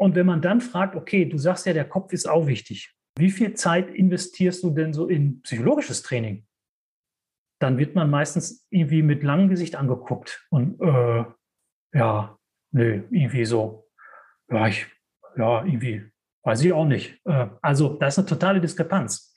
Und 0.00 0.14
wenn 0.14 0.24
man 0.24 0.40
dann 0.40 0.62
fragt, 0.62 0.96
okay, 0.96 1.26
du 1.26 1.36
sagst 1.36 1.66
ja, 1.66 1.74
der 1.74 1.86
Kopf 1.86 2.14
ist 2.14 2.26
auch 2.26 2.46
wichtig. 2.46 2.96
Wie 3.18 3.30
viel 3.30 3.52
Zeit 3.52 3.90
investierst 3.90 4.64
du 4.64 4.70
denn 4.70 4.94
so 4.94 5.06
in 5.06 5.42
psychologisches 5.42 6.00
Training? 6.02 6.46
Dann 7.60 7.76
wird 7.76 7.94
man 7.94 8.08
meistens 8.08 8.66
irgendwie 8.70 9.02
mit 9.02 9.22
langem 9.22 9.50
Gesicht 9.50 9.76
angeguckt 9.76 10.46
und 10.48 10.80
äh, 10.80 11.26
ja, 11.92 12.38
nö, 12.72 13.02
irgendwie 13.10 13.44
so, 13.44 13.90
ja, 14.50 14.68
ich, 14.68 14.86
ja, 15.36 15.66
irgendwie, 15.66 16.10
weiß 16.44 16.64
ich 16.64 16.72
auch 16.72 16.86
nicht. 16.86 17.20
Äh, 17.26 17.48
also 17.60 17.98
da 17.98 18.06
ist 18.06 18.18
eine 18.18 18.26
totale 18.26 18.62
Diskrepanz. 18.62 19.36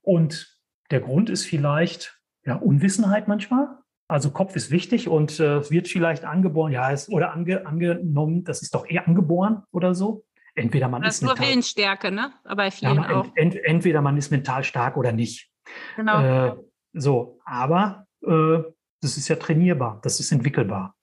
Und 0.00 0.60
der 0.92 1.00
Grund 1.00 1.28
ist 1.28 1.44
vielleicht 1.44 2.22
ja, 2.44 2.54
Unwissenheit 2.54 3.26
manchmal. 3.26 3.78
Also 4.08 4.30
Kopf 4.30 4.56
ist 4.56 4.70
wichtig 4.70 5.08
und 5.08 5.38
äh, 5.38 5.70
wird 5.70 5.86
vielleicht 5.86 6.24
angeboren, 6.24 6.72
ja, 6.72 6.90
ist, 6.90 7.10
oder 7.10 7.32
ange, 7.32 7.66
angenommen, 7.66 8.42
das 8.42 8.62
ist 8.62 8.74
doch 8.74 8.88
eher 8.88 9.06
angeboren 9.06 9.64
oder 9.70 9.94
so. 9.94 10.24
Entweder 10.54 10.88
man 10.88 11.02
das 11.02 11.16
ist 11.16 11.22
nur 11.22 11.32
mental, 11.32 11.48
Willensstärke, 11.48 12.10
ne? 12.10 12.32
Aber 12.44 12.70
vielen 12.70 12.96
ja, 12.96 13.20
auch. 13.20 13.26
Ent, 13.36 13.54
entweder 13.62 14.00
man 14.00 14.16
ist 14.16 14.30
mental 14.30 14.64
stark 14.64 14.96
oder 14.96 15.12
nicht. 15.12 15.50
Genau. 15.96 16.20
Äh, 16.48 16.56
so, 16.94 17.38
aber 17.44 18.06
äh, 18.26 18.62
das 19.00 19.16
ist 19.16 19.28
ja 19.28 19.36
trainierbar, 19.36 20.00
das 20.02 20.18
ist 20.18 20.32
entwickelbar 20.32 20.97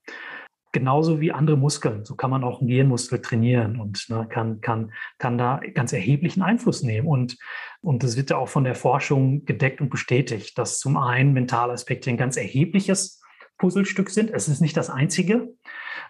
genauso 0.76 1.22
wie 1.22 1.32
andere 1.32 1.56
Muskeln. 1.56 2.04
So 2.04 2.16
kann 2.16 2.30
man 2.30 2.44
auch 2.44 2.60
einen 2.60 2.68
Gehirnmuskel 2.68 3.22
trainieren 3.22 3.80
und 3.80 4.10
ne, 4.10 4.28
kann, 4.30 4.60
kann, 4.60 4.92
kann 5.20 5.38
da 5.38 5.62
ganz 5.74 5.94
erheblichen 5.94 6.42
Einfluss 6.42 6.84
nehmen. 6.84 7.08
Und, 7.08 7.38
und 7.80 8.04
das 8.04 8.18
wird 8.18 8.30
ja 8.30 8.38
auch 8.38 8.50
von 8.50 8.66
der 8.66 8.76
Forschung 8.76 9.46
gedeckt 9.46 9.80
und 9.80 9.90
bestätigt, 9.90 10.58
dass 10.58 10.80
zum 10.80 10.98
einen 10.98 11.32
mentale 11.32 11.72
Aspekte 11.72 12.10
ein 12.10 12.18
ganz 12.18 12.36
erhebliches 12.36 13.24
Puzzlestück 13.58 14.10
sind. 14.10 14.32
Es 14.32 14.50
ist 14.50 14.60
nicht 14.60 14.76
das 14.76 14.90
einzige, 14.90 15.48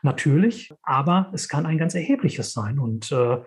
natürlich, 0.01 0.73
aber 0.81 1.29
es 1.31 1.47
kann 1.47 1.67
ein 1.67 1.77
ganz 1.77 1.93
erhebliches 1.93 2.51
sein. 2.51 2.79
Und 2.79 3.11
äh, 3.11 3.37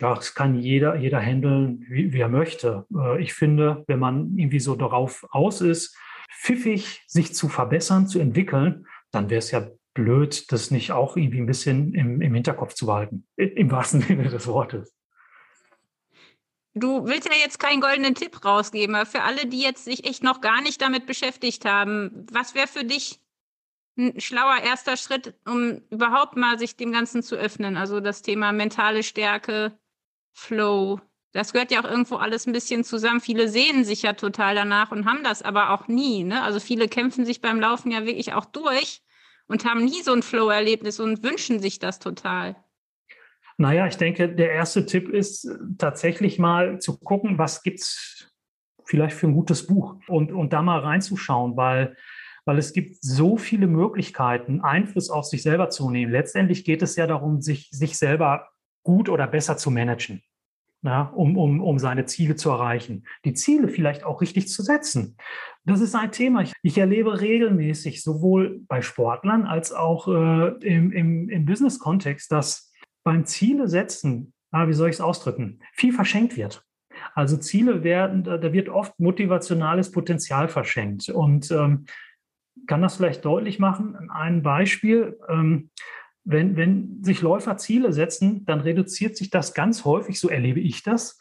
ja, 0.00 0.16
es 0.16 0.36
kann 0.36 0.54
jeder, 0.54 0.94
jeder 0.94 1.18
handeln, 1.18 1.84
wie, 1.88 2.12
wie 2.12 2.20
er 2.20 2.28
möchte. 2.28 2.86
Äh, 2.94 3.20
ich 3.20 3.34
finde, 3.34 3.82
wenn 3.88 3.98
man 3.98 4.38
irgendwie 4.38 4.60
so 4.60 4.76
darauf 4.76 5.26
aus 5.32 5.60
ist, 5.60 5.98
pfiffig 6.30 7.02
sich 7.08 7.34
zu 7.34 7.48
verbessern, 7.48 8.06
zu 8.06 8.20
entwickeln, 8.20 8.86
dann 9.10 9.28
wäre 9.28 9.40
es 9.40 9.50
ja 9.50 9.66
blöd, 9.94 10.50
das 10.52 10.70
nicht 10.70 10.92
auch 10.92 11.16
irgendwie 11.16 11.40
ein 11.40 11.46
bisschen 11.46 11.94
im, 11.94 12.20
im 12.20 12.34
Hinterkopf 12.34 12.74
zu 12.74 12.86
behalten, 12.86 13.26
im 13.36 13.70
wahrsten 13.70 14.00
Sinne 14.06 14.28
des 14.28 14.46
Wortes. 14.46 14.94
Du 16.74 17.04
willst 17.04 17.28
ja 17.28 17.34
jetzt 17.34 17.58
keinen 17.58 17.82
goldenen 17.82 18.14
Tipp 18.14 18.44
rausgeben, 18.44 18.94
aber 18.94 19.04
für 19.04 19.22
alle, 19.22 19.46
die 19.46 19.60
jetzt 19.60 19.84
sich 19.84 20.04
echt 20.06 20.22
noch 20.22 20.40
gar 20.40 20.62
nicht 20.62 20.80
damit 20.80 21.04
beschäftigt 21.04 21.66
haben, 21.66 22.26
was 22.32 22.54
wäre 22.54 22.66
für 22.66 22.84
dich 22.84 23.20
ein 23.98 24.18
schlauer 24.18 24.56
erster 24.64 24.96
Schritt, 24.96 25.34
um 25.44 25.82
überhaupt 25.90 26.36
mal 26.36 26.58
sich 26.58 26.76
dem 26.76 26.90
Ganzen 26.90 27.22
zu 27.22 27.36
öffnen? 27.36 27.76
Also 27.76 28.00
das 28.00 28.22
Thema 28.22 28.52
mentale 28.52 29.02
Stärke, 29.02 29.78
Flow, 30.32 30.98
das 31.32 31.52
gehört 31.52 31.70
ja 31.70 31.80
auch 31.80 31.90
irgendwo 31.90 32.16
alles 32.16 32.46
ein 32.46 32.52
bisschen 32.52 32.84
zusammen. 32.84 33.20
Viele 33.20 33.48
sehen 33.48 33.84
sich 33.84 34.02
ja 34.02 34.14
total 34.14 34.54
danach 34.54 34.92
und 34.92 35.04
haben 35.04 35.24
das 35.24 35.42
aber 35.42 35.70
auch 35.70 35.88
nie. 35.88 36.24
Ne? 36.24 36.42
Also 36.42 36.58
viele 36.58 36.88
kämpfen 36.88 37.26
sich 37.26 37.42
beim 37.42 37.60
Laufen 37.60 37.90
ja 37.90 38.06
wirklich 38.06 38.32
auch 38.32 38.46
durch 38.46 39.01
und 39.52 39.66
haben 39.66 39.84
nie 39.84 40.02
so 40.02 40.12
ein 40.12 40.22
Flow-Erlebnis 40.22 40.98
und 40.98 41.22
wünschen 41.22 41.60
sich 41.60 41.78
das 41.78 41.98
total. 41.98 42.56
Naja, 43.58 43.86
ich 43.86 43.98
denke, 43.98 44.34
der 44.34 44.50
erste 44.50 44.86
Tipp 44.86 45.10
ist 45.10 45.46
tatsächlich 45.76 46.38
mal 46.38 46.80
zu 46.80 46.98
gucken, 46.98 47.36
was 47.36 47.62
gibt 47.62 47.80
es 47.80 48.32
vielleicht 48.86 49.14
für 49.14 49.26
ein 49.28 49.34
gutes 49.34 49.66
Buch 49.66 49.96
und, 50.08 50.32
und 50.32 50.54
da 50.54 50.62
mal 50.62 50.80
reinzuschauen, 50.80 51.56
weil, 51.56 51.96
weil 52.46 52.58
es 52.58 52.72
gibt 52.72 52.96
so 53.02 53.36
viele 53.36 53.66
Möglichkeiten, 53.66 54.62
Einfluss 54.62 55.10
auf 55.10 55.26
sich 55.26 55.42
selber 55.42 55.68
zu 55.68 55.90
nehmen. 55.90 56.10
Letztendlich 56.10 56.64
geht 56.64 56.80
es 56.80 56.96
ja 56.96 57.06
darum, 57.06 57.42
sich, 57.42 57.68
sich 57.70 57.98
selber 57.98 58.48
gut 58.82 59.10
oder 59.10 59.26
besser 59.26 59.58
zu 59.58 59.70
managen 59.70 60.22
ja, 60.82 61.02
um, 61.14 61.36
um, 61.36 61.60
um 61.60 61.78
seine 61.78 62.06
Ziele 62.06 62.34
zu 62.34 62.50
erreichen. 62.50 63.04
Die 63.24 63.34
Ziele 63.34 63.68
vielleicht 63.68 64.04
auch 64.04 64.20
richtig 64.20 64.48
zu 64.48 64.62
setzen. 64.62 65.16
Das 65.64 65.80
ist 65.80 65.94
ein 65.94 66.10
Thema. 66.10 66.44
Ich, 66.62 66.76
erlebe 66.76 67.20
regelmäßig, 67.20 68.02
sowohl 68.02 68.60
bei 68.66 68.82
Sportlern 68.82 69.46
als 69.46 69.72
auch 69.72 70.08
äh, 70.08 70.48
im, 70.66 70.90
im, 70.90 71.28
im 71.28 71.44
Business-Kontext, 71.44 72.32
dass 72.32 72.72
beim 73.04 73.24
Ziele 73.26 73.68
setzen, 73.68 74.32
ah, 74.50 74.66
wie 74.66 74.72
soll 74.72 74.88
ich 74.88 74.96
es 74.96 75.00
ausdrücken, 75.00 75.60
viel 75.72 75.92
verschenkt 75.92 76.36
wird. 76.36 76.64
Also 77.14 77.36
Ziele 77.36 77.84
werden, 77.84 78.24
da 78.24 78.52
wird 78.52 78.68
oft 78.68 78.98
motivationales 78.98 79.92
Potenzial 79.92 80.48
verschenkt. 80.48 81.08
Und 81.08 81.50
ähm, 81.50 81.86
kann 82.66 82.82
das 82.82 82.96
vielleicht 82.96 83.24
deutlich 83.24 83.58
machen? 83.58 84.10
Ein 84.10 84.42
Beispiel. 84.42 85.18
Ähm, 85.28 85.70
wenn, 86.24 86.56
wenn 86.56 87.02
sich 87.02 87.20
Läufer 87.20 87.56
Ziele 87.56 87.92
setzen, 87.92 88.44
dann 88.44 88.60
reduziert 88.60 89.16
sich 89.16 89.30
das 89.30 89.54
ganz 89.54 89.84
häufig, 89.84 90.20
so 90.20 90.28
erlebe 90.28 90.60
ich 90.60 90.82
das, 90.82 91.18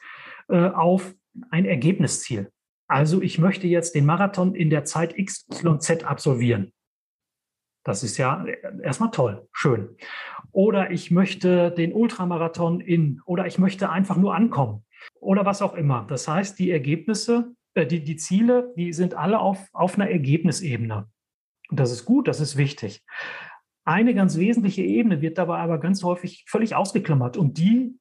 äh, 0.49 0.69
auf 0.69 1.13
ein 1.49 1.65
Ergebnisziel. 1.65 2.51
Also 2.87 3.21
ich 3.21 3.39
möchte 3.39 3.67
jetzt 3.67 3.95
den 3.95 4.05
Marathon 4.05 4.53
in 4.53 4.69
der 4.69 4.83
Zeit 4.83 5.15
XYZ 5.15 6.03
absolvieren. 6.03 6.73
Das 7.83 8.03
ist 8.03 8.17
ja 8.17 8.45
erstmal 8.83 9.11
toll, 9.11 9.47
schön. 9.53 9.95
Oder 10.51 10.91
ich 10.91 11.09
möchte 11.09 11.71
den 11.71 11.93
Ultramarathon 11.93 12.79
in, 12.79 13.21
oder 13.25 13.47
ich 13.47 13.57
möchte 13.57 13.89
einfach 13.89 14.17
nur 14.17 14.35
ankommen. 14.35 14.85
Oder 15.19 15.45
was 15.45 15.61
auch 15.61 15.73
immer. 15.73 16.05
Das 16.07 16.27
heißt, 16.27 16.59
die 16.59 16.69
Ergebnisse, 16.69 17.55
äh, 17.73 17.87
die, 17.87 18.03
die 18.03 18.17
Ziele, 18.17 18.73
die 18.75 18.93
sind 18.93 19.15
alle 19.15 19.39
auf, 19.39 19.69
auf 19.73 19.95
einer 19.95 20.09
Ergebnisebene. 20.11 21.09
Und 21.69 21.79
das 21.79 21.91
ist 21.91 22.05
gut, 22.05 22.27
das 22.27 22.39
ist 22.39 22.57
wichtig. 22.57 23.03
Eine 23.83 24.13
ganz 24.13 24.37
wesentliche 24.37 24.83
Ebene 24.83 25.21
wird 25.21 25.37
dabei 25.37 25.57
aber 25.57 25.79
ganz 25.79 26.03
häufig 26.03 26.45
völlig 26.47 26.75
ausgeklammert 26.75 27.37
und 27.37 27.57
die 27.57 27.97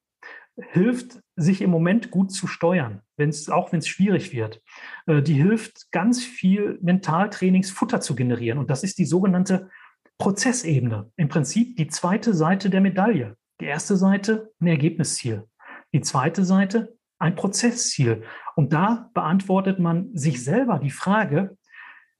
hilft, 0.55 1.19
sich 1.35 1.61
im 1.61 1.71
Moment 1.71 2.11
gut 2.11 2.31
zu 2.31 2.45
steuern, 2.45 3.01
wenn's, 3.17 3.49
auch 3.49 3.71
wenn 3.71 3.79
es 3.79 3.87
schwierig 3.87 4.33
wird. 4.33 4.61
Äh, 5.07 5.21
die 5.21 5.33
hilft, 5.33 5.91
ganz 5.91 6.23
viel 6.23 6.77
Mentaltrainingsfutter 6.81 8.01
zu 8.01 8.15
generieren 8.15 8.59
und 8.59 8.69
das 8.69 8.83
ist 8.83 8.99
die 8.99 9.05
sogenannte 9.05 9.69
Prozessebene. 10.17 11.11
Im 11.15 11.29
Prinzip 11.29 11.77
die 11.77 11.87
zweite 11.87 12.33
Seite 12.33 12.69
der 12.69 12.81
Medaille. 12.81 13.37
Die 13.59 13.65
erste 13.65 13.95
Seite 13.95 14.51
ein 14.59 14.67
Ergebnisziel. 14.67 15.45
Die 15.93 16.01
zweite 16.01 16.45
Seite 16.45 16.95
ein 17.17 17.35
Prozessziel. 17.35 18.23
Und 18.55 18.73
da 18.73 19.09
beantwortet 19.13 19.79
man 19.79 20.15
sich 20.15 20.43
selber 20.43 20.79
die 20.79 20.91
Frage, 20.91 21.57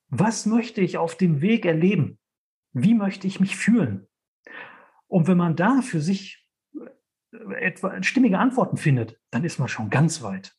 was 0.09 0.45
möchte 0.45 0.81
ich 0.81 0.97
auf 0.97 1.15
dem 1.15 1.41
Weg 1.41 1.65
erleben? 1.65 2.19
Wie 2.73 2.93
möchte 2.93 3.27
ich 3.27 3.39
mich 3.39 3.55
fühlen? 3.55 4.07
Und 5.07 5.27
wenn 5.27 5.37
man 5.37 5.55
da 5.55 5.81
für 5.81 5.99
sich 5.99 6.47
äh, 6.73 7.53
etwa 7.55 8.01
stimmige 8.01 8.39
Antworten 8.39 8.77
findet, 8.77 9.19
dann 9.29 9.43
ist 9.43 9.59
man 9.59 9.67
schon 9.67 9.89
ganz 9.89 10.21
weit. 10.21 10.53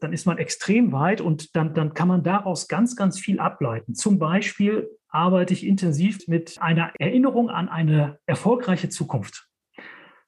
Dann 0.00 0.12
ist 0.12 0.26
man 0.26 0.38
extrem 0.38 0.92
weit 0.92 1.20
und 1.20 1.56
dann, 1.56 1.74
dann 1.74 1.94
kann 1.94 2.08
man 2.08 2.22
daraus 2.22 2.68
ganz, 2.68 2.96
ganz 2.96 3.18
viel 3.18 3.40
ableiten. 3.40 3.94
Zum 3.94 4.18
Beispiel 4.18 4.88
arbeite 5.08 5.52
ich 5.52 5.66
intensiv 5.66 6.26
mit 6.28 6.60
einer 6.60 6.92
Erinnerung 6.98 7.50
an 7.50 7.68
eine 7.68 8.18
erfolgreiche 8.26 8.88
Zukunft. 8.88 9.48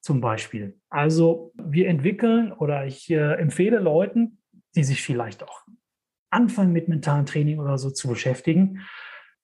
Zum 0.00 0.20
Beispiel. 0.20 0.80
Also 0.88 1.52
wir 1.54 1.88
entwickeln 1.88 2.52
oder 2.52 2.86
ich 2.86 3.08
äh, 3.10 3.34
empfehle 3.34 3.78
Leuten, 3.78 4.42
die 4.74 4.84
sich 4.84 5.02
vielleicht 5.02 5.42
auch 5.44 5.64
anfangen 6.30 6.72
mit 6.72 6.88
mentalen 6.88 7.26
Training 7.26 7.60
oder 7.60 7.78
so 7.78 7.90
zu 7.90 8.08
beschäftigen, 8.08 8.80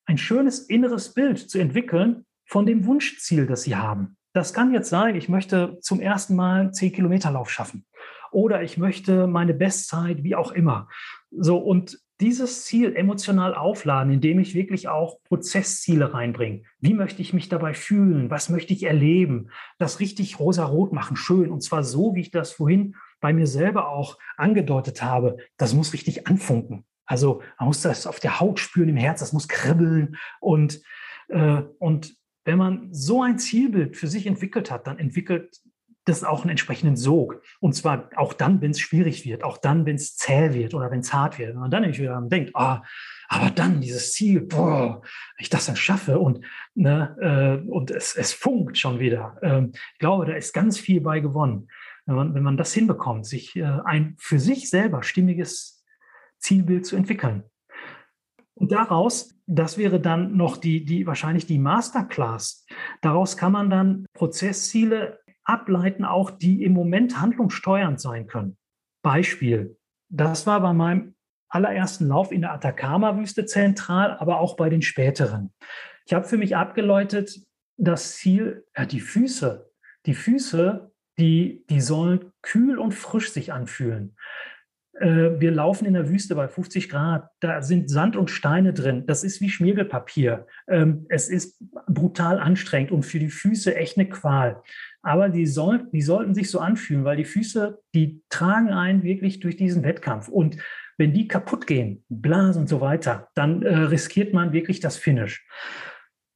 ein 0.09 0.19
schönes 0.19 0.61
inneres 0.61 1.13
Bild 1.13 1.39
zu 1.39 1.59
entwickeln 1.59 2.25
von 2.47 2.67
dem 2.67 2.87
Wunschziel, 2.87 3.47
das 3.47 3.63
Sie 3.63 3.77
haben. 3.77 4.17
Das 4.33 4.55
kann 4.55 4.73
jetzt 4.73 4.89
sein, 4.89 5.15
ich 5.17 5.29
möchte 5.29 5.79
zum 5.83 6.01
ersten 6.01 6.35
Mal 6.35 6.73
10 6.73 6.93
Kilometer 6.93 7.31
Lauf 7.31 7.51
schaffen 7.51 7.85
oder 8.31 8.63
ich 8.63 8.79
möchte 8.79 9.27
meine 9.27 9.55
Bestzeit, 9.55 10.23
wie 10.23 10.35
auch 10.35 10.53
immer. 10.53 10.89
So 11.31 11.59
und 11.59 11.99
dieses 12.21 12.65
Ziel 12.65 12.97
emotional 12.97 13.55
aufladen, 13.55 14.13
indem 14.13 14.41
ich 14.41 14.55
wirklich 14.55 14.89
auch 14.89 15.23
Prozessziele 15.25 16.13
reinbringe. 16.15 16.63
Wie 16.81 16.95
möchte 16.95 17.23
ich 17.23 17.33
mich 17.33 17.49
dabei 17.49 17.75
fühlen? 17.75 18.29
Was 18.31 18.49
möchte 18.49 18.73
ich 18.73 18.85
erleben? 18.85 19.51
Das 19.79 20.01
richtig 20.01 20.41
rosa-rot 20.41 20.93
machen, 20.93 21.17
schön. 21.17 21.51
Und 21.51 21.63
zwar 21.63 21.85
so, 21.85 22.15
wie 22.15 22.23
ich 22.23 22.31
das 22.33 22.53
vorhin 22.53 22.97
bei 23.21 23.33
mir 23.33 23.47
selber 23.47 23.89
auch 23.89 24.19
angedeutet 24.37 25.03
habe. 25.03 25.37
Das 25.59 25.75
muss 25.75 25.93
richtig 25.93 26.27
anfunken. 26.27 26.85
Also 27.09 27.43
man 27.59 27.67
muss 27.67 27.83
das 27.83 28.07
auf 28.07 28.21
der 28.21 28.39
Haut 28.39 28.61
spüren, 28.61 28.89
im 28.89 28.97
Herz, 28.97 29.19
das 29.19 29.33
muss 29.33 29.49
kribbeln. 29.49 30.17
Und 30.41 30.81
Äh, 31.29 31.63
und 31.79 32.17
wenn 32.45 32.59
man 32.59 32.89
so 32.91 33.23
ein 33.23 33.39
Zielbild 33.39 33.97
für 33.97 34.07
sich 34.07 34.27
entwickelt 34.27 34.71
hat, 34.71 34.87
dann 34.87 34.99
entwickelt 34.99 35.61
das 36.07 36.25
auch 36.25 36.41
einen 36.41 36.51
entsprechenden 36.51 36.97
Sog. 36.97 37.43
Und 37.61 37.75
zwar 37.75 38.09
auch 38.17 38.33
dann, 38.33 38.63
wenn 38.63 38.71
es 38.71 38.81
schwierig 38.81 39.27
wird, 39.27 39.45
auch 39.45 39.59
dann, 39.59 39.85
wenn 39.85 39.97
es 39.97 40.17
zäh 40.17 40.55
wird 40.55 40.73
oder 40.73 40.91
wenn 40.91 41.01
es 41.01 41.13
hart 41.13 41.39
wird. 41.39 41.51
Wenn 41.51 41.61
man 41.61 41.71
dann 41.71 41.83
nämlich 41.83 42.01
wieder 42.01 42.19
denkt, 42.23 42.53
ah, 42.55 42.83
aber 43.29 43.51
dann 43.51 43.83
dieses 43.83 44.15
Ziel, 44.15 44.41
boah, 44.41 45.03
wenn 45.03 45.43
ich 45.43 45.51
das 45.51 45.67
dann 45.67 45.77
schaffe 45.77 46.19
und, 46.19 46.43
ne, 46.75 47.15
äh, 47.21 47.69
und 47.69 47.91
es, 47.91 48.17
es 48.17 48.33
funkt 48.33 48.79
schon 48.79 48.99
wieder. 48.99 49.37
Ähm, 49.43 49.73
ich 49.93 49.99
glaube, 49.99 50.25
da 50.25 50.33
ist 50.33 50.55
ganz 50.55 50.79
viel 50.79 51.03
bei 51.03 51.21
gewonnen. 51.21 51.69
Wenn 52.07 52.17
man, 52.17 52.35
wenn 52.35 52.43
man 52.43 52.57
das 52.57 52.73
hinbekommt, 52.73 53.27
sich 53.27 53.55
äh, 53.57 53.65
ein 53.85 54.17
für 54.19 54.39
sich 54.39 54.71
selber 54.71 55.03
stimmiges 55.03 55.78
Zielbild 56.39 56.87
zu 56.87 56.97
entwickeln. 56.97 57.45
Und 58.55 58.73
daraus, 58.73 59.39
das 59.47 59.79
wäre 59.79 60.01
dann 60.01 60.37
noch 60.37 60.57
die, 60.57 60.85
die, 60.85 61.07
wahrscheinlich 61.07 61.47
die 61.47 61.59
Masterclass. 61.59 62.67
Daraus 63.03 63.37
kann 63.37 63.53
man 63.53 63.71
dann 63.71 64.07
Prozessziele 64.15 65.21
ableiten, 65.45 66.05
auch 66.05 66.31
die 66.31 66.65
im 66.65 66.73
Moment 66.73 67.21
handlungssteuernd 67.21 68.01
sein 68.01 68.27
können. 68.27 68.57
Beispiel. 69.03 69.79
Das 70.11 70.47
war 70.47 70.61
bei 70.61 70.73
meinem 70.73 71.15
allerersten 71.49 72.09
Lauf 72.09 72.33
in 72.33 72.43
der 72.43 72.53
Atacama-Wüste 72.53 73.47
zentral, 73.47 74.17
aber 74.19 74.41
auch 74.41 74.57
bei 74.57 74.69
den 74.69 74.83
späteren. 74.83 75.53
Ich 76.05 76.13
habe 76.13 76.27
für 76.27 76.37
mich 76.37 76.57
abgeläutet, 76.57 77.41
das 77.77 78.17
Ziel, 78.17 78.67
ja, 78.77 78.87
die 78.87 79.01
Füße, 79.01 79.71
die 80.07 80.15
Füße, 80.15 80.91
die, 81.19 81.65
die 81.69 81.81
sollen 81.81 82.33
kühl 82.43 82.79
und 82.79 82.93
frisch 82.93 83.31
sich 83.33 83.53
anfühlen. 83.53 84.17
Äh, 85.01 85.41
wir 85.41 85.51
laufen 85.51 85.87
in 85.87 85.95
der 85.95 86.09
Wüste 86.09 86.35
bei 86.35 86.49
50 86.49 86.89
Grad, 86.89 87.29
da 87.41 87.63
sind 87.63 87.91
Sand 87.91 88.17
und 88.17 88.31
Steine 88.31 88.73
drin. 88.73 89.05
Das 89.07 89.25
ist 89.25 89.41
wie 89.41 89.51
Schmiergelpapier. 89.51 90.47
Ähm, 90.67 91.07
es 91.09 91.29
ist 91.29 91.63
brutal 91.87 92.39
anstrengend 92.39 92.91
und 92.91 93.05
für 93.05 93.19
die 93.19 93.31
Füße 93.31 93.75
echt 93.77 93.97
eine 93.97 94.09
Qual. 94.09 94.63
Aber 95.03 95.29
die, 95.29 95.47
soll, 95.47 95.89
die 95.93 96.03
sollten 96.03 96.35
sich 96.35 96.51
so 96.51 96.59
anfühlen, 96.59 97.05
weil 97.05 97.17
die 97.17 97.25
Füße, 97.25 97.79
die 97.95 98.23
tragen 98.29 98.71
einen 98.71 99.03
wirklich 99.03 99.41
durch 99.41 99.57
diesen 99.57 99.85
Wettkampf. 99.85 100.29
Und 100.29 100.57
wenn 100.97 101.13
die 101.13 101.29
kaputt 101.29 101.67
gehen, 101.67 102.05
Blasen 102.09 102.63
und 102.63 102.69
so 102.69 102.81
weiter, 102.81 103.29
dann 103.35 103.63
äh, 103.63 103.75
riskiert 103.75 104.35
man 104.35 104.53
wirklich 104.53 104.81
das 104.81 104.97
Finish. 104.97 105.47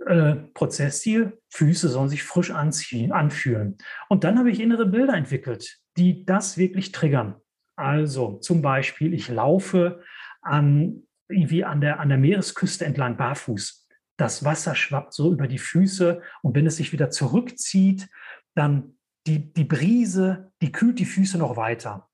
Äh, 0.06 0.34
Prozessziel, 0.54 1.38
Füße 1.50 1.88
sollen 1.88 2.08
sich 2.08 2.22
frisch 2.22 2.52
anziehen, 2.52 3.12
anfühlen. 3.12 3.76
Und 4.08 4.24
dann 4.24 4.38
habe 4.38 4.50
ich 4.50 4.60
innere 4.60 4.86
Bilder 4.86 5.14
entwickelt, 5.14 5.78
die 5.96 6.24
das 6.24 6.56
wirklich 6.56 6.92
triggern. 6.92 7.41
Also 7.76 8.38
zum 8.38 8.62
Beispiel, 8.62 9.14
ich 9.14 9.28
laufe 9.28 10.02
an, 10.42 11.04
wie 11.28 11.64
an 11.64 11.80
der, 11.80 12.00
an 12.00 12.08
der 12.08 12.18
Meeresküste 12.18 12.84
entlang 12.84 13.16
barfuß. 13.16 13.88
Das 14.18 14.44
Wasser 14.44 14.74
schwappt 14.74 15.14
so 15.14 15.32
über 15.32 15.48
die 15.48 15.58
Füße 15.58 16.20
und 16.42 16.54
wenn 16.54 16.66
es 16.66 16.76
sich 16.76 16.92
wieder 16.92 17.10
zurückzieht, 17.10 18.08
dann 18.54 18.98
die, 19.26 19.52
die 19.52 19.64
Brise, 19.64 20.52
die 20.60 20.72
kühlt 20.72 20.98
die 20.98 21.06
Füße 21.06 21.38
noch 21.38 21.56
weiter. 21.56 22.08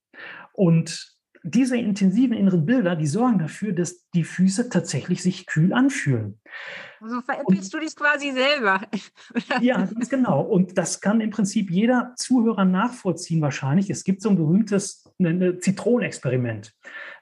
Und 0.53 1.18
diese 1.43 1.77
intensiven 1.77 2.37
inneren 2.37 2.67
Bilder, 2.67 2.97
die 2.97 3.07
sorgen 3.07 3.39
dafür, 3.39 3.73
dass 3.73 4.09
die 4.11 4.25
Füße 4.25 4.69
tatsächlich 4.69 5.23
sich 5.23 5.47
kühl 5.47 5.73
anfühlen. 5.73 6.41
Also 7.01 7.21
veräppelst 7.21 7.73
du 7.73 7.79
dich 7.79 7.95
quasi 7.95 8.33
selber. 8.33 8.81
ja, 9.61 9.85
ganz 9.85 10.09
genau. 10.09 10.43
Und 10.43 10.77
das 10.77 11.01
kann 11.01 11.21
im 11.21 11.31
Prinzip 11.31 11.71
jeder 11.71 12.13
Zuhörer 12.17 12.65
nachvollziehen 12.65 13.41
wahrscheinlich. 13.41 13.89
Es 13.91 14.05
gibt 14.05 14.23
so 14.23 14.31
ein 14.31 14.37
berühmtes 14.37 15.09
Zitronenexperiment. 15.19 16.75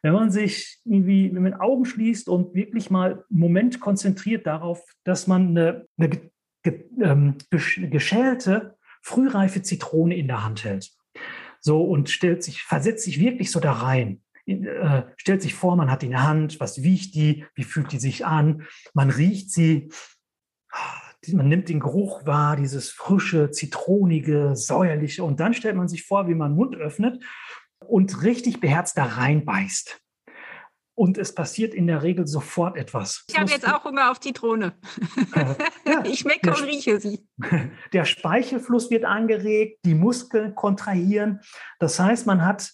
Wenn 0.03 0.13
man 0.13 0.31
sich 0.31 0.81
irgendwie 0.85 1.29
mit 1.31 1.53
den 1.53 1.61
Augen 1.61 1.85
schließt 1.85 2.29
und 2.29 2.55
wirklich 2.55 2.91
mal 2.91 3.25
einen 3.31 3.41
Moment 3.41 3.81
konzentriert 3.81 4.47
darauf, 4.47 4.83
dass 5.05 5.27
man 5.27 5.49
eine, 5.49 5.87
eine 5.99 6.31
ähm, 7.01 7.37
geschälte, 7.47 8.77
frühreife 9.03 9.63
Zitrone 9.63 10.17
in 10.17 10.27
der 10.27 10.45
Hand 10.45 10.65
hält 10.65 10.96
so 11.67 11.85
und 11.85 12.09
stellt 12.09 12.43
sich, 12.43 12.63
versetzt 12.63 13.05
sich 13.05 13.21
wirklich 13.21 13.51
so 13.51 13.61
da 13.61 13.73
rein. 13.73 14.23
Äh, 14.47 15.03
stellt 15.17 15.43
sich 15.43 15.55
vor, 15.55 15.77
man 15.77 15.91
hat 15.91 16.03
die 16.03 16.07
in 16.07 16.13
der 16.13 16.23
Hand, 16.23 16.61
was 16.61 16.83
wiegt 16.83 17.15
die, 17.15 17.45
wie 17.55 17.65
fühlt 17.65 17.93
die 17.93 17.99
sich 17.99 18.25
an, 18.25 18.63
man 18.95 19.11
riecht 19.11 19.51
sie, 19.53 19.91
man 21.33 21.49
nimmt 21.49 21.69
den 21.69 21.81
Geruch 21.81 22.25
wahr, 22.25 22.57
dieses 22.57 22.91
frische, 22.91 23.51
zitronige, 23.51 24.55
säuerliche. 24.55 25.25
Und 25.25 25.41
dann 25.41 25.53
stellt 25.53 25.75
man 25.77 25.89
sich 25.89 26.05
vor, 26.05 26.29
wie 26.29 26.37
man 26.37 26.53
den 26.53 26.57
Mund 26.57 26.77
öffnet 26.77 27.23
und 27.81 28.23
richtig 28.23 28.61
beherzt 28.61 28.97
da 28.97 29.05
reinbeißt 29.05 30.01
und 30.97 31.19
es 31.19 31.35
passiert 31.35 31.75
in 31.75 31.87
der 31.87 32.03
Regel 32.03 32.27
sofort 32.27 32.77
etwas. 32.77 33.25
Ich 33.29 33.39
habe 33.39 33.51
jetzt 33.51 33.69
auch 33.69 33.85
Hunger 33.85 34.11
auf 34.11 34.19
Zitrone. 34.19 34.73
ja, 35.87 36.05
ich 36.05 36.21
schmecke 36.21 36.51
und 36.51 36.65
rieche 36.65 36.99
sie. 36.99 37.29
Der 37.93 38.07
Speichelfluss 38.07 38.91
wird 38.91 39.05
angeregt, 39.05 39.81
die 39.85 39.95
Muskeln 39.95 40.55
kontrahieren. 40.55 41.41
Das 41.79 42.01
heißt, 42.01 42.27
man 42.27 42.45
hat 42.45 42.73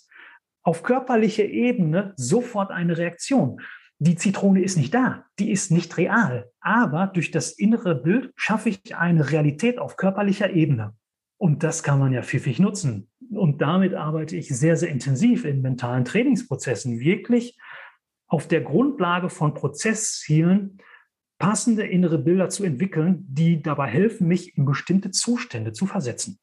auf 0.62 0.84
körperlicher 0.84 1.44
Ebene 1.44 2.14
sofort 2.16 2.70
eine 2.70 2.96
Reaktion. 2.96 3.60
Die 3.98 4.14
Zitrone 4.14 4.62
ist 4.62 4.76
nicht 4.76 4.94
da, 4.94 5.24
die 5.40 5.50
ist 5.50 5.72
nicht 5.72 5.96
real. 5.96 6.48
Aber 6.60 7.08
durch 7.08 7.32
das 7.32 7.50
innere 7.50 7.96
Bild 7.96 8.32
schaffe 8.36 8.68
ich 8.68 8.96
eine 8.96 9.32
Realität 9.32 9.78
auf 9.78 9.96
körperlicher 9.96 10.50
Ebene. 10.50 10.94
Und 11.38 11.64
das 11.64 11.82
kann 11.82 11.98
man 11.98 12.12
ja 12.12 12.22
pfiffig 12.22 12.60
nutzen. 12.60 13.10
Und 13.32 13.62
damit 13.62 13.94
arbeite 13.94 14.36
ich 14.36 14.48
sehr, 14.48 14.76
sehr 14.76 14.90
intensiv 14.90 15.44
in 15.44 15.60
mentalen 15.60 16.04
Trainingsprozessen, 16.04 17.00
wirklich 17.00 17.58
auf 18.32 18.48
der 18.48 18.62
Grundlage 18.62 19.28
von 19.28 19.52
Prozesszielen 19.52 20.78
passende 21.38 21.86
innere 21.86 22.18
Bilder 22.18 22.48
zu 22.48 22.64
entwickeln, 22.64 23.26
die 23.28 23.60
dabei 23.60 23.88
helfen, 23.88 24.26
mich 24.26 24.56
in 24.56 24.64
bestimmte 24.64 25.10
Zustände 25.10 25.72
zu 25.72 25.86
versetzen. 25.86 26.38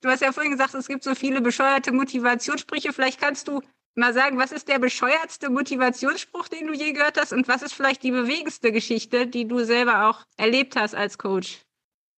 Du 0.00 0.08
hast 0.08 0.22
ja 0.22 0.32
vorhin 0.32 0.52
gesagt, 0.52 0.74
es 0.74 0.88
gibt 0.88 1.02
so 1.04 1.14
viele 1.14 1.42
bescheuerte 1.42 1.92
Motivationssprüche. 1.92 2.92
Vielleicht 2.92 3.20
kannst 3.20 3.48
du 3.48 3.60
mal 3.94 4.14
sagen, 4.14 4.38
was 4.38 4.50
ist 4.50 4.68
der 4.68 4.78
bescheuertste 4.78 5.50
Motivationsspruch, 5.50 6.48
den 6.48 6.68
du 6.68 6.72
je 6.72 6.92
gehört 6.92 7.20
hast 7.20 7.34
und 7.34 7.48
was 7.48 7.62
ist 7.62 7.74
vielleicht 7.74 8.02
die 8.02 8.12
bewegendste 8.12 8.72
Geschichte, 8.72 9.26
die 9.26 9.46
du 9.46 9.64
selber 9.64 10.08
auch 10.08 10.24
erlebt 10.38 10.74
hast 10.76 10.94
als 10.94 11.18
Coach? 11.18 11.60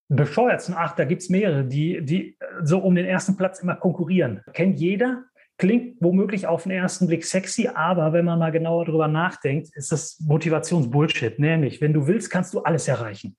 Bescheuertsten, 0.09 0.75
ach, 0.79 0.95
da 0.95 1.05
gibt 1.05 1.23
es 1.23 1.29
mehrere, 1.29 1.65
die, 1.65 2.05
die 2.05 2.39
so 2.63 2.79
um 2.79 2.95
den 2.95 3.07
ersten 3.07 3.37
Platz 3.37 3.61
immer 3.61 3.75
konkurrieren. 3.75 4.43
Kennt 4.53 4.79
jeder, 4.79 5.25
Klingt 5.59 5.97
womöglich 6.01 6.47
auf 6.47 6.63
den 6.63 6.73
ersten 6.73 7.09
Blick 7.09 7.25
sexy, 7.25 7.69
aber 7.69 8.13
wenn 8.13 8.25
man 8.25 8.39
mal 8.39 8.53
genauer 8.53 8.85
darüber 8.85 9.09
nachdenkt, 9.09 9.71
ist 9.75 9.91
das 9.91 10.21
Motivationsbullshit. 10.21 11.41
Nämlich, 11.41 11.81
wenn 11.81 11.93
du 11.93 12.07
willst, 12.07 12.31
kannst 12.31 12.55
du 12.55 12.61
alles 12.61 12.87
erreichen. 12.87 13.37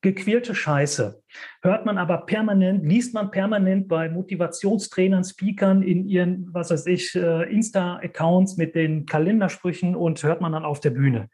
Gequälte 0.00 0.54
Scheiße. 0.54 1.22
Hört 1.62 1.86
man 1.86 1.96
aber 1.96 2.18
permanent, 2.26 2.84
liest 2.84 3.14
man 3.14 3.30
permanent 3.30 3.86
bei 3.86 4.08
Motivationstrainern, 4.08 5.22
Speakern 5.22 5.82
in 5.82 6.06
ihren, 6.06 6.48
was 6.52 6.70
weiß 6.70 6.86
ich, 6.86 7.14
äh, 7.14 7.52
Insta-Accounts 7.52 8.56
mit 8.56 8.74
den 8.74 9.06
Kalendersprüchen 9.06 9.94
und 9.94 10.22
hört 10.22 10.40
man 10.40 10.52
dann 10.52 10.64
auf 10.64 10.80
der 10.80 10.90
Bühne. 10.90 11.28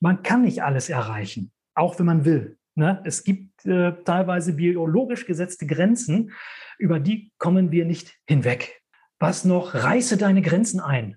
Man 0.00 0.22
kann 0.22 0.42
nicht 0.42 0.62
alles 0.62 0.88
erreichen, 0.88 1.52
auch 1.74 1.98
wenn 1.98 2.06
man 2.06 2.24
will. 2.24 2.58
Ne? 2.76 3.02
Es 3.04 3.24
gibt 3.24 3.66
äh, 3.66 3.92
teilweise 4.04 4.52
biologisch 4.52 5.26
gesetzte 5.26 5.66
Grenzen, 5.66 6.32
über 6.78 7.00
die 7.00 7.32
kommen 7.38 7.72
wir 7.72 7.84
nicht 7.84 8.16
hinweg. 8.28 8.82
Was 9.18 9.44
noch? 9.44 9.74
Reiße 9.74 10.16
deine 10.16 10.42
Grenzen 10.42 10.80
ein. 10.80 11.16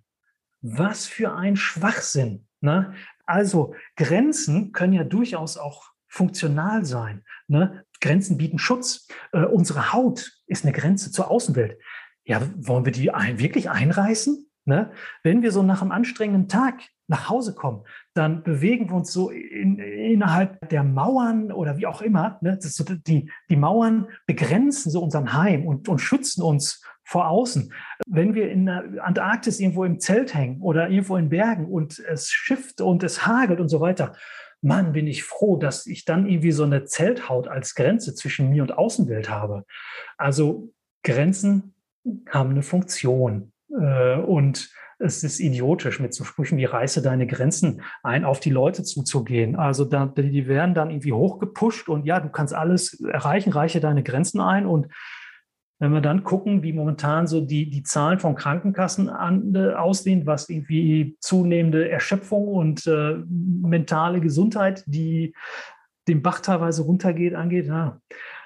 Was 0.62 1.06
für 1.08 1.34
ein 1.34 1.56
Schwachsinn. 1.56 2.48
Ne? 2.60 2.94
Also 3.26 3.76
Grenzen 3.96 4.72
können 4.72 4.94
ja 4.94 5.04
durchaus 5.04 5.58
auch 5.58 5.92
funktional 6.08 6.86
sein. 6.86 7.24
Ne? 7.48 7.86
Grenzen 8.00 8.38
bieten 8.38 8.60
Schutz. 8.60 9.08
Äh, 9.32 9.46
unsere 9.46 9.94
Haut 9.94 10.32
ist 10.48 10.66
eine 10.66 10.74
Grenze 10.74 11.12
zur 11.12 11.32
Außenwelt. 11.32 11.80
Ja, 12.24 12.42
wollen 12.56 12.86
wir 12.86 12.92
die 12.92 13.12
ein, 13.12 13.40
wirklich 13.40 13.70
einreißen? 13.70 14.51
Ne? 14.72 14.90
Wenn 15.22 15.42
wir 15.42 15.52
so 15.52 15.64
nach 15.64 15.82
einem 15.82 15.92
anstrengenden 15.92 16.48
Tag 16.48 16.80
nach 17.08 17.28
Hause 17.28 17.54
kommen, 17.54 17.84
dann 18.14 18.42
bewegen 18.42 18.90
wir 18.90 18.96
uns 18.96 19.12
so 19.12 19.30
in, 19.30 19.80
innerhalb 19.80 20.70
der 20.70 20.86
Mauern 20.86 21.52
oder 21.52 21.76
wie 21.76 21.88
auch 21.88 22.02
immer. 22.02 22.38
Ne? 22.40 22.58
So 22.62 22.86
die, 22.86 23.30
die 23.50 23.56
Mauern 23.58 24.08
begrenzen 24.28 24.90
so 24.90 25.04
unseren 25.04 25.34
Heim 25.34 25.68
und, 25.68 25.90
und 25.90 26.00
schützen 26.00 26.42
uns 26.42 26.82
vor 27.04 27.28
außen. 27.28 27.74
Wenn 28.08 28.34
wir 28.34 28.50
in 28.50 28.68
der 28.68 28.86
Antarktis 29.02 29.60
irgendwo 29.60 29.84
im 29.84 30.00
Zelt 30.00 30.34
hängen 30.34 30.62
oder 30.62 30.90
irgendwo 30.90 31.18
in 31.18 31.28
Bergen 31.28 31.66
und 31.66 32.00
es 32.00 32.30
schifft 32.30 32.80
und 32.80 33.04
es 33.04 33.28
hagelt 33.28 33.60
und 33.60 33.68
so 33.68 33.82
weiter, 33.82 34.14
Mann, 34.62 34.94
bin 34.94 35.06
ich 35.06 35.26
froh, 35.26 35.58
dass 35.58 35.86
ich 35.88 36.06
dann 36.06 36.26
irgendwie 36.26 36.54
so 36.54 36.64
eine 36.64 36.86
Zelthaut 36.86 37.50
als 37.50 37.76
Grenze 37.76 38.16
zwischen 38.16 38.52
mir 38.52 38.62
und 38.62 38.78
Außenwelt 38.78 39.30
habe. 39.30 39.66
Also 40.18 40.72
Grenzen 41.04 41.74
haben 42.30 42.52
eine 42.52 42.64
Funktion. 42.64 43.51
Äh, 43.80 44.16
und 44.16 44.70
es 45.00 45.24
ist 45.24 45.40
idiotisch, 45.40 46.00
mit 46.00 46.14
so 46.14 46.24
Sprüchen 46.24 46.58
wie 46.58 46.66
reiße 46.66 47.02
deine 47.02 47.26
Grenzen 47.26 47.82
ein, 48.04 48.24
auf 48.24 48.40
die 48.40 48.52
Leute 48.52 48.84
zuzugehen. 48.84 49.56
Also 49.56 49.86
da, 49.86 50.06
die 50.06 50.48
werden 50.48 50.76
dann 50.76 50.92
irgendwie 50.92 51.14
hochgepusht 51.14 51.90
und 51.90 52.06
ja, 52.06 52.20
du 52.20 52.30
kannst 52.30 52.54
alles 52.54 53.00
erreichen, 53.02 53.52
reiche 53.52 53.80
deine 53.80 54.04
Grenzen 54.04 54.40
ein 54.40 54.66
und 54.66 54.88
wenn 55.80 55.94
wir 55.94 56.02
dann 56.02 56.24
gucken, 56.24 56.62
wie 56.62 56.74
momentan 56.74 57.26
so 57.26 57.42
die, 57.42 57.72
die 57.72 57.82
Zahlen 57.82 58.20
von 58.20 58.36
Krankenkassen 58.36 59.10
an, 59.10 59.56
äh, 59.56 59.74
aussehen, 59.74 60.28
was 60.28 60.48
irgendwie 60.48 61.18
zunehmende 61.20 61.90
Erschöpfung 61.90 62.50
und 62.50 62.86
äh, 62.86 63.16
mentale 63.28 64.22
Gesundheit, 64.22 64.84
die 64.86 65.34
den 66.08 66.22
Bach 66.22 66.42
teilweise 66.42 66.84
runtergeht, 66.84 67.34
angeht, 67.34 67.66
ja, 67.66 68.00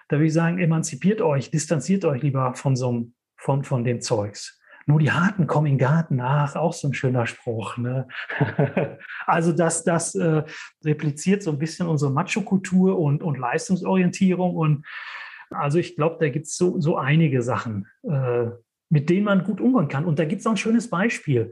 da 0.08 0.16
würde 0.16 0.28
ich 0.28 0.34
sagen, 0.34 0.60
emanzipiert 0.60 1.22
euch, 1.22 1.52
distanziert 1.52 2.06
euch 2.06 2.22
lieber 2.22 2.54
von 2.54 2.78
so 2.78 3.08
von, 3.36 3.66
von 3.66 3.84
dem 3.84 4.00
Zeugs. 4.00 4.62
Nur 4.88 5.00
die 5.00 5.12
Harten 5.12 5.48
kommen 5.48 5.66
in 5.66 5.74
den 5.74 5.80
Garten 5.80 6.18
nach, 6.18 6.56
auch 6.56 6.74
so 6.74 6.88
ein 6.88 6.94
schöner 6.94 7.26
Spruch. 7.26 7.78
Ne? 7.78 8.08
also 9.26 9.52
das, 9.52 9.84
das 9.84 10.14
äh, 10.14 10.44
repliziert 10.84 11.42
so 11.42 11.52
ein 11.52 11.58
bisschen 11.58 11.88
unsere 11.88 12.12
Macho-Kultur 12.12 13.00
und, 13.00 13.24
und 13.24 13.40
Leistungsorientierung. 13.40 14.56
Und 14.56 14.86
also 15.50 15.80
ich 15.80 15.96
glaube, 15.96 16.18
da 16.20 16.30
gibt 16.30 16.46
es 16.46 16.56
so, 16.56 16.80
so 16.80 16.98
einige 16.98 17.42
Sachen, 17.42 17.88
äh, 18.04 18.46
mit 18.90 19.10
denen 19.10 19.26
man 19.26 19.44
gut 19.44 19.60
umgehen 19.60 19.88
kann. 19.88 20.06
Und 20.06 20.20
da 20.20 20.26
gibt 20.26 20.42
es 20.42 20.48
auch 20.48 20.52
ein 20.52 20.58
schönes 20.58 20.90
Beispiel. 20.90 21.52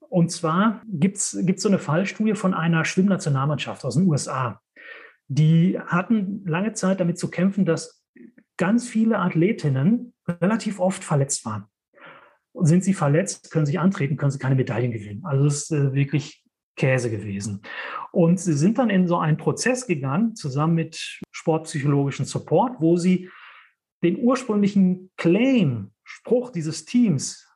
Und 0.00 0.30
zwar 0.30 0.82
gibt 0.86 1.18
es 1.18 1.30
so 1.30 1.68
eine 1.68 1.78
Fallstudie 1.78 2.34
von 2.34 2.54
einer 2.54 2.84
Schwimmnationalmannschaft 2.84 3.84
aus 3.84 3.94
den 3.94 4.08
USA. 4.08 4.60
Die 5.28 5.78
hatten 5.78 6.44
lange 6.44 6.72
Zeit 6.72 7.00
damit 7.00 7.18
zu 7.18 7.30
kämpfen, 7.30 7.64
dass 7.64 8.04
ganz 8.56 8.88
viele 8.88 9.18
Athletinnen 9.18 10.12
relativ 10.28 10.80
oft 10.80 11.02
verletzt 11.02 11.44
waren. 11.44 11.66
Sind 12.60 12.84
sie 12.84 12.94
verletzt, 12.94 13.50
können 13.50 13.66
sie 13.66 13.78
antreten, 13.78 14.16
können 14.16 14.30
sie 14.30 14.38
keine 14.38 14.54
Medaillen 14.54 14.92
gewinnen. 14.92 15.24
Also 15.24 15.44
das 15.44 15.62
ist 15.62 15.72
äh, 15.72 15.92
wirklich 15.92 16.44
Käse 16.76 17.10
gewesen. 17.10 17.62
Und 18.12 18.40
sie 18.40 18.54
sind 18.54 18.78
dann 18.78 18.90
in 18.90 19.06
so 19.06 19.18
einen 19.18 19.36
Prozess 19.36 19.86
gegangen, 19.86 20.34
zusammen 20.34 20.74
mit 20.74 21.20
sportpsychologischen 21.30 22.26
Support, 22.26 22.80
wo 22.80 22.96
sie 22.96 23.30
den 24.02 24.18
ursprünglichen 24.18 25.10
Claim, 25.16 25.92
Spruch 26.02 26.50
dieses 26.50 26.84
Teams, 26.84 27.48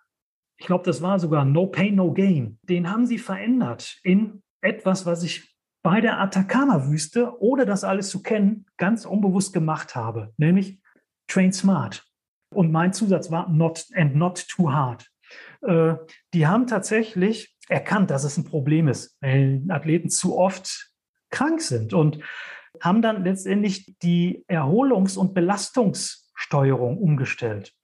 ich 0.59 0.67
glaube, 0.67 0.85
das 0.85 1.03
war 1.03 1.19
sogar 1.21 1.45
No 1.45 1.67
Pain, 1.67 1.95
No 1.95 2.13
Gain, 2.13 2.59
den 2.63 2.91
haben 2.91 3.07
sie 3.07 3.19
verändert 3.19 3.99
in 4.03 4.43
etwas, 4.61 5.07
was 5.07 5.23
ich 5.23 5.55
bei 5.83 6.01
der 6.01 6.21
Atacama-Wüste, 6.21 7.41
ohne 7.41 7.65
das 7.65 7.85
alles 7.85 8.11
zu 8.11 8.23
kennen, 8.23 8.67
ganz 8.77 9.05
unbewusst 9.05 9.53
gemacht 9.53 9.95
habe, 9.95 10.33
nämlich 10.37 10.81
Train 11.29 11.53
Smart. 11.53 12.08
Und 12.55 12.73
mein 12.73 12.93
Zusatz 12.93 13.31
war 13.31 13.49
not 13.51 13.87
and 13.95 14.17
not 14.17 14.47
too 14.49 14.73
hard. 14.73 15.07
Äh, 15.63 15.95
die 16.35 16.47
haben 16.47 16.67
tatsächlich 16.67 17.55
erkannt, 17.69 18.11
dass 18.11 18.25
es 18.25 18.37
ein 18.37 18.45
Problem 18.45 18.89
ist, 18.89 19.17
weil 19.21 19.63
Athleten 19.69 20.11
zu 20.11 20.39
oft 20.39 20.91
krank 21.31 21.61
sind 21.61 21.93
und 21.93 22.21
haben 22.81 23.03
dann 23.03 23.25
letztendlich 23.25 23.97
die 24.03 24.45
Erholungs- 24.47 25.17
und 25.17 25.35
Belastungssteuerung 25.35 26.99
umgestellt. 26.99 27.75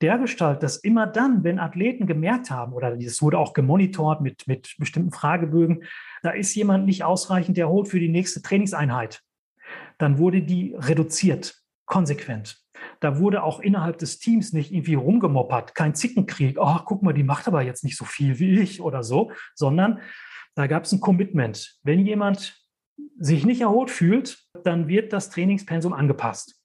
Der 0.00 0.18
Gestalt, 0.18 0.62
dass 0.62 0.76
immer 0.76 1.06
dann, 1.06 1.42
wenn 1.42 1.58
Athleten 1.58 2.06
gemerkt 2.06 2.50
haben, 2.50 2.72
oder 2.72 2.96
es 2.98 3.22
wurde 3.22 3.38
auch 3.38 3.54
gemonitort 3.54 4.20
mit, 4.20 4.46
mit 4.46 4.74
bestimmten 4.78 5.12
Fragebögen, 5.12 5.84
da 6.22 6.30
ist 6.30 6.54
jemand 6.54 6.84
nicht 6.84 7.02
ausreichend 7.02 7.58
erholt 7.58 7.88
für 7.88 8.00
die 8.00 8.08
nächste 8.10 8.42
Trainingseinheit, 8.42 9.22
dann 9.98 10.18
wurde 10.18 10.42
die 10.42 10.74
reduziert, 10.76 11.62
konsequent. 11.86 12.61
Da 13.02 13.18
wurde 13.18 13.42
auch 13.42 13.58
innerhalb 13.58 13.98
des 13.98 14.20
Teams 14.20 14.52
nicht 14.52 14.72
irgendwie 14.72 14.94
rumgemoppert, 14.94 15.74
kein 15.74 15.94
Zickenkrieg. 15.96 16.56
Ach, 16.60 16.84
guck 16.84 17.02
mal, 17.02 17.12
die 17.12 17.24
macht 17.24 17.48
aber 17.48 17.62
jetzt 17.62 17.82
nicht 17.82 17.96
so 17.96 18.04
viel 18.04 18.38
wie 18.38 18.60
ich 18.60 18.80
oder 18.80 19.02
so, 19.02 19.32
sondern 19.56 19.98
da 20.54 20.68
gab 20.68 20.84
es 20.84 20.92
ein 20.92 21.00
Commitment. 21.00 21.78
Wenn 21.82 22.06
jemand 22.06 22.62
sich 23.18 23.44
nicht 23.44 23.60
erholt 23.60 23.90
fühlt, 23.90 24.38
dann 24.62 24.86
wird 24.86 25.12
das 25.12 25.30
Trainingspensum 25.30 25.92
angepasst. 25.92 26.60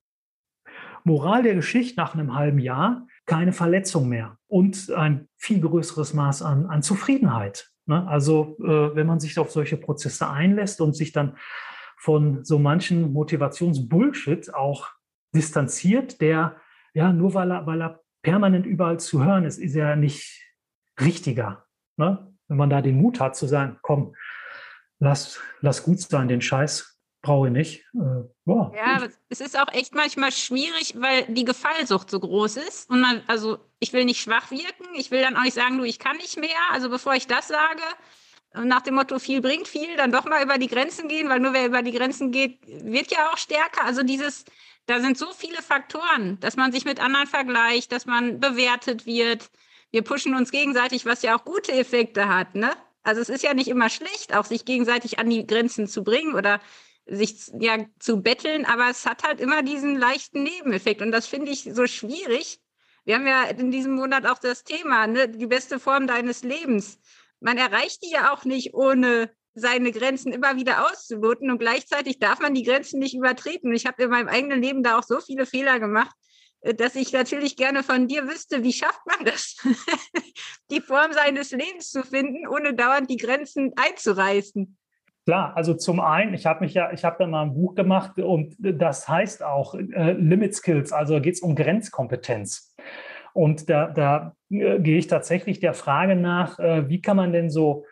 Moral 1.04 1.42
der 1.42 1.56
Geschichte 1.56 2.00
nach 2.00 2.14
einem 2.14 2.36
halben 2.36 2.60
Jahr, 2.60 3.08
keine 3.26 3.52
Verletzung 3.52 4.08
mehr 4.08 4.38
und 4.48 4.92
ein 4.92 5.28
viel 5.38 5.62
größeres 5.62 6.14
Maß 6.14 6.44
an, 6.44 6.68
an 6.68 6.84
Zufriedenheit. 6.84 7.72
Ne? 7.88 8.08
Also 8.08 8.58
äh, 8.60 8.96
wenn 8.96 9.08
man 9.08 9.20
sich 9.20 9.40
auf 9.40 9.50
solche 9.50 9.78
Prozesse 9.78 10.30
einlässt 10.30 10.82
und 10.82 10.96
sich 10.96 11.14
dann 11.14 11.36
von 11.98 12.44
so 12.44 12.60
manchen 12.60 13.12
Motivationsbullshit 13.12 14.54
auch 14.54 14.90
distanziert, 15.34 16.22
der, 16.22 16.58
ja, 16.94 17.12
nur 17.14 17.34
weil 17.34 17.52
er, 17.52 17.66
weil 17.66 17.82
er 17.82 18.02
permanent 18.22 18.66
überall 18.66 19.00
zu 19.00 19.24
hören 19.24 19.46
ist, 19.46 19.58
ist 19.58 19.76
er 19.76 19.96
nicht 19.96 20.44
richtiger. 21.00 21.66
Ne? 21.98 22.34
Wenn 22.48 22.58
man 22.58 22.70
da 22.70 22.82
den 22.82 23.02
Mut 23.02 23.20
hat 23.20 23.36
zu 23.36 23.48
sagen, 23.48 23.78
komm, 23.82 24.16
lass, 25.00 25.40
lass 25.62 25.84
gut 25.84 26.00
sein, 26.00 26.28
den 26.28 26.42
Scheiß 26.42 27.00
brauche 27.22 27.48
ich 27.48 27.54
nicht. 27.54 27.86
Äh, 27.94 28.24
boah, 28.46 28.72
ja, 28.76 29.00
gut. 29.00 29.12
es 29.30 29.42
ist 29.42 29.60
auch 29.60 29.72
echt 29.74 29.94
manchmal 29.94 30.32
schwierig, 30.32 30.96
weil 30.98 31.26
die 31.28 31.46
Gefallsucht 31.46 32.10
so 32.10 32.20
groß 32.20 32.58
ist. 32.58 32.90
Und 32.90 33.02
man, 33.02 33.22
also 33.28 33.60
ich 33.80 33.94
will 33.94 34.06
nicht 34.06 34.22
schwach 34.22 34.50
wirken, 34.52 34.88
ich 34.96 35.12
will 35.12 35.22
dann 35.22 35.36
auch 35.36 35.44
nicht 35.44 35.56
sagen, 35.56 35.78
du, 35.78 35.84
ich 35.84 36.00
kann 36.00 36.18
nicht 36.18 36.40
mehr. 36.40 36.50
Also 36.72 36.90
bevor 36.90 37.16
ich 37.16 37.28
das 37.28 37.48
sage, 37.48 37.82
nach 38.54 38.82
dem 38.82 38.96
Motto, 38.96 39.20
viel 39.20 39.42
bringt 39.42 39.68
viel, 39.68 39.96
dann 39.98 40.12
doch 40.12 40.26
mal 40.26 40.44
über 40.44 40.58
die 40.58 40.68
Grenzen 40.68 41.08
gehen, 41.08 41.30
weil 41.30 41.40
nur 41.40 41.54
wer 41.54 41.66
über 41.66 41.82
die 41.82 41.92
Grenzen 41.92 42.32
geht, 42.32 42.60
wird 42.66 43.12
ja 43.12 43.30
auch 43.32 43.38
stärker. 43.38 43.84
Also 43.86 44.04
dieses, 44.04 44.46
da 44.88 45.02
sind 45.02 45.18
so 45.18 45.32
viele 45.34 45.62
Faktoren, 45.62 46.40
dass 46.40 46.56
man 46.56 46.72
sich 46.72 46.86
mit 46.86 47.00
anderen 47.00 47.28
vergleicht, 47.28 47.92
dass 47.92 48.06
man 48.06 48.40
bewertet 48.40 49.06
wird. 49.06 49.52
Wir 49.92 50.02
pushen 50.02 50.34
uns 50.34 50.50
gegenseitig, 50.50 51.06
was 51.06 51.22
ja 51.22 51.38
auch 51.38 51.46
gute 51.46 51.74
Effekte 51.74 52.30
hat. 52.30 52.56
Ne? 52.56 52.74
Also 53.04 53.22
es 53.22 53.30
ist 53.30 53.44
ja 53.44 53.54
nicht 53.54 53.68
immer 53.68 53.90
schlecht, 53.90 54.34
auch 54.34 54.46
sich 54.46 54.66
gegenseitig 54.66 55.20
an 55.20 55.30
die 55.30 55.46
Grenzen 55.46 55.88
zu 55.88 56.04
bringen 56.04 56.36
oder 56.36 56.60
sich 57.06 57.52
ja 57.60 57.86
zu 58.00 58.22
betteln, 58.22 58.66
aber 58.66 58.90
es 58.90 59.06
hat 59.06 59.24
halt 59.24 59.40
immer 59.40 59.62
diesen 59.62 59.98
leichten 59.98 60.44
Nebeneffekt 60.44 61.02
und 61.02 61.12
das 61.12 61.28
finde 61.28 61.52
ich 61.52 61.70
so 61.72 61.88
schwierig. 61.88 62.60
Wir 63.06 63.16
haben 63.16 63.28
ja 63.28 63.44
in 63.44 63.72
diesem 63.72 63.94
Monat 63.94 64.26
auch 64.26 64.40
das 64.40 64.66
Thema, 64.66 65.08
ne, 65.08 65.30
die 65.30 65.48
beste 65.48 65.80
Form 65.80 66.08
deines 66.08 66.44
Lebens. 66.44 67.00
Man 67.40 67.58
erreicht 67.58 68.04
die 68.04 68.12
ja 68.12 68.34
auch 68.34 68.44
nicht 68.44 68.74
ohne 68.74 69.32
seine 69.60 69.92
Grenzen 69.92 70.32
immer 70.32 70.56
wieder 70.56 70.86
auszuloten 70.86 71.50
und 71.50 71.58
gleichzeitig 71.60 72.20
darf 72.20 72.40
man 72.40 72.54
die 72.54 72.64
Grenzen 72.64 73.00
nicht 73.00 73.16
übertreten. 73.16 73.74
Ich 73.74 73.86
habe 73.86 74.04
in 74.04 74.10
meinem 74.10 74.28
eigenen 74.28 74.62
Leben 74.62 74.84
da 74.84 74.98
auch 75.00 75.04
so 75.04 75.20
viele 75.20 75.46
Fehler 75.46 75.80
gemacht, 75.80 76.16
äh, 76.62 76.74
dass 76.74 76.96
ich 76.96 77.12
natürlich 77.12 77.58
gerne 77.58 77.84
von 77.84 78.08
dir 78.08 78.28
wüsste, 78.28 78.64
wie 78.64 78.74
schafft 78.74 79.02
man 79.06 79.26
das, 79.26 79.58
die 80.72 80.82
Form 80.82 81.12
seines 81.12 81.52
Lebens 81.52 81.90
zu 81.90 82.04
finden, 82.04 82.48
ohne 82.48 82.74
dauernd 82.74 83.10
die 83.10 83.18
Grenzen 83.18 83.74
einzureißen. 83.76 84.78
Klar, 85.26 85.58
also 85.58 85.74
zum 85.74 86.00
einen, 86.00 86.34
ich 86.34 86.46
habe 86.46 86.62
mich 86.62 86.74
ja, 86.74 86.94
ich 86.94 87.04
habe 87.04 87.18
da 87.20 87.28
mal 87.28 87.42
ein 87.42 87.54
Buch 87.54 87.76
gemacht 87.76 88.18
und 88.18 88.56
das 88.60 89.10
heißt 89.10 89.44
auch 89.44 89.76
äh, 89.76 90.14
Limit 90.14 90.56
Skills, 90.56 90.94
also 90.94 91.20
geht 91.20 91.34
es 91.34 91.42
um 91.42 91.54
Grenzkompetenz. 91.54 92.74
Und 93.34 93.70
da, 93.70 93.88
da 93.88 94.36
äh, 94.50 94.80
gehe 94.80 94.98
ich 94.98 95.08
tatsächlich 95.08 95.60
der 95.60 95.74
Frage 95.74 96.16
nach, 96.16 96.60
äh, 96.60 96.88
wie 96.88 97.02
kann 97.02 97.18
man 97.18 97.34
denn 97.34 97.50
so 97.50 97.86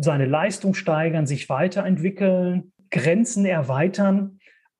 seine 0.00 0.26
Leistung 0.26 0.74
steigern, 0.74 1.26
sich 1.26 1.48
weiterentwickeln, 1.48 2.72
Grenzen 2.90 3.44
erweitern, 3.44 4.38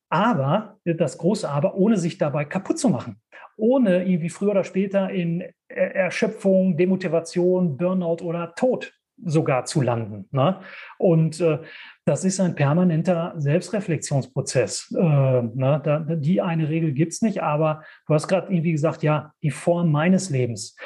aber 0.08 0.78
das 0.84 1.18
große 1.18 1.48
Aber, 1.48 1.76
ohne 1.76 1.96
sich 1.96 2.18
dabei 2.18 2.44
kaputt 2.44 2.78
zu 2.78 2.88
machen, 2.88 3.20
ohne 3.56 4.04
irgendwie 4.04 4.30
früher 4.30 4.50
oder 4.50 4.64
später 4.64 5.10
in 5.10 5.44
Erschöpfung, 5.68 6.76
Demotivation, 6.76 7.76
Burnout 7.76 8.24
oder 8.24 8.54
Tod 8.56 8.92
sogar 9.24 9.66
zu 9.66 9.82
landen. 9.82 10.26
Ne? 10.30 10.60
Und 10.98 11.40
äh, 11.40 11.58
das 12.04 12.24
ist 12.24 12.40
ein 12.40 12.54
permanenter 12.54 13.34
Selbstreflexionsprozess. 13.36 14.94
Äh, 14.96 15.02
ne? 15.02 15.80
da, 15.84 16.00
die 16.00 16.40
eine 16.40 16.68
Regel 16.68 16.92
gibt 16.92 17.12
es 17.12 17.22
nicht, 17.22 17.42
aber 17.42 17.84
du 18.06 18.14
hast 18.14 18.28
gerade 18.28 18.52
irgendwie 18.52 18.72
gesagt, 18.72 19.02
ja, 19.02 19.32
die 19.42 19.50
Form 19.50 19.92
meines 19.92 20.30
Lebens. 20.30 20.76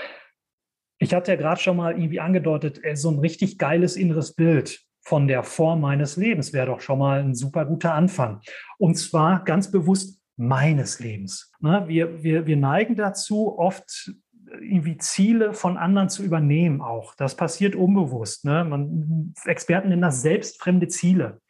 Ich 1.04 1.12
hatte 1.12 1.32
ja 1.32 1.36
gerade 1.36 1.60
schon 1.60 1.76
mal 1.76 1.92
irgendwie 1.92 2.20
angedeutet, 2.20 2.82
äh, 2.82 2.96
so 2.96 3.10
ein 3.10 3.18
richtig 3.18 3.58
geiles 3.58 3.96
inneres 3.96 4.34
Bild 4.34 4.80
von 5.02 5.28
der 5.28 5.42
Form 5.42 5.82
meines 5.82 6.16
Lebens 6.16 6.54
wäre 6.54 6.68
doch 6.68 6.80
schon 6.80 6.98
mal 6.98 7.20
ein 7.20 7.34
super 7.34 7.66
guter 7.66 7.92
Anfang. 7.92 8.40
Und 8.78 8.94
zwar 8.94 9.44
ganz 9.44 9.70
bewusst 9.70 10.18
meines 10.36 11.00
Lebens. 11.00 11.52
Ne, 11.60 11.84
wir, 11.88 12.22
wir, 12.22 12.46
wir 12.46 12.56
neigen 12.56 12.96
dazu, 12.96 13.58
oft 13.58 14.14
irgendwie 14.62 14.96
Ziele 14.96 15.52
von 15.52 15.76
anderen 15.76 16.08
zu 16.08 16.22
übernehmen 16.22 16.80
auch. 16.80 17.14
Das 17.16 17.36
passiert 17.36 17.76
unbewusst. 17.76 18.46
Ne? 18.46 19.34
Experten 19.44 19.90
nennen 19.90 20.00
das 20.00 20.22
selbstfremde 20.22 20.88
Ziele 20.88 21.42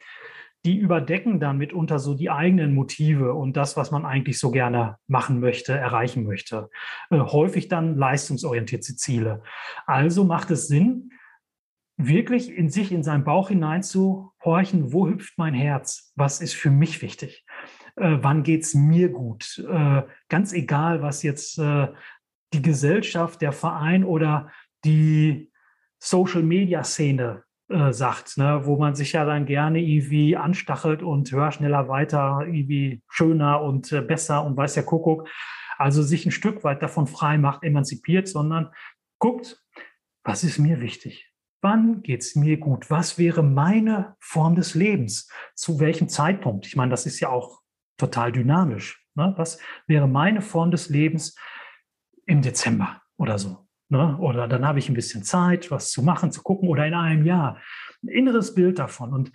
die 0.65 0.77
überdecken 0.77 1.39
dann 1.39 1.59
mitunter 1.59 1.99
so 1.99 2.15
die 2.15 2.31
eigenen 2.31 2.73
Motive 2.73 3.33
und 3.35 3.55
das, 3.55 3.77
was 3.77 3.91
man 3.91 4.03
eigentlich 4.03 4.39
so 4.39 4.49
gerne 4.49 4.97
machen 5.07 5.39
möchte, 5.39 5.73
erreichen 5.73 6.25
möchte. 6.25 6.69
Äh, 7.11 7.19
häufig 7.19 7.67
dann 7.67 7.95
leistungsorientierte 7.95 8.95
Ziele. 8.95 9.43
Also 9.85 10.23
macht 10.23 10.49
es 10.51 10.67
Sinn, 10.67 11.11
wirklich 11.97 12.51
in 12.51 12.69
sich, 12.69 12.91
in 12.91 13.03
seinen 13.03 13.23
Bauch 13.23 13.49
hineinzuhorchen, 13.49 14.91
wo 14.91 15.07
hüpft 15.07 15.37
mein 15.37 15.53
Herz? 15.53 16.11
Was 16.15 16.41
ist 16.41 16.55
für 16.55 16.71
mich 16.71 17.01
wichtig? 17.01 17.45
Äh, 17.95 18.17
wann 18.21 18.43
geht 18.43 18.63
es 18.63 18.73
mir 18.73 19.09
gut? 19.09 19.63
Äh, 19.69 20.01
ganz 20.29 20.51
egal, 20.51 21.01
was 21.01 21.23
jetzt 21.23 21.59
äh, 21.59 21.87
die 22.53 22.61
Gesellschaft, 22.61 23.41
der 23.41 23.51
Verein 23.51 24.03
oder 24.03 24.51
die 24.83 25.51
Social-Media-Szene 25.99 27.44
äh, 27.69 27.91
sagt, 27.91 28.37
ne, 28.37 28.61
wo 28.63 28.77
man 28.77 28.95
sich 28.95 29.13
ja 29.13 29.25
dann 29.25 29.45
gerne 29.45 29.79
irgendwie 29.79 30.37
anstachelt 30.37 31.03
und 31.03 31.31
höher, 31.31 31.51
schneller, 31.51 31.87
weiter, 31.87 32.41
irgendwie 32.41 33.01
schöner 33.09 33.61
und 33.61 33.91
äh, 33.91 34.01
besser 34.01 34.43
und 34.43 34.57
weiß 34.57 34.75
der 34.75 34.83
Kuckuck. 34.83 35.27
Also 35.77 36.03
sich 36.03 36.25
ein 36.25 36.31
Stück 36.31 36.63
weit 36.63 36.81
davon 36.81 37.07
frei 37.07 37.37
macht, 37.37 37.63
emanzipiert, 37.63 38.27
sondern 38.27 38.71
guckt, 39.19 39.61
was 40.23 40.43
ist 40.43 40.59
mir 40.59 40.81
wichtig? 40.81 41.35
wann 41.65 42.03
geht 42.03 42.21
es 42.21 42.35
mir 42.35 42.57
gut? 42.57 42.91
Was 42.91 43.17
wäre 43.17 43.41
meine 43.41 44.15
Form 44.19 44.53
des 44.53 44.75
Lebens? 44.75 45.27
Zu 45.55 45.79
welchem 45.79 46.07
Zeitpunkt? 46.09 46.67
Ich 46.67 46.75
meine, 46.75 46.91
das 46.91 47.07
ist 47.07 47.19
ja 47.19 47.29
auch 47.29 47.61
total 47.97 48.31
dynamisch. 48.31 49.03
Ne? 49.15 49.33
Was 49.35 49.59
wäre 49.87 50.07
meine 50.07 50.43
Form 50.43 50.69
des 50.69 50.89
Lebens 50.89 51.35
im 52.27 52.43
Dezember 52.43 53.01
oder 53.17 53.39
so? 53.39 53.64
Ne? 53.89 54.17
Oder 54.17 54.47
dann 54.47 54.67
habe 54.67 54.79
ich 54.79 54.89
ein 54.89 54.95
bisschen 54.95 55.23
Zeit, 55.23 55.69
was 55.69 55.91
zu 55.91 56.01
machen, 56.01 56.31
zu 56.31 56.41
gucken 56.41 56.69
oder 56.69 56.87
in 56.87 56.93
einem 56.93 57.25
Jahr. 57.25 57.61
Ein 58.03 58.09
inneres 58.09 58.55
Bild 58.55 58.79
davon. 58.79 59.13
Und 59.13 59.31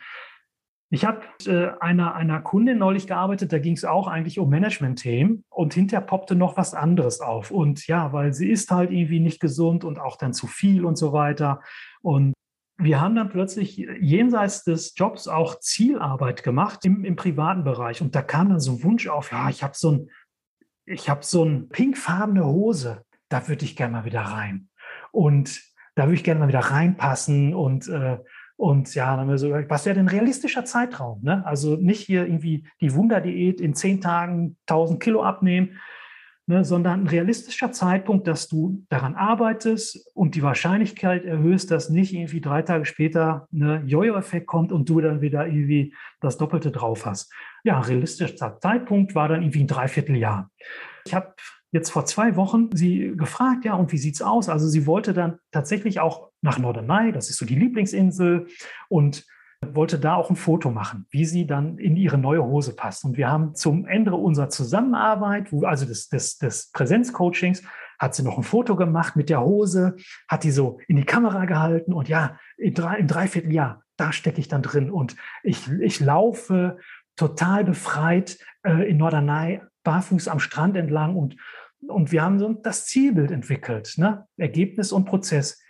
ich 0.93 1.05
habe 1.05 1.21
äh, 1.47 1.71
einer, 1.79 2.15
einer 2.17 2.41
Kundin 2.41 2.79
neulich 2.79 3.07
gearbeitet, 3.07 3.53
da 3.53 3.61
ging 3.61 3.75
es 3.75 3.85
auch 3.85 4.09
eigentlich 4.09 4.41
um 4.41 4.51
Management-Themen 4.51 5.45
und 5.49 5.73
hinterher 5.73 6.05
poppte 6.05 6.35
noch 6.35 6.57
was 6.57 6.75
anderes 6.75 7.21
auf. 7.21 7.53
Und 7.53 7.87
ja, 7.87 8.13
weil 8.13 8.33
sie 8.33 8.51
ist 8.51 8.73
halt 8.73 8.91
irgendwie 8.91 9.21
nicht 9.21 9.41
gesund 9.41 9.85
und 9.85 10.01
auch 10.01 10.17
dann 10.17 10.33
zu 10.33 10.49
viel 10.49 10.85
und 10.85 10.97
so 10.97 11.13
weiter. 11.13 11.61
Und 12.03 12.33
wir 12.77 13.01
haben 13.01 13.15
dann 13.15 13.29
plötzlich 13.29 13.77
jenseits 13.77 14.65
des 14.65 14.95
Jobs 14.97 15.29
auch 15.29 15.61
Zielarbeit 15.61 16.43
gemacht 16.43 16.85
im, 16.85 17.05
im 17.05 17.15
privaten 17.15 17.63
Bereich. 17.63 18.01
Und 18.03 18.17
da 18.17 18.23
kam 18.23 18.49
dann 18.49 18.61
so 18.61 18.73
ein 18.73 18.83
Wunsch 18.83 19.07
auf, 19.07 19.31
ja, 19.31 19.49
ich 19.49 19.63
habe 19.63 19.75
so 19.77 19.93
ein, 19.93 20.11
ich 20.87 21.09
habe 21.09 21.23
so 21.23 21.45
eine 21.45 21.61
pinkfarbene 21.61 22.45
Hose, 22.45 23.05
da 23.31 23.49
würde 23.49 23.65
ich 23.65 23.77
gerne 23.77 23.93
mal 23.93 24.05
wieder 24.05 24.21
rein. 24.21 24.69
Und 25.11 25.63
da 25.95 26.05
würde 26.05 26.15
ich 26.15 26.25
gerne 26.25 26.41
mal 26.41 26.49
wieder 26.49 26.61
reinpassen 26.61 27.55
und 27.55 27.89
äh, 27.89 28.19
und 28.57 28.95
ja, 28.95 29.07
dann 29.13 29.21
haben 29.21 29.31
wir 29.31 29.39
so, 29.39 29.51
was 29.51 29.87
wäre 29.87 29.97
denn 29.97 30.07
realistischer 30.07 30.67
Zeitraum? 30.67 31.23
Ne? 31.23 31.43
Also 31.47 31.77
nicht 31.77 32.03
hier 32.03 32.27
irgendwie 32.27 32.69
die 32.83 32.95
Wunderdiät 32.95 33.59
in 33.59 33.73
zehn 33.73 34.03
Tagen 34.03 34.59
1000 34.67 35.03
Kilo 35.03 35.23
abnehmen, 35.23 35.81
ne, 36.51 36.63
sondern 36.63 37.05
ein 37.05 37.07
realistischer 37.07 37.73
Zeitpunkt, 37.73 38.27
dass 38.27 38.49
du 38.49 38.85
daran 38.91 39.15
arbeitest 39.15 40.15
und 40.15 40.35
die 40.35 40.43
Wahrscheinlichkeit 40.43 41.25
erhöhst, 41.25 41.71
dass 41.71 41.89
nicht 41.89 42.13
irgendwie 42.13 42.43
drei 42.43 42.61
Tage 42.61 42.85
später 42.85 43.49
ein 43.51 43.87
Jojo-Effekt 43.87 44.47
kommt 44.47 44.73
und 44.73 44.87
du 44.91 45.01
dann 45.01 45.23
wieder 45.23 45.47
irgendwie 45.47 45.95
das 46.21 46.37
Doppelte 46.37 46.71
drauf 46.71 47.07
hast. 47.07 47.33
Ja, 47.65 47.81
realistischer 47.81 48.59
Zeitpunkt 48.61 49.15
war 49.15 49.29
dann 49.29 49.41
irgendwie 49.41 49.63
ein 49.63 49.69
Dreivierteljahr. 49.69 50.51
Ich 51.07 51.15
habe 51.15 51.33
jetzt 51.73 51.91
vor 51.91 52.05
zwei 52.05 52.37
Wochen 52.37 52.71
sie 52.73 53.13
gefragt, 53.17 53.65
ja, 53.65 53.75
und 53.75 53.93
wie 53.93 53.99
sieht's 53.99 54.23
aus? 54.23 54.49
Also 54.49 54.69
sie 54.69 54.87
wollte 54.87 55.15
dann 55.15 55.39
tatsächlich 55.53 56.01
auch 56.01 56.31
nach 56.43 56.59
Norderney, 56.59 57.13
das 57.13 57.31
ist 57.31 57.39
so 57.39 57.47
die 57.47 57.55
Lieblingsinsel, 57.55 58.47
und 58.89 59.25
wollte 59.67 59.99
da 59.99 60.15
auch 60.15 60.31
ein 60.31 60.37
Foto 60.37 60.71
machen, 60.71 61.07
wie 61.11 61.27
sie 61.27 61.47
dann 61.47 61.77
in 61.79 61.97
ihre 61.97 62.17
neue 62.17 62.43
Hose 62.43 62.75
passt. 62.75 63.05
Und 63.05 63.17
wir 63.17 63.29
haben 63.29 63.55
zum 63.55 63.87
Ende 63.87 64.15
unserer 64.15 64.49
Zusammenarbeit, 64.49 65.53
also 65.63 65.85
des, 65.85 66.09
des, 66.09 66.39
des 66.39 66.71
Präsenzcoachings, 66.73 67.63
hat 67.99 68.15
sie 68.15 68.23
noch 68.23 68.39
ein 68.39 68.43
Foto 68.43 68.77
gemacht 68.77 69.17
mit 69.17 69.29
der 69.29 69.43
Hose, 69.43 69.97
hat 70.27 70.45
die 70.45 70.51
so 70.51 70.79
in 70.89 70.97
die 70.97 71.05
Kamera 71.05 71.45
gehalten 71.45 71.93
und 71.93 72.09
ja, 72.09 72.39
im, 72.57 72.73
drei, 72.73 72.97
im 72.97 73.07
Dreivierteljahr, 73.07 73.83
da 73.99 74.13
stecke 74.13 74.41
ich 74.41 74.49
dann 74.49 74.63
drin 74.63 74.91
und 74.91 75.17
ich, 75.43 75.71
ich 75.71 76.01
laufe 76.01 76.79
total 77.17 77.65
befreit 77.65 78.39
äh, 78.63 78.89
in 78.89 78.97
Norderney, 78.97 79.61
barfuß 79.85 80.29
am 80.29 80.41
Strand 80.41 80.77
entlang 80.77 81.15
und 81.15 81.37
und 81.87 82.13
wir 82.13 82.23
haben 82.23 82.39
so 82.39 82.53
das 82.53 82.87
Zielbild 82.87 83.31
entwickelt, 83.31 83.95
ne? 83.97 84.27
Ergebnis 84.37 84.93
und 84.93 85.05
Prozess. 85.05 85.63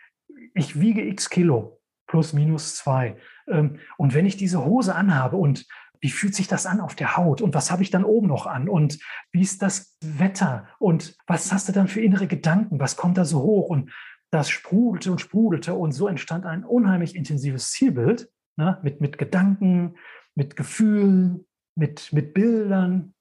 Ich 0.54 0.80
wiege 0.80 1.02
x 1.02 1.30
Kilo, 1.30 1.80
plus 2.06 2.32
minus 2.32 2.76
zwei. 2.76 3.16
Ähm, 3.48 3.78
und 3.96 4.14
wenn 4.14 4.26
ich 4.26 4.36
diese 4.36 4.64
Hose 4.64 4.94
anhabe 4.94 5.36
und 5.36 5.66
wie 6.00 6.10
fühlt 6.10 6.34
sich 6.34 6.48
das 6.48 6.66
an 6.66 6.80
auf 6.80 6.94
der 6.94 7.16
Haut 7.16 7.42
und 7.42 7.54
was 7.54 7.70
habe 7.70 7.82
ich 7.82 7.90
dann 7.90 8.04
oben 8.04 8.26
noch 8.26 8.46
an 8.46 8.68
und 8.68 8.98
wie 9.32 9.42
ist 9.42 9.60
das 9.62 9.96
Wetter 10.02 10.66
und 10.78 11.16
was 11.26 11.52
hast 11.52 11.68
du 11.68 11.72
dann 11.72 11.88
für 11.88 12.00
innere 12.00 12.26
Gedanken, 12.26 12.80
was 12.80 12.96
kommt 12.96 13.18
da 13.18 13.24
so 13.24 13.42
hoch 13.42 13.68
und 13.68 13.92
das 14.30 14.48
sprudelte 14.48 15.12
und 15.12 15.20
sprudelte 15.20 15.74
und 15.74 15.92
so 15.92 16.08
entstand 16.08 16.46
ein 16.46 16.64
unheimlich 16.64 17.16
intensives 17.16 17.70
Zielbild 17.72 18.30
ne? 18.56 18.78
mit, 18.82 19.00
mit 19.00 19.18
Gedanken, 19.18 19.96
mit 20.34 20.56
Gefühlen, 20.56 21.46
mit, 21.76 22.12
mit 22.12 22.32
Bildern. 22.32 23.14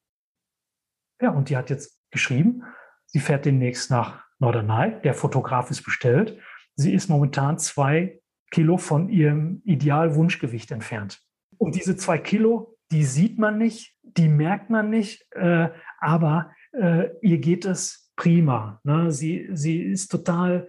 Ja, 1.22 1.32
und 1.32 1.50
die 1.50 1.58
hat 1.58 1.70
jetzt 1.70 2.00
geschrieben, 2.12 2.64
Sie 3.12 3.20
fährt 3.20 3.46
demnächst 3.46 3.90
nach 3.92 4.24
Norderney. 4.40 5.02
Der 5.04 5.14
Fotograf 5.14 5.72
ist 5.72 5.84
bestellt. 5.84 6.38
Sie 6.76 6.94
ist 6.94 7.10
momentan 7.10 7.58
zwei 7.58 8.22
Kilo 8.52 8.78
von 8.78 9.10
ihrem 9.10 9.62
Idealwunschgewicht 9.66 10.72
entfernt. 10.72 11.22
Und 11.58 11.76
diese 11.76 11.98
zwei 11.98 12.18
Kilo, 12.18 12.78
die 12.92 13.04
sieht 13.04 13.38
man 13.38 13.58
nicht, 13.58 13.96
die 14.04 14.28
merkt 14.28 14.70
man 14.70 14.90
nicht, 14.90 15.26
äh, 15.32 15.70
aber 16.00 16.52
äh, 16.72 17.10
ihr 17.22 17.40
geht 17.40 17.66
es 17.66 18.12
prima. 18.16 18.80
Ne? 18.84 19.12
Sie, 19.12 19.50
sie 19.52 19.82
ist 19.82 20.10
total 20.10 20.68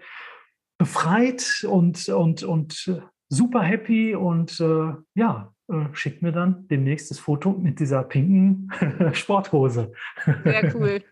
befreit 0.78 1.64
und, 1.68 2.08
und, 2.08 2.42
und 2.42 3.02
super 3.28 3.62
happy 3.62 4.14
und 4.14 4.58
äh, 4.60 4.92
ja, 5.14 5.54
äh, 5.68 5.84
schickt 5.92 6.22
mir 6.22 6.32
dann 6.32 6.66
demnächst 6.68 7.10
das 7.10 7.18
Foto 7.18 7.52
mit 7.52 7.80
dieser 7.80 8.02
pinken 8.02 8.70
Sporthose. 9.12 9.92
Sehr 10.44 10.74
cool. 10.74 11.02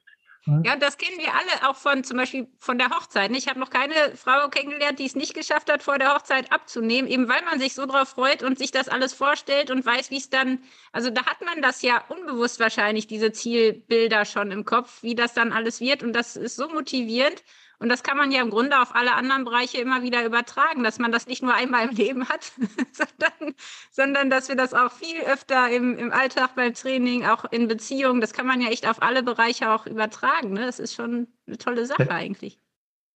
Ja, 0.65 0.77
das 0.77 0.97
kennen 0.97 1.19
wir 1.19 1.35
alle 1.35 1.69
auch 1.69 1.77
von 1.77 2.05
zum 2.05 2.17
Beispiel 2.17 2.49
von 2.59 2.79
der 2.79 2.89
Hochzeit. 2.91 3.31
Ich 3.37 3.49
habe 3.49 3.61
noch 3.61 3.71
keine 3.71 4.17
Frau 4.17 4.49
kennengelernt, 4.49 4.99
die 4.99 5.05
es 5.05 5.15
nicht 5.15 5.35
geschafft 5.35 5.71
hat, 5.71 5.83
vor 5.83 5.99
der 5.99 6.15
Hochzeit 6.15 6.51
abzunehmen, 6.53 7.11
eben 7.11 7.29
weil 7.29 7.43
man 7.45 7.59
sich 7.59 7.75
so 7.75 7.85
drauf 7.85 8.09
freut 8.09 8.43
und 8.43 8.59
sich 8.59 8.71
das 8.71 8.89
alles 8.89 9.13
vorstellt 9.13 9.71
und 9.71 9.85
weiß, 9.85 10.11
wie 10.11 10.17
es 10.17 10.31
dann, 10.31 10.61
also 10.93 11.11
da 11.11 11.27
hat 11.27 11.43
man 11.43 11.61
das 11.61 11.83
ja 11.83 12.03
unbewusst 12.09 12.61
wahrscheinlich, 12.61 13.07
diese 13.07 13.33
Zielbilder 13.33 14.25
schon 14.25 14.51
im 14.51 14.65
Kopf, 14.65 15.03
wie 15.03 15.15
das 15.15 15.35
dann 15.35 15.53
alles 15.53 15.81
wird. 15.81 16.03
Und 16.03 16.15
das 16.15 16.37
ist 16.37 16.57
so 16.57 16.69
motivierend. 16.69 17.43
Und 17.81 17.89
das 17.89 18.03
kann 18.03 18.17
man 18.17 18.33
ja 18.33 18.43
im 18.43 18.51
Grunde 18.51 18.81
auf 18.81 18.95
alle 18.95 19.15
anderen 19.15 19.45
Bereiche 19.45 19.79
immer 19.79 20.03
wieder 20.03 20.25
übertragen, 20.25 20.83
dass 20.83 20.99
man 20.99 21.13
das 21.13 21.27
nicht 21.27 21.43
nur 21.43 21.55
einmal 21.55 21.89
im 21.89 21.95
Leben 21.95 22.29
hat, 22.29 22.53
sondern, 22.93 23.55
sondern 23.91 24.31
dass 24.31 24.49
wir 24.49 24.57
das 24.57 24.75
auch 24.75 24.91
viel 24.91 25.21
öfter 25.23 25.71
im, 25.71 25.97
im 25.97 26.13
Alltag, 26.13 26.57
beim 26.57 26.75
Training, 26.75 27.25
auch 27.25 27.45
in 27.53 27.69
Beziehungen, 27.69 28.21
das 28.21 28.33
kann 28.33 28.47
man 28.47 28.61
ja 28.61 28.69
echt 28.69 28.89
auf 28.89 29.01
alle 29.03 29.23
Bereiche 29.23 29.71
auch 29.71 29.87
übertragen. 29.87 30.55
Ne? 30.55 30.67
Das 30.67 30.81
ist 30.81 30.95
schon 30.95 31.29
eine 31.47 31.59
tolle 31.59 31.87
Sache 31.87 32.11
eigentlich. 32.11 32.59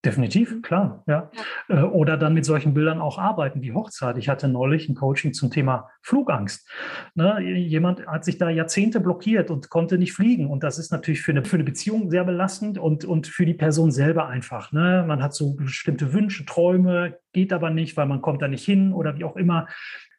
Definitiv, 0.05 0.63
klar, 0.63 1.05
ja. 1.07 1.31
ja. 1.69 1.83
Äh, 1.83 1.83
oder 1.85 2.17
dann 2.17 2.35
mit 2.35 2.45
solchen 2.45 2.75
Bildern 2.75 3.01
auch 3.01 3.19
arbeiten, 3.19 3.63
wie 3.63 3.73
Hochzeit. 3.73 4.19
Ich 4.19 4.29
hatte 4.29 4.49
neulich 4.49 4.89
ein 4.89 4.97
Coaching 4.97 5.33
zum 5.33 5.53
Thema 5.53 5.91
Flugangst. 6.03 6.69
Ne, 7.15 7.41
jemand 7.41 8.05
hat 8.09 8.25
sich 8.25 8.37
da 8.37 8.51
Jahrzehnte 8.51 8.99
blockiert 8.99 9.49
und 9.49 9.71
konnte 9.71 9.99
nicht 9.99 10.13
fliegen. 10.13 10.49
Und 10.49 10.65
das 10.65 10.79
ist 10.81 10.91
natürlich 10.91 11.23
für 11.23 11.31
eine, 11.31 11.45
für 11.45 11.55
eine 11.55 11.63
Beziehung 11.63 12.11
sehr 12.11 12.25
belastend 12.25 12.79
und, 12.79 13.05
und 13.05 13.29
für 13.29 13.47
die 13.47 13.55
Person 13.55 13.93
selber 13.93 14.27
einfach. 14.27 14.73
Ne? 14.73 15.05
Man 15.07 15.23
hat 15.23 15.35
so 15.35 15.55
bestimmte 15.55 16.13
Wünsche, 16.13 16.45
Träume, 16.47 17.19
geht 17.33 17.53
aber 17.53 17.71
nicht, 17.71 17.97
weil 17.97 18.07
man 18.07 18.23
kommt 18.23 18.43
da 18.43 18.49
nicht 18.49 18.65
hin 18.65 18.93
oder 18.93 19.17
wie 19.17 19.25
auch 19.25 19.37
immer. 19.37 19.69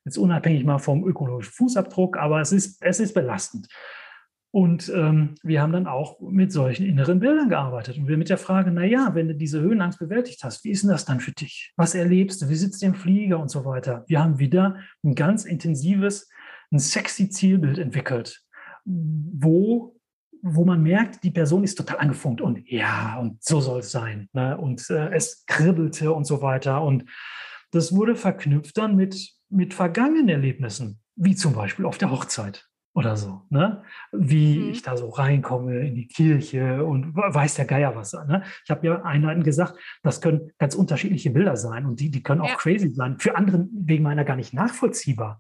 Jetzt 0.06 0.18
unabhängig 0.18 0.64
mal 0.64 0.80
vom 0.80 1.06
ökologischen 1.06 1.52
Fußabdruck, 1.52 2.18
aber 2.18 2.40
es 2.40 2.54
ist, 2.54 2.82
es 2.82 3.02
ist 3.02 3.14
belastend. 3.14 3.68
Und 4.54 4.88
ähm, 4.96 5.34
wir 5.42 5.64
haben 5.64 5.72
dann 5.72 5.88
auch 5.88 6.20
mit 6.22 6.52
solchen 6.52 6.86
inneren 6.86 7.20
Bildern 7.20 7.50
gearbeitet. 7.50 7.98
Und 7.98 8.08
wir 8.08 8.18
mit 8.18 8.30
der 8.30 8.38
Frage, 8.38 8.70
na 8.70 8.86
ja, 8.86 9.16
wenn 9.16 9.28
du 9.28 9.34
diese 9.34 9.60
Höhenangst 9.60 9.98
bewältigt 9.98 10.44
hast, 10.44 10.64
wie 10.64 10.70
ist 10.70 10.84
denn 10.84 10.92
das 10.92 11.06
dann 11.06 11.20
für 11.20 11.32
dich? 11.32 11.74
Was 11.76 11.96
erlebst 11.96 12.40
du? 12.40 12.50
Wie 12.50 12.56
sitzt 12.56 12.84
du 12.84 12.86
im 12.86 12.94
Flieger 12.94 13.40
und 13.40 13.50
so 13.50 13.66
weiter? 13.66 14.06
Wir 14.06 14.22
haben 14.22 14.38
wieder 14.38 14.78
ein 15.04 15.16
ganz 15.16 15.46
intensives, 15.46 16.30
ein 16.72 16.78
sexy 16.78 17.30
Zielbild 17.30 17.80
entwickelt, 17.80 18.44
wo, 18.86 20.00
wo 20.44 20.66
man 20.66 20.84
merkt, 20.84 21.24
die 21.24 21.32
Person 21.32 21.64
ist 21.64 21.74
total 21.74 21.98
angefunkt 21.98 22.40
und 22.40 22.70
ja, 22.70 23.18
und 23.20 23.44
so 23.44 23.60
soll 23.60 23.80
es 23.80 23.90
sein. 23.90 24.30
Ne? 24.34 24.56
Und 24.56 24.88
äh, 24.92 25.10
es 25.16 25.48
kribbelte 25.48 26.14
und 26.14 26.26
so 26.26 26.44
weiter. 26.44 26.84
Und 26.84 27.06
das 27.72 27.96
wurde 27.96 28.16
verknüpft 28.16 28.78
dann 28.78 28.96
mit, 28.96 29.32
mit 29.50 29.74
vergangenen 29.74 30.30
Erlebnissen, 30.30 31.00
wie 31.16 31.34
zum 31.34 31.54
Beispiel 31.54 31.86
auf 31.86 31.98
der 31.98 32.12
Hochzeit 32.12 32.70
oder 32.94 33.18
so, 33.18 33.42
ne? 33.50 33.82
Wie 34.12 34.60
mhm. 34.60 34.70
ich 34.70 34.84
da 34.84 34.96
so 34.96 35.10
reinkomme 35.10 35.80
in 35.80 35.96
die 35.96 36.08
Kirche 36.08 36.84
und 36.84 37.16
weiß 37.16 37.56
der 37.56 37.66
Geier 37.66 37.96
was. 37.96 38.14
Ne? 38.14 38.44
Ich 38.64 38.70
habe 38.70 38.86
ja 38.86 39.02
einleitend 39.02 39.44
gesagt, 39.44 39.76
das 40.04 40.22
können 40.22 40.52
ganz 40.60 40.76
unterschiedliche 40.76 41.32
Bilder 41.32 41.58
sein 41.58 41.86
und 41.88 42.00
die, 42.00 42.12
die 42.12 42.22
können 42.22 42.42
auch 42.42 42.50
ja. 42.50 42.56
crazy 42.56 42.90
sein. 42.92 43.18
Für 43.18 43.36
andere 43.36 43.68
wegen 43.72 44.04
meiner 44.04 44.24
gar 44.24 44.36
nicht 44.36 44.54
nachvollziehbar. 44.54 45.40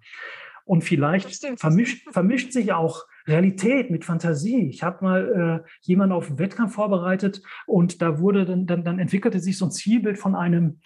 Und 0.65 0.83
vielleicht 0.83 1.45
vermischt, 1.59 2.11
vermischt 2.11 2.53
sich 2.53 2.73
auch 2.73 3.05
Realität 3.27 3.91
mit 3.91 4.05
Fantasie. 4.05 4.67
Ich 4.69 4.81
habe 4.81 5.03
mal 5.03 5.63
äh, 5.65 5.69
jemanden 5.81 6.13
auf 6.13 6.29
einen 6.29 6.39
Wettkampf 6.39 6.73
vorbereitet 6.73 7.41
und 7.67 8.01
da 8.01 8.19
wurde 8.19 8.45
dann, 8.45 8.65
dann, 8.65 8.83
dann 8.83 8.99
entwickelte 8.99 9.39
sich 9.39 9.57
so 9.57 9.65
ein 9.65 9.71
Zielbild 9.71 10.17
von 10.17 10.35
einem, 10.35 10.79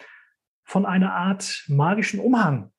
von 0.64 0.84
einer 0.84 1.14
Art 1.14 1.64
magischen 1.68 2.20
Umhang, 2.20 2.72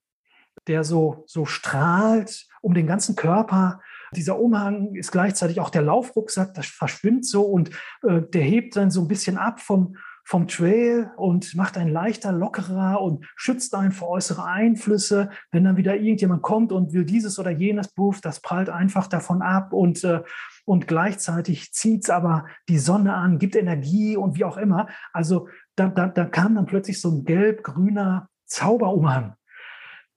der 0.69 0.83
so, 0.83 1.23
so 1.27 1.45
strahlt 1.45 2.47
um 2.61 2.73
den 2.73 2.87
ganzen 2.87 3.15
Körper. 3.15 3.81
Dieser 4.15 4.39
Umhang 4.39 4.95
ist 4.95 5.11
gleichzeitig 5.11 5.59
auch 5.59 5.69
der 5.69 5.81
Laufrucksack, 5.81 6.53
das 6.53 6.67
verschwimmt 6.67 7.25
so 7.25 7.43
und 7.43 7.69
äh, 8.03 8.21
der 8.21 8.43
hebt 8.43 8.75
dann 8.75 8.91
so 8.91 9.01
ein 9.01 9.07
bisschen 9.07 9.37
ab 9.37 9.59
vom, 9.59 9.95
vom 10.23 10.47
Trail 10.47 11.11
und 11.17 11.55
macht 11.55 11.77
einen 11.77 11.91
leichter, 11.91 12.31
lockerer 12.31 13.01
und 13.01 13.25
schützt 13.35 13.73
einen 13.73 13.91
vor 13.91 14.09
äußere 14.09 14.45
Einflüsse. 14.45 15.29
Wenn 15.51 15.63
dann 15.63 15.77
wieder 15.77 15.95
irgendjemand 15.95 16.43
kommt 16.43 16.71
und 16.71 16.93
will 16.93 17.03
dieses 17.03 17.39
oder 17.39 17.49
jenes 17.49 17.87
Buff, 17.89 18.21
das 18.21 18.39
prallt 18.39 18.69
einfach 18.69 19.07
davon 19.07 19.41
ab 19.41 19.73
und, 19.73 20.03
äh, 20.03 20.21
und 20.65 20.87
gleichzeitig 20.87 21.73
zieht's 21.73 22.11
aber 22.11 22.45
die 22.67 22.77
Sonne 22.77 23.15
an, 23.15 23.39
gibt 23.39 23.55
Energie 23.55 24.17
und 24.17 24.37
wie 24.37 24.45
auch 24.45 24.57
immer. 24.57 24.87
Also 25.13 25.47
da, 25.75 25.87
da, 25.87 26.07
da 26.07 26.25
kam 26.25 26.53
dann 26.55 26.67
plötzlich 26.67 27.01
so 27.01 27.09
ein 27.09 27.25
gelb-grüner 27.25 28.29
Zauberumhang. 28.45 29.35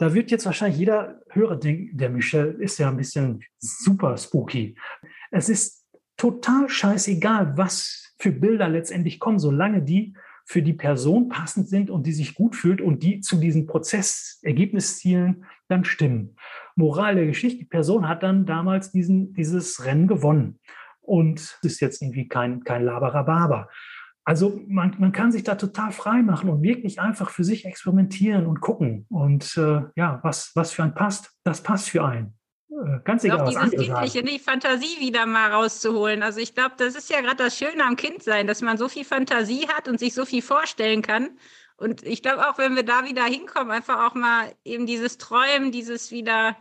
Da 0.03 0.15
wird 0.15 0.33
jetzt 0.33 0.47
wahrscheinlich 0.47 0.81
jeder 0.81 1.21
Hörer 1.31 1.55
denken, 1.55 1.97
der 1.97 2.11
Michel 2.11 2.57
ist 2.59 2.77
ja 2.79 2.89
ein 2.89 2.97
bisschen 2.97 3.45
super 3.61 4.17
spooky. 4.17 4.75
Es 5.31 5.49
ist 5.49 5.87
total 6.17 6.69
scheißegal, 6.69 7.57
was 7.57 8.13
für 8.19 8.33
Bilder 8.33 8.69
letztendlich 8.69 9.21
kommen, 9.21 9.39
solange 9.39 9.81
die 9.81 10.17
für 10.45 10.61
die 10.61 10.73
Person 10.73 11.29
passend 11.29 11.69
sind 11.69 11.89
und 11.89 12.05
die 12.05 12.13
sich 12.13 12.35
gut 12.35 12.57
fühlt 12.57 12.81
und 12.81 13.05
die 13.05 13.21
zu 13.21 13.37
diesen 13.37 13.69
Prozessergebniszielen 13.69 15.45
dann 15.69 15.85
stimmen. 15.85 16.35
Moral 16.75 17.15
der 17.15 17.27
Geschichte, 17.27 17.61
die 17.61 17.65
Person 17.65 18.09
hat 18.09 18.25
dann 18.25 18.45
damals 18.45 18.91
diesen, 18.91 19.33
dieses 19.35 19.85
Rennen 19.85 20.09
gewonnen 20.09 20.59
und 21.01 21.61
ist 21.63 21.79
jetzt 21.79 22.03
irgendwie 22.03 22.27
kein, 22.27 22.65
kein 22.65 22.83
Laberababer. 22.85 23.69
Also 24.25 24.61
man, 24.68 24.95
man 24.99 25.12
kann 25.12 25.33
sich 25.33 25.43
da 25.43 25.57
total 25.57 25.91
frei 25.91 26.23
machen 26.23 26.49
und 26.49 26.62
wirklich 26.62 27.01
einfach 27.01 27.31
für 27.31 27.43
sich 27.43 27.64
experimentieren 27.64 28.47
und 28.47 28.61
gucken. 28.61 29.07
Und 29.09 29.57
äh, 29.57 29.83
ja, 29.97 30.20
was, 30.23 30.53
was 30.55 30.73
für 30.73 30.85
ein 30.85 30.95
passt, 30.95 31.33
das 31.43 31.62
passt 31.62 31.91
für 31.91 32.05
einen. 32.05 32.35
Äh, 32.70 33.01
ganz 33.05 33.25
egal. 33.25 33.41
Auch 33.41 33.49
dieses 33.49 33.70
Kindliche, 33.70 34.23
die 34.23 34.39
Fantasie 34.39 35.01
wieder 35.01 35.27
mal 35.27 35.51
rauszuholen. 35.51 36.23
Also 36.23 36.41
ich 36.41 36.55
glaube, 36.55 36.75
das 36.79 36.95
ist 36.95 37.11
ja 37.11 37.20
gerade 37.20 37.37
das 37.37 37.59
Schöne 37.59 37.85
am 37.85 37.97
Kindsein, 37.97 38.47
dass 38.47 38.62
man 38.62 38.79
so 38.79 38.89
viel 38.89 39.05
Fantasie 39.05 39.66
hat 39.68 39.89
und 39.89 39.99
sich 39.99 40.14
so 40.14 40.25
viel 40.25 40.43
vorstellen 40.43 41.03
kann. 41.03 41.31
Und 41.77 42.07
ich 42.07 42.23
glaube 42.23 42.49
auch, 42.49 42.59
wenn 42.59 42.77
wir 42.77 42.85
da 42.85 43.05
wieder 43.05 43.25
hinkommen, 43.25 43.73
einfach 43.73 44.07
auch 44.07 44.14
mal 44.14 44.53
eben 44.64 44.87
dieses 44.87 45.18
Träumen, 45.18 45.73
dieses 45.73 46.12
wieder, 46.12 46.57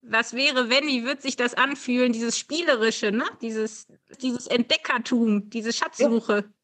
was 0.00 0.32
wäre, 0.32 0.70
wenn, 0.70 0.86
wie 0.86 1.04
wird 1.04 1.20
sich 1.20 1.36
das 1.36 1.52
anfühlen, 1.52 2.12
dieses 2.12 2.38
Spielerische, 2.38 3.12
ne? 3.12 3.24
dieses, 3.42 3.86
dieses 4.22 4.46
Entdeckertum, 4.46 5.50
diese 5.50 5.74
Schatzsuche. 5.74 6.36
Ja. 6.36 6.55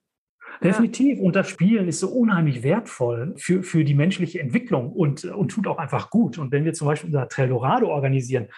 Definitiv. 0.63 1.21
Und 1.21 1.37
das 1.37 1.49
Spielen 1.49 1.89
ist 1.89 2.01
so 2.01 2.09
unheimlich 2.09 2.63
wertvoll 2.63 3.35
für, 3.37 3.63
für 3.63 3.85
die 3.85 3.95
menschliche 3.95 4.41
Entwicklung 4.41 4.93
und, 4.93 5.25
und 5.25 5.49
tut 5.51 5.67
auch 5.67 5.79
einfach 5.79 6.11
gut. 6.11 6.39
Und 6.39 6.53
wenn 6.53 6.65
wir 6.65 6.73
zum 6.73 6.87
Beispiel 6.87 7.09
unser 7.09 7.29
Trellorado 7.29 7.89
organisieren, 7.89 8.49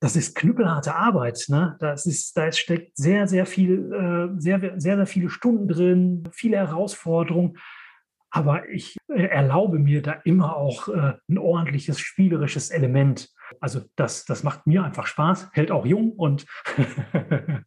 das 0.00 0.16
ist 0.16 0.34
knüppelharte 0.34 0.94
Arbeit. 0.94 1.46
Ne? 1.48 1.76
Das 1.80 2.04
ist, 2.06 2.36
da 2.36 2.50
steckt 2.52 2.96
sehr, 2.96 3.26
sehr 3.26 3.46
viel, 3.46 3.92
äh, 3.92 4.40
sehr, 4.40 4.60
sehr, 4.76 4.96
sehr 4.96 5.06
viele 5.06 5.30
Stunden 5.30 5.68
drin, 5.68 6.24
viele 6.32 6.58
Herausforderungen. 6.58 7.56
Aber 8.34 8.68
ich 8.68 8.96
äh, 9.08 9.26
erlaube 9.26 9.78
mir 9.78 10.02
da 10.02 10.14
immer 10.24 10.56
auch 10.56 10.88
äh, 10.88 11.12
ein 11.28 11.38
ordentliches 11.38 12.00
spielerisches 12.00 12.70
Element. 12.70 13.28
Also 13.60 13.82
das, 13.94 14.24
das 14.24 14.42
macht 14.42 14.66
mir 14.66 14.82
einfach 14.82 15.06
Spaß, 15.06 15.50
hält 15.52 15.70
auch 15.70 15.86
jung 15.86 16.10
und 16.10 16.44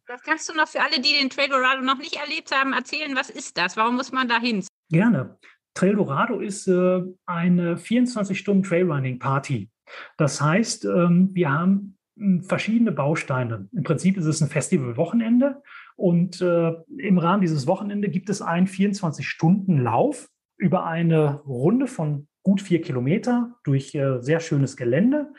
Das 0.06 0.22
kannst 0.24 0.46
du 0.50 0.54
noch 0.54 0.68
für 0.68 0.82
alle, 0.82 1.00
die 1.00 1.14
den 1.18 1.30
Trail 1.30 1.48
Dorado 1.48 1.80
noch 1.80 1.96
nicht 1.96 2.16
erlebt 2.16 2.54
haben, 2.54 2.74
erzählen, 2.74 3.16
was 3.16 3.30
ist 3.30 3.56
das? 3.56 3.78
Warum 3.78 3.96
muss 3.96 4.12
man 4.12 4.28
da 4.28 4.38
hin? 4.38 4.62
Gerne. 4.90 5.38
Trail 5.72 5.94
Dorado 5.94 6.38
ist 6.38 6.68
äh, 6.68 7.00
eine 7.24 7.76
24-Stunden-Trailrunning-Party. 7.76 9.70
Das 10.18 10.42
heißt, 10.42 10.84
ähm, 10.84 11.30
wir 11.32 11.50
haben 11.50 11.96
verschiedene 12.42 12.92
Bausteine. 12.92 13.70
Im 13.72 13.84
Prinzip 13.84 14.18
ist 14.18 14.26
es 14.26 14.42
ein 14.42 14.50
Festivalwochenende 14.50 15.62
und 15.96 16.42
äh, 16.42 16.74
im 16.98 17.16
Rahmen 17.16 17.40
dieses 17.40 17.66
Wochenende 17.66 18.10
gibt 18.10 18.28
es 18.28 18.42
einen 18.42 18.66
24-Stunden-Lauf 18.66 20.28
über 20.58 20.84
eine 20.84 21.40
Runde 21.42 21.86
von 21.86 22.28
gut 22.42 22.60
vier 22.60 22.80
Kilometer 22.80 23.54
durch 23.64 23.94
äh, 23.94 24.20
sehr 24.20 24.40
schönes 24.40 24.76
Gelände. 24.76 25.32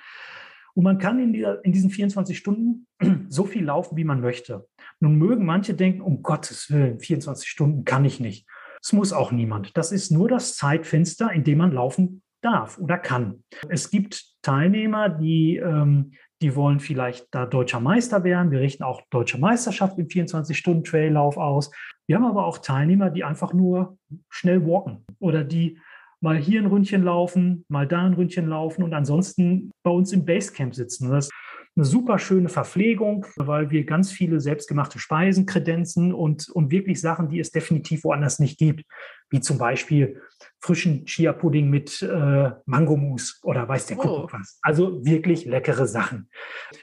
Und 0.73 0.83
man 0.83 0.97
kann 0.97 1.19
in, 1.19 1.33
dieser, 1.33 1.63
in 1.65 1.71
diesen 1.71 1.89
24 1.89 2.37
Stunden 2.37 2.87
so 3.29 3.45
viel 3.45 3.65
laufen, 3.65 3.97
wie 3.97 4.03
man 4.03 4.21
möchte. 4.21 4.67
Nun 4.99 5.15
mögen 5.15 5.45
manche 5.45 5.73
denken, 5.73 6.01
um 6.01 6.23
Gottes 6.23 6.71
Willen, 6.71 6.99
24 6.99 7.47
Stunden 7.47 7.85
kann 7.85 8.05
ich 8.05 8.19
nicht. 8.19 8.47
Es 8.81 8.93
muss 8.93 9.11
auch 9.11 9.31
niemand. 9.31 9.75
Das 9.75 9.91
ist 9.91 10.09
nur 10.09 10.29
das 10.29 10.55
Zeitfenster, 10.55 11.31
in 11.31 11.43
dem 11.43 11.57
man 11.57 11.71
laufen 11.71 12.21
darf 12.41 12.77
oder 12.77 12.97
kann. 12.97 13.43
Es 13.67 13.91
gibt 13.91 14.23
Teilnehmer, 14.41 15.09
die 15.09 15.57
ähm, 15.57 16.13
die 16.41 16.55
wollen 16.55 16.79
vielleicht 16.79 17.27
da 17.31 17.45
deutscher 17.45 17.79
Meister 17.79 18.23
werden. 18.23 18.51
Wir 18.51 18.61
richten 18.61 18.83
auch 18.83 19.01
deutsche 19.09 19.37
Meisterschaft 19.37 19.97
im 19.97 20.07
24-Stunden-Traillauf 20.07 21.37
aus. 21.37 21.71
Wir 22.09 22.15
haben 22.15 22.25
aber 22.25 22.47
auch 22.47 22.57
Teilnehmer, 22.57 23.11
die 23.11 23.23
einfach 23.23 23.53
nur 23.53 23.95
schnell 24.29 24.65
walken 24.65 25.05
oder 25.19 25.43
die 25.43 25.77
mal 26.21 26.37
hier 26.37 26.59
ein 26.59 26.65
Ründchen 26.65 27.03
laufen, 27.03 27.65
mal 27.67 27.87
da 27.87 28.03
ein 28.03 28.15
Ründchen 28.15 28.47
laufen 28.47 28.81
und 28.81 28.95
ansonsten 28.95 29.69
bei 29.83 29.91
uns 29.91 30.11
im 30.11 30.25
Basecamp 30.25 30.73
sitzen. 30.73 31.11
Das 31.11 31.29
eine 31.75 31.85
super 31.85 32.19
schöne 32.19 32.49
Verpflegung, 32.49 33.25
weil 33.37 33.69
wir 33.69 33.85
ganz 33.85 34.11
viele 34.11 34.39
selbstgemachte 34.39 34.99
Speisen 34.99 35.45
kredenzen 35.45 36.13
und, 36.13 36.49
und 36.49 36.71
wirklich 36.71 36.99
Sachen, 36.99 37.29
die 37.29 37.39
es 37.39 37.51
definitiv 37.51 38.03
woanders 38.03 38.39
nicht 38.39 38.57
gibt, 38.57 38.83
wie 39.29 39.39
zum 39.39 39.57
Beispiel 39.57 40.21
frischen 40.59 41.05
Chia-Pudding 41.05 41.69
mit 41.69 42.01
äh, 42.01 42.51
Mangomousse 42.65 43.35
oder 43.43 43.67
weiß 43.67 43.85
der 43.85 43.97
Kuckuck 43.97 44.33
oh. 44.33 44.37
was. 44.37 44.59
Also 44.61 45.05
wirklich 45.05 45.45
leckere 45.45 45.87
Sachen. 45.87 46.29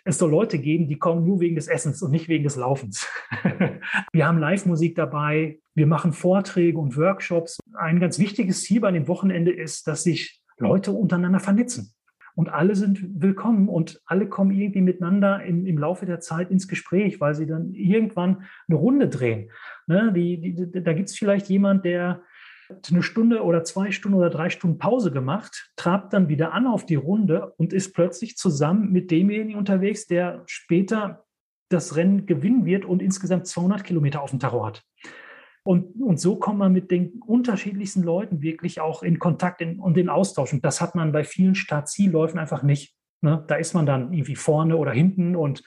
Es 0.05 0.19
soll 0.19 0.31
Leute 0.31 0.59
geben, 0.59 0.89
die 0.89 0.99
kommen 0.99 1.27
nur 1.27 1.41
wegen 1.41 1.57
des 1.57 1.69
Essens 1.69 2.01
und 2.03 2.11
nicht 2.11 2.29
wegen 2.29 2.45
des 2.45 2.57
Laufens. 2.57 3.07
wir 4.13 4.27
haben 4.27 4.39
Live-Musik 4.39 4.95
dabei, 4.95 5.59
wir 5.75 5.87
machen 5.87 6.13
Vorträge 6.13 6.79
und 6.79 6.97
Workshops. 6.97 7.59
Ein 7.75 8.01
ganz 8.01 8.19
wichtiges 8.19 8.63
Ziel 8.63 8.81
bei 8.81 8.93
dem 8.93 9.09
Wochenende 9.09 9.53
ist, 9.53 9.87
dass 9.87 10.05
sich 10.05 10.41
Leute 10.59 10.93
untereinander 10.93 11.41
vernetzen. 11.41 11.93
Und 12.37 12.51
alle 12.51 12.77
sind 12.77 13.23
willkommen 13.23 13.69
und 13.69 14.01
alle 14.05 14.29
kommen 14.29 14.51
irgendwie 14.51 14.83
miteinander 14.83 15.43
im, 15.43 15.67
im 15.67 15.79
Laufe 15.79 16.05
der 16.05 16.21
Zeit 16.21 16.51
ins 16.51 16.69
Gespräch, 16.69 17.19
weil 17.19 17.35
sie 17.35 17.47
dann 17.47 17.73
irgendwann 17.73 18.45
eine 18.69 18.77
Runde 18.77 19.09
drehen. 19.09 19.51
Ne? 19.87 20.13
Die, 20.15 20.55
die, 20.55 20.83
da 20.83 20.93
gibt 20.93 21.09
es 21.09 21.17
vielleicht 21.17 21.49
jemand, 21.49 21.87
der 21.87 22.23
eine 22.91 23.03
Stunde 23.03 23.43
oder 23.43 23.65
zwei 23.65 23.91
Stunden 23.91 24.19
oder 24.19 24.29
drei 24.29 24.51
Stunden 24.51 24.77
Pause 24.77 25.11
gemacht, 25.11 25.71
trabt 25.77 26.13
dann 26.13 26.29
wieder 26.29 26.53
an 26.53 26.67
auf 26.67 26.85
die 26.85 26.97
Runde 26.97 27.55
und 27.57 27.73
ist 27.73 27.95
plötzlich 27.95 28.37
zusammen 28.37 28.93
mit 28.93 29.11
demjenigen 29.11 29.59
unterwegs, 29.59 30.07
der 30.07 30.43
später 30.47 31.25
das 31.71 31.97
Rennen 31.97 32.27
gewinnen 32.27 32.67
wird 32.67 32.85
und 32.85 33.01
insgesamt 33.01 33.47
200 33.47 33.83
Kilometer 33.83 34.21
auf 34.21 34.31
dem 34.31 34.41
Tacho 34.41 34.67
hat. 34.67 34.85
Und, 35.67 36.01
und 36.01 36.21
so 36.21 36.37
kommt 36.37 36.59
man 36.59 36.73
mit 36.73 36.93
den 36.93 37.21
unterschiedlichsten 37.27 38.03
Leuten 38.03 38.41
wirklich 38.41 38.81
auch 38.81 39.03
in 39.03 39.19
Kontakt 39.19 39.61
in, 39.61 39.81
und 39.81 39.99
in 39.99 40.09
Austausch. 40.09 40.53
Und 40.53 40.65
das 40.65 40.81
hat 40.81 40.95
man 40.95 41.11
bei 41.11 41.25
vielen 41.25 41.57
Start-Zielläufen 41.57 42.39
einfach 42.39 42.63
nicht. 42.63 42.95
Ne? 43.21 43.45
Da 43.49 43.57
ist 43.57 43.75
man 43.75 43.85
dann 43.85 44.13
irgendwie 44.13 44.37
vorne 44.37 44.77
oder 44.77 44.93
hinten 44.93 45.35
und 45.35 45.65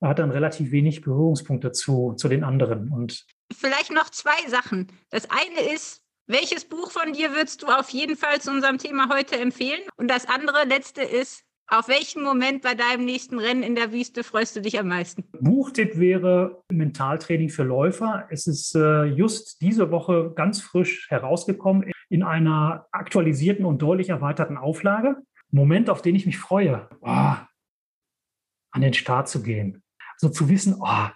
hat 0.00 0.20
dann 0.20 0.30
relativ 0.30 0.70
wenig 0.70 1.00
Berührungspunkte 1.00 1.72
zu, 1.72 2.14
zu 2.14 2.28
den 2.28 2.44
anderen. 2.44 2.90
Und 2.90 3.26
Vielleicht 3.52 3.92
noch 3.92 4.08
zwei 4.10 4.48
Sachen. 4.48 4.86
Das 5.10 5.28
eine 5.30 5.74
ist, 5.74 6.02
welches 6.28 6.64
Buch 6.64 6.92
von 6.92 7.12
dir 7.12 7.34
würdest 7.34 7.62
du 7.62 7.66
auf 7.66 7.88
jeden 7.90 8.16
Fall 8.16 8.40
zu 8.40 8.52
unserem 8.52 8.78
Thema 8.78 9.08
heute 9.12 9.36
empfehlen? 9.36 9.80
Und 9.96 10.08
das 10.08 10.28
andere, 10.28 10.64
letzte 10.64 11.02
ist, 11.02 11.42
auf 11.70 11.88
welchen 11.88 12.22
Moment 12.22 12.62
bei 12.62 12.74
deinem 12.74 13.04
nächsten 13.04 13.38
Rennen 13.38 13.62
in 13.62 13.76
der 13.76 13.92
Wüste 13.92 14.24
freust 14.24 14.56
du 14.56 14.60
dich 14.60 14.78
am 14.78 14.88
meisten? 14.88 15.24
Buchtipp 15.40 15.98
wäre 15.98 16.62
Mentaltraining 16.70 17.48
für 17.48 17.62
Läufer. 17.62 18.26
Es 18.30 18.46
ist 18.46 18.74
äh, 18.74 19.04
just 19.04 19.60
diese 19.62 19.90
Woche 19.90 20.32
ganz 20.34 20.60
frisch 20.60 21.08
herausgekommen 21.10 21.90
in 22.08 22.24
einer 22.24 22.86
aktualisierten 22.90 23.64
und 23.64 23.80
deutlich 23.80 24.08
erweiterten 24.08 24.56
Auflage. 24.56 25.16
Moment, 25.52 25.90
auf 25.90 26.02
den 26.02 26.16
ich 26.16 26.26
mich 26.26 26.38
freue, 26.38 26.88
oh, 27.02 27.34
an 28.72 28.80
den 28.80 28.94
Start 28.94 29.28
zu 29.28 29.42
gehen. 29.42 29.82
So 30.16 30.28
zu 30.28 30.48
wissen, 30.48 30.76
oh, 30.80 31.08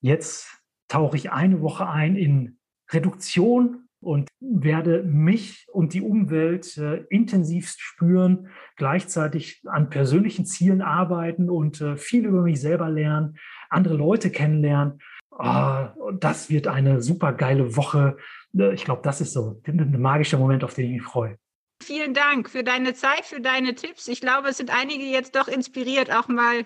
jetzt 0.00 0.60
tauche 0.88 1.16
ich 1.16 1.30
eine 1.30 1.62
Woche 1.62 1.88
ein 1.88 2.16
in 2.16 2.58
Reduktion 2.90 3.81
und 4.02 4.28
werde 4.40 5.02
mich 5.04 5.66
und 5.72 5.94
die 5.94 6.02
Umwelt 6.02 6.76
äh, 6.76 7.04
intensivst 7.08 7.80
spüren, 7.80 8.48
gleichzeitig 8.76 9.62
an 9.66 9.90
persönlichen 9.90 10.44
Zielen 10.44 10.82
arbeiten 10.82 11.48
und 11.48 11.80
äh, 11.80 11.96
viel 11.96 12.26
über 12.26 12.42
mich 12.42 12.60
selber 12.60 12.90
lernen, 12.90 13.38
andere 13.70 13.94
Leute 13.94 14.30
kennenlernen. 14.30 14.98
Oh, 15.30 16.10
das 16.18 16.50
wird 16.50 16.66
eine 16.66 17.00
super 17.00 17.32
geile 17.32 17.76
Woche. 17.76 18.16
Äh, 18.56 18.74
ich 18.74 18.84
glaube, 18.84 19.02
das 19.02 19.20
ist 19.20 19.32
so 19.32 19.60
ein 19.66 20.00
magischer 20.00 20.38
Moment, 20.38 20.64
auf 20.64 20.74
den 20.74 20.86
ich 20.86 20.92
mich 20.92 21.02
freue. 21.02 21.38
Vielen 21.82 22.14
Dank 22.14 22.50
für 22.50 22.62
deine 22.62 22.94
Zeit, 22.94 23.24
für 23.24 23.40
deine 23.40 23.74
Tipps. 23.74 24.08
Ich 24.08 24.20
glaube, 24.20 24.48
es 24.48 24.56
sind 24.56 24.70
einige 24.70 25.04
jetzt 25.04 25.34
doch 25.34 25.48
inspiriert, 25.48 26.12
auch 26.12 26.28
mal 26.28 26.64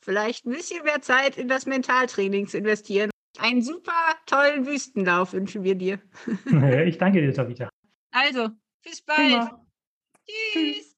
vielleicht 0.00 0.44
ein 0.44 0.52
bisschen 0.52 0.84
mehr 0.84 1.00
Zeit 1.00 1.36
in 1.36 1.48
das 1.48 1.66
Mentaltraining 1.66 2.46
zu 2.46 2.58
investieren. 2.58 3.10
Einen 3.38 3.62
super 3.62 3.92
tollen 4.26 4.66
Wüstenlauf 4.66 5.32
wünschen 5.32 5.64
wir 5.64 5.74
dir. 5.74 6.00
ich 6.86 6.98
danke 6.98 7.20
dir, 7.20 7.34
Tabitha. 7.34 7.68
Also, 8.12 8.48
bis 8.82 9.02
bald. 9.02 9.50
Tschüss. 10.52 10.96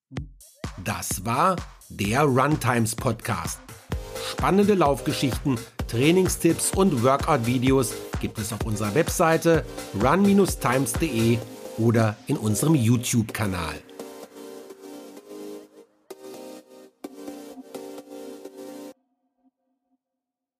Das 0.85 1.25
war 1.25 1.57
der 1.89 2.23
Runtimes 2.23 2.95
Podcast. 2.95 3.61
Spannende 4.33 4.75
Laufgeschichten, 4.75 5.59
Trainingstipps 5.89 6.73
und 6.73 7.03
Workout-Videos 7.03 7.95
gibt 8.21 8.39
es 8.39 8.53
auf 8.53 8.65
unserer 8.65 8.95
Webseite 8.95 9.65
run-times.de 10.03 11.39
oder 11.79 12.17
in 12.27 12.37
unserem 12.37 12.75
YouTube-Kanal. 12.75 13.75